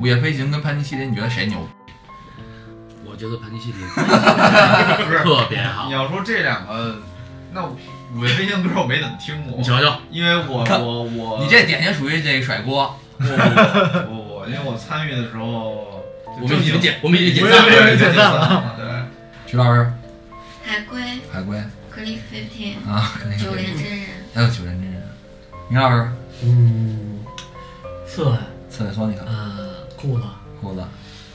[0.00, 1.68] 午夜飞行跟潘尼西林，你觉得谁牛？
[3.04, 5.86] 我觉得潘尼西林不是特别好。
[5.88, 7.02] 你要说这两个，
[7.52, 9.56] 那午夜飞行歌我没怎么听过。
[9.58, 12.98] 你瞧瞧，因为我我我，你这典型属于这甩锅。
[13.18, 16.02] 不不不不，因为我参与的时候，
[16.40, 18.74] 我们已经解，我们已经解散了，解散了。
[18.78, 18.86] 对，
[19.50, 19.92] 徐老师，
[20.64, 25.02] 海龟，海龟，格力 fifteen 啊，九连真人，还有九连真人，
[25.68, 26.08] 你老师，
[26.44, 27.20] 嗯，
[28.06, 28.32] 刺猬，
[28.70, 30.24] 刺猬索尼克，呃，裤子，
[30.58, 30.82] 裤子，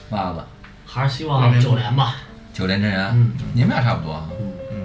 [0.10, 0.44] 袜子，
[0.88, 2.16] 还是希望九连吧。
[2.52, 4.52] 九连真人，嗯，你们俩差不多嗯。
[4.72, 4.85] 嗯，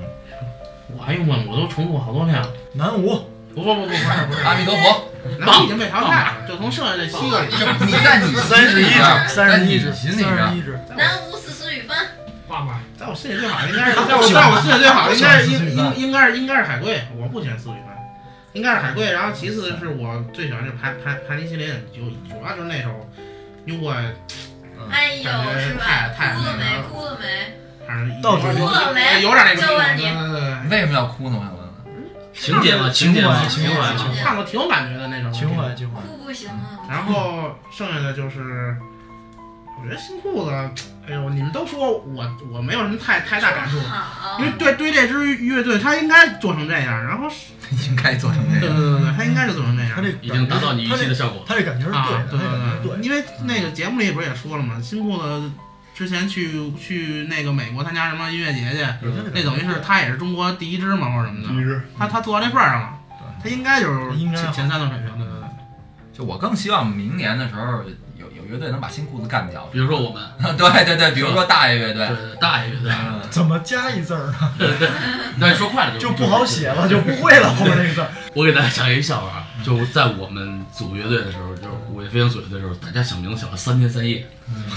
[1.00, 2.46] 我还用过，我都重复好多遍了。
[2.74, 3.24] 南无，
[3.54, 5.08] 不不不不不是不是，阿弥陀佛，
[5.38, 7.48] 南舞已经被淘汰了，就从剩下这七个里，
[7.86, 10.78] 你在你三十一支，三十一只，心三里十一支。
[10.94, 11.96] 南无四思雨帆，
[12.46, 17.96] 爸爸，在我心里最好应该是，在我在我心里最好应该是应应应该是应该是海龟，我不喜欢四雨帆，
[18.52, 22.90] 应该是海龟，然后其次是我最喜欢是盘盘盘尼西林，就主要就是那首，
[23.64, 23.90] 因为我
[24.90, 26.12] 哎呦，是吧？
[26.34, 26.82] 哭了没？
[26.90, 27.56] 哭了没？
[28.22, 29.22] 到底哭了没？
[29.22, 30.02] 有点那个就问你，
[30.70, 31.36] 为什么要哭呢？
[31.36, 31.70] 我想问问。
[32.32, 36.00] 情节嘛，情节嘛，情怀情怀看过挺有感觉的那种情怀情怀。
[36.00, 36.80] 哭不行啊。
[36.88, 38.74] 然后剩下的就是，
[39.78, 40.50] 我觉得新裤子，
[41.06, 43.76] 哎呦，你们都说我我没有什么太太大感触，
[44.38, 47.28] 因为对对这支乐队，他应该做成这样，然后
[47.88, 48.78] 应该做成这对对。
[48.78, 49.92] 对对，他应该就做成这样。
[49.96, 51.44] 他这已经达到你预期的效果。
[51.46, 52.46] 他这感觉是啊，对的，
[52.82, 54.80] 对对对，因为那个节目里不是也说了吗？
[54.80, 55.50] 新裤子
[56.00, 61.48] 之前去去那个美国参加什么音乐节去，那等于是他也是中国第一支嘛，或者什么的。
[61.50, 62.98] 第一支，他他做到这份儿上了，
[63.42, 65.48] 他应该就是前前三的水平，对对对。
[66.16, 67.84] 就我更希望明年的时候
[68.16, 69.68] 有有乐队能把新裤子干掉。
[69.70, 70.22] 比如说我们，
[70.56, 74.52] 对对对，比如说大爷乐队，对大爷乐队，嗯，怎么加一字儿呢？
[75.36, 78.08] 那说快了就不好写了，就不会了后面那个字儿。
[78.34, 84.26] 我给大家讲一个笑话，就在我们组乐队的时候，就是五月飞行组乐队的时候，大家想名字想了三天三夜。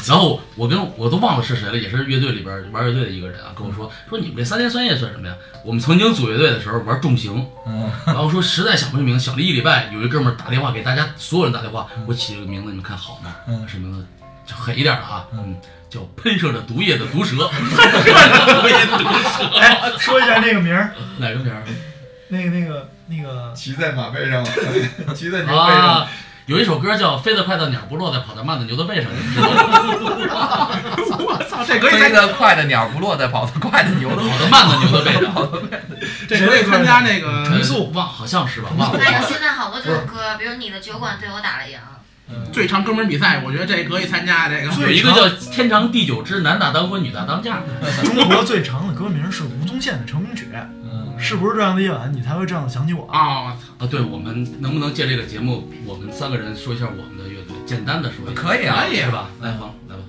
[0.07, 5.35] 然后我跟我都忘了是谁了，也是乐队里边玩乐队的一个人啊，跟我说说你们这三天三夜算什么呀？
[5.65, 13.35] 我们曾经组乐队的时候玩重型，嗯，然后说实在想不出名，想了一礼拜，有一哥们儿打电话给大家所有人打电话，我起了个名字，你们看好吗？
[13.47, 14.05] 嗯什么名字？
[14.45, 15.55] 就狠一点的啊，嗯，
[15.89, 19.59] 叫喷射着毒液的毒蛇， 喷射着毒液的毒蛇。
[19.59, 21.63] 哎，说一下那个名儿，哪个名儿？
[22.27, 24.43] 那个那个那个骑在马背上，
[25.13, 26.07] 骑在牛背上啊，，
[26.45, 30.69] 有一首歌叫《飞得快的鸟不落在跑得慢的牛的背上》，你知道吗？
[31.19, 35.33] 我操，这可以飞得快的鸟不落在跑得快的牛的跑得慢的牛的背上，
[36.27, 38.69] 这可以参加那个陈素忘好像是吧？
[38.77, 38.99] 忘了。
[38.99, 41.77] 哎呦，现在好多这种歌，比如你的酒馆对我打了烊，
[42.51, 44.71] 最长歌名比赛，我觉得这可以参加这个。
[44.81, 47.61] 有一个叫《天长地久之男大当婚，女大当嫁》。
[48.15, 50.47] 中国最长的歌名是吴宗宪的成名曲，
[51.17, 53.07] 是不是这样的夜晚你才会这样的想起我？
[53.09, 59.29] 啊，啊，对，我们能不能借这个节目，我们三个人说一下我们的乐队，简单的说一下，可以啊可以是吧？
[59.41, 60.01] 来，黄来吧，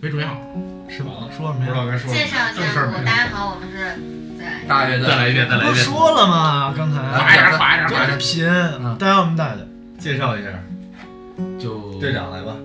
[0.00, 0.40] 没准备好，
[0.88, 1.10] 是吧？
[1.36, 1.66] 说什么呀？
[1.66, 2.14] 不知道该说什么。
[2.14, 4.00] 介绍一下我，大家好，我们是
[4.38, 5.72] 在大乐队，再来一遍，再来一遍。
[5.72, 6.72] 不是说了吗？
[6.74, 10.48] 刚才快点儿快点儿快点贫，大家我们带的介绍一下，
[11.58, 12.56] 就队长来吧。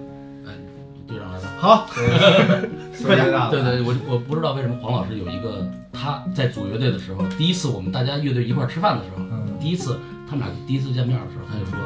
[1.07, 1.47] 队长来吧。
[1.59, 1.87] 好，
[3.49, 9.97] 对对，我我不知道为什么黄老师有一个他在组乐队的时候，第一次我们大家乐队一块儿吃饭的时候，嗯第一次
[10.29, 11.79] 他们俩第一次见面的时候，他就说，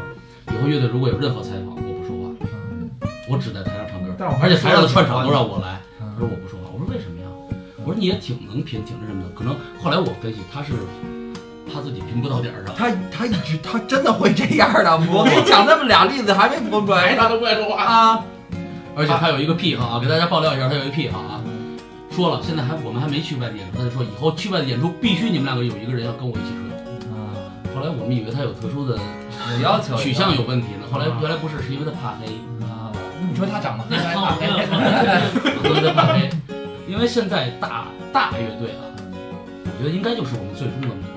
[0.53, 2.35] 以后乐队如果有任何采访，我不说话，
[3.29, 5.79] 我只在台上唱歌但，而且台上的串场都让我来。
[6.01, 7.27] 嗯他说我不说话，我说为什么呀？
[7.85, 9.29] 我说你也挺能拼，挺那什么的。
[9.33, 10.73] 可能后来我分析他是
[11.73, 12.75] 怕自己评不到点儿上。
[12.75, 17.83] 他他一直他真的会这样的，我给你讲那么俩例子还没播出来他都不爱说话。
[17.83, 18.23] 啊！
[18.95, 21.41] 而且他有一个癖好啊，给大家爆料一下，他有一个癖好啊。
[22.11, 26.61] 说了，现在还我们还没去外地演出，他就说以后去外地演出必须你们两个有一个人要跟我一起吹。
[27.73, 28.99] 后来我们以为他有特殊的
[29.63, 32.27] 要求，取向有问题呢，后来原来不是，是因为他怕黑。
[32.67, 32.93] 啊！
[33.27, 34.45] 你说他长得黑还怕 怕黑？
[35.63, 36.29] 因为他怕黑。
[36.87, 38.85] 因为现在大大乐队啊，
[39.65, 41.12] 我觉得应该就是我们最终的目标，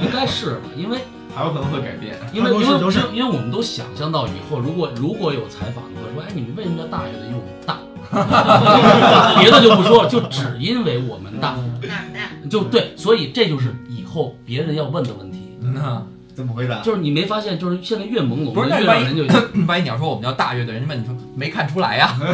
[0.00, 0.68] 应该是吧？
[0.76, 0.98] 因为
[1.34, 2.16] 还有可能会改变。
[2.32, 2.66] 因为因为
[3.14, 7.26] 因为我们都想象到以后，如果如果有采访的话，说哎，你们为什么叫大乐队？
[7.26, 7.78] 因为我们大，
[9.40, 12.00] 别的就不说了，就只因为我们大，哪儿
[12.42, 12.48] 的？
[12.48, 15.38] 就对，所以这就是以后别人要问的问题。
[15.60, 16.80] 嗯，怎么回答？
[16.80, 19.24] 就是你没发现，就是现在越朦胧，不是，越万一让人就
[19.66, 22.26] 万一你要说我们叫大乐队，人家问你说没看出来呀，有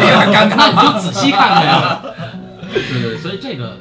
[0.00, 2.02] 点尴尬，那你就仔细看看呀。
[2.72, 3.76] 对对，所以这个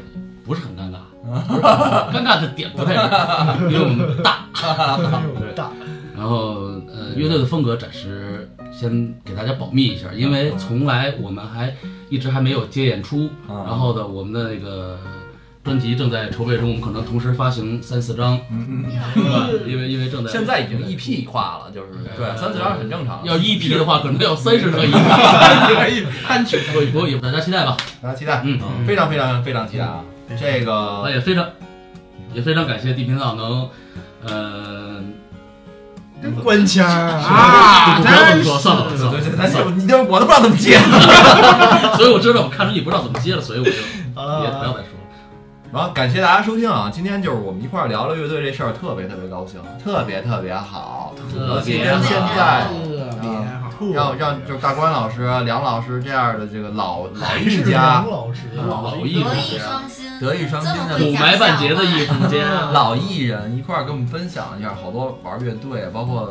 [0.45, 0.97] 不是很尴尬，
[2.13, 2.93] 尴尬的点不太
[3.57, 4.45] 是， 因为我们大，
[5.39, 5.69] 对大，
[6.17, 11.73] 然后呃，乐队的风格暂时先给大家保密一下，因为从来我们还
[12.09, 14.97] 一直还没有接演出，啊然后呢，我们的那个
[15.63, 19.47] 专辑正在筹备中，我们可能同时发行三四张，嗯是吧？
[19.67, 23.27] 因为因为正在现在已经 EP 化了，就是对三四张是很正常的。
[23.27, 27.77] 要 EP 的话，可能要三十个 EP，单曲不不也大家期待吧。
[28.01, 28.57] 大家期待，嗯，
[28.87, 30.03] 非常非常非常期待啊！
[30.37, 31.45] 这个那也非常
[32.33, 33.69] 也非常感谢地平道能，
[34.25, 35.01] 呃，
[36.43, 40.77] 官腔儿啊，不要这么说，算了算了，对对，咱就你这我都不知道怎么接。
[41.97, 43.71] 所以我知道我看出你不知道怎么接了，所以我就
[44.21, 44.85] 啊也不要再说了。
[45.71, 46.89] 然后感谢大家收听啊！
[46.91, 53.69] 今天就是我们一块儿聊聊乐队这事儿，特别特别高兴，特别特别好，尤其跟现在特别好。
[53.93, 58.03] 让让就是大关老师、梁老师这样的这个老老艺家、
[58.67, 59.81] 老艺术家，
[60.19, 66.29] 德艺双馨的土埋半截的艺术家， 老艺人一块儿跟我们分享一下好多玩乐队，包括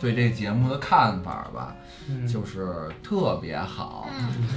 [0.00, 1.74] 对这节目的看法吧，
[2.30, 4.08] 就是特别好。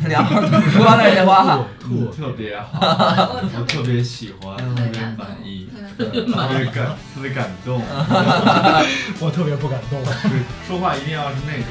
[0.05, 1.59] 梁老师怎么说来这话？
[1.79, 5.67] 特特别好，我特别喜欢，特别满意，
[5.97, 7.81] 特别感，特别感动。
[9.19, 10.03] 我特别不感动。
[10.03, 11.69] 对，说话一定要是那种，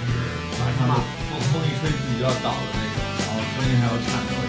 [0.00, 0.88] 就是马上
[1.30, 4.47] 风风一吹自己就要倒的那种，然后声音还要颤抖。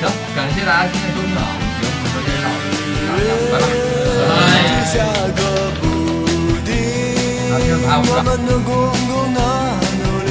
[0.00, 2.48] 感谢大家今天收听啊，我们节目就先到
[5.36, 5.42] 这
[6.64, 6.68] 里，
[7.50, 8.00] 大家拜拜。
[8.08, 9.38] 我们的共同的
[10.00, 10.30] 努力，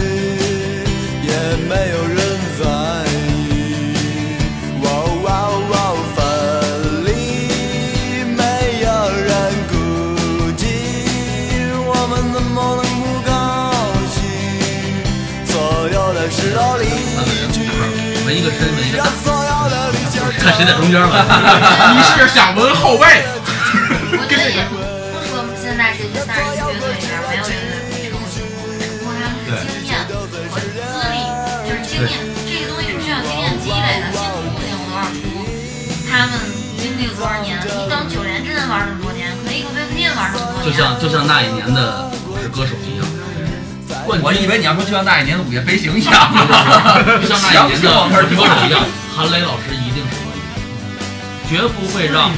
[1.22, 1.30] 也
[1.70, 2.18] 没有人
[2.58, 2.62] 在
[3.14, 3.14] 意。
[4.82, 4.86] 哇
[5.22, 5.28] 哇
[5.70, 5.74] 哇，
[6.16, 6.18] 分
[7.06, 7.08] 离，
[8.26, 8.42] 没
[8.82, 8.88] 有
[9.22, 9.30] 人
[11.86, 13.30] 我们能不高
[14.10, 14.18] 兴？
[15.46, 15.54] 所
[15.94, 16.84] 有的事都离
[17.54, 17.58] 去，
[18.26, 18.98] 纹一个身，纹一个
[20.54, 21.26] 谁在中间吧。
[21.96, 23.24] 你是想纹后背？
[24.12, 24.76] 我觉得也不
[25.30, 29.94] 说现在这些三十级乐队里边没有乐队会成功，只不过他们是经验
[30.50, 30.74] 和资
[31.14, 31.18] 历，
[31.66, 32.18] 就是经验，
[32.50, 34.10] 这个东西是需要经验积累的。
[34.12, 35.22] 新出不定多少出，
[36.10, 36.34] 他们
[36.82, 37.58] 经历了多少年？
[37.62, 43.06] 你等九连真玩这么多年，可一个 VPN 玩这么多年，就像就像那一年的我是歌手一样，
[44.10, 46.14] 我以为你要说就像那一年的午夜飞行一样，
[47.22, 48.82] 就像那一年的我是歌手一样，
[49.16, 49.76] 韩磊老师
[51.50, 52.30] 绝不会让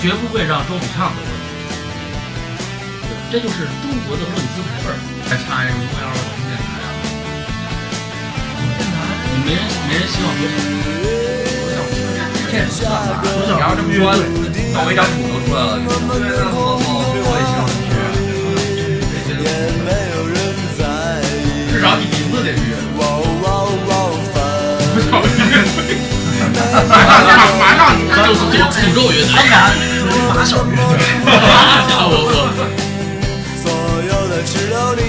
[0.00, 1.52] 绝不会让周笔畅得冠军。
[3.30, 4.96] 这就是中国的论资排辈儿，
[5.28, 6.14] 还差一个五幺二
[6.48, 6.88] 电台啊。
[9.28, 10.54] 你没人没人希望多这
[12.64, 13.20] 不算吧？
[13.20, 14.00] 你要这么说，
[14.72, 15.68] 赵薇张土都出来了，
[26.74, 26.90] 马
[27.22, 29.30] 上马上你就是诅诅咒乐队，
[30.34, 32.60] 马小乐队，我我。
[33.62, 33.64] 所
[34.02, 35.02] 有的事都离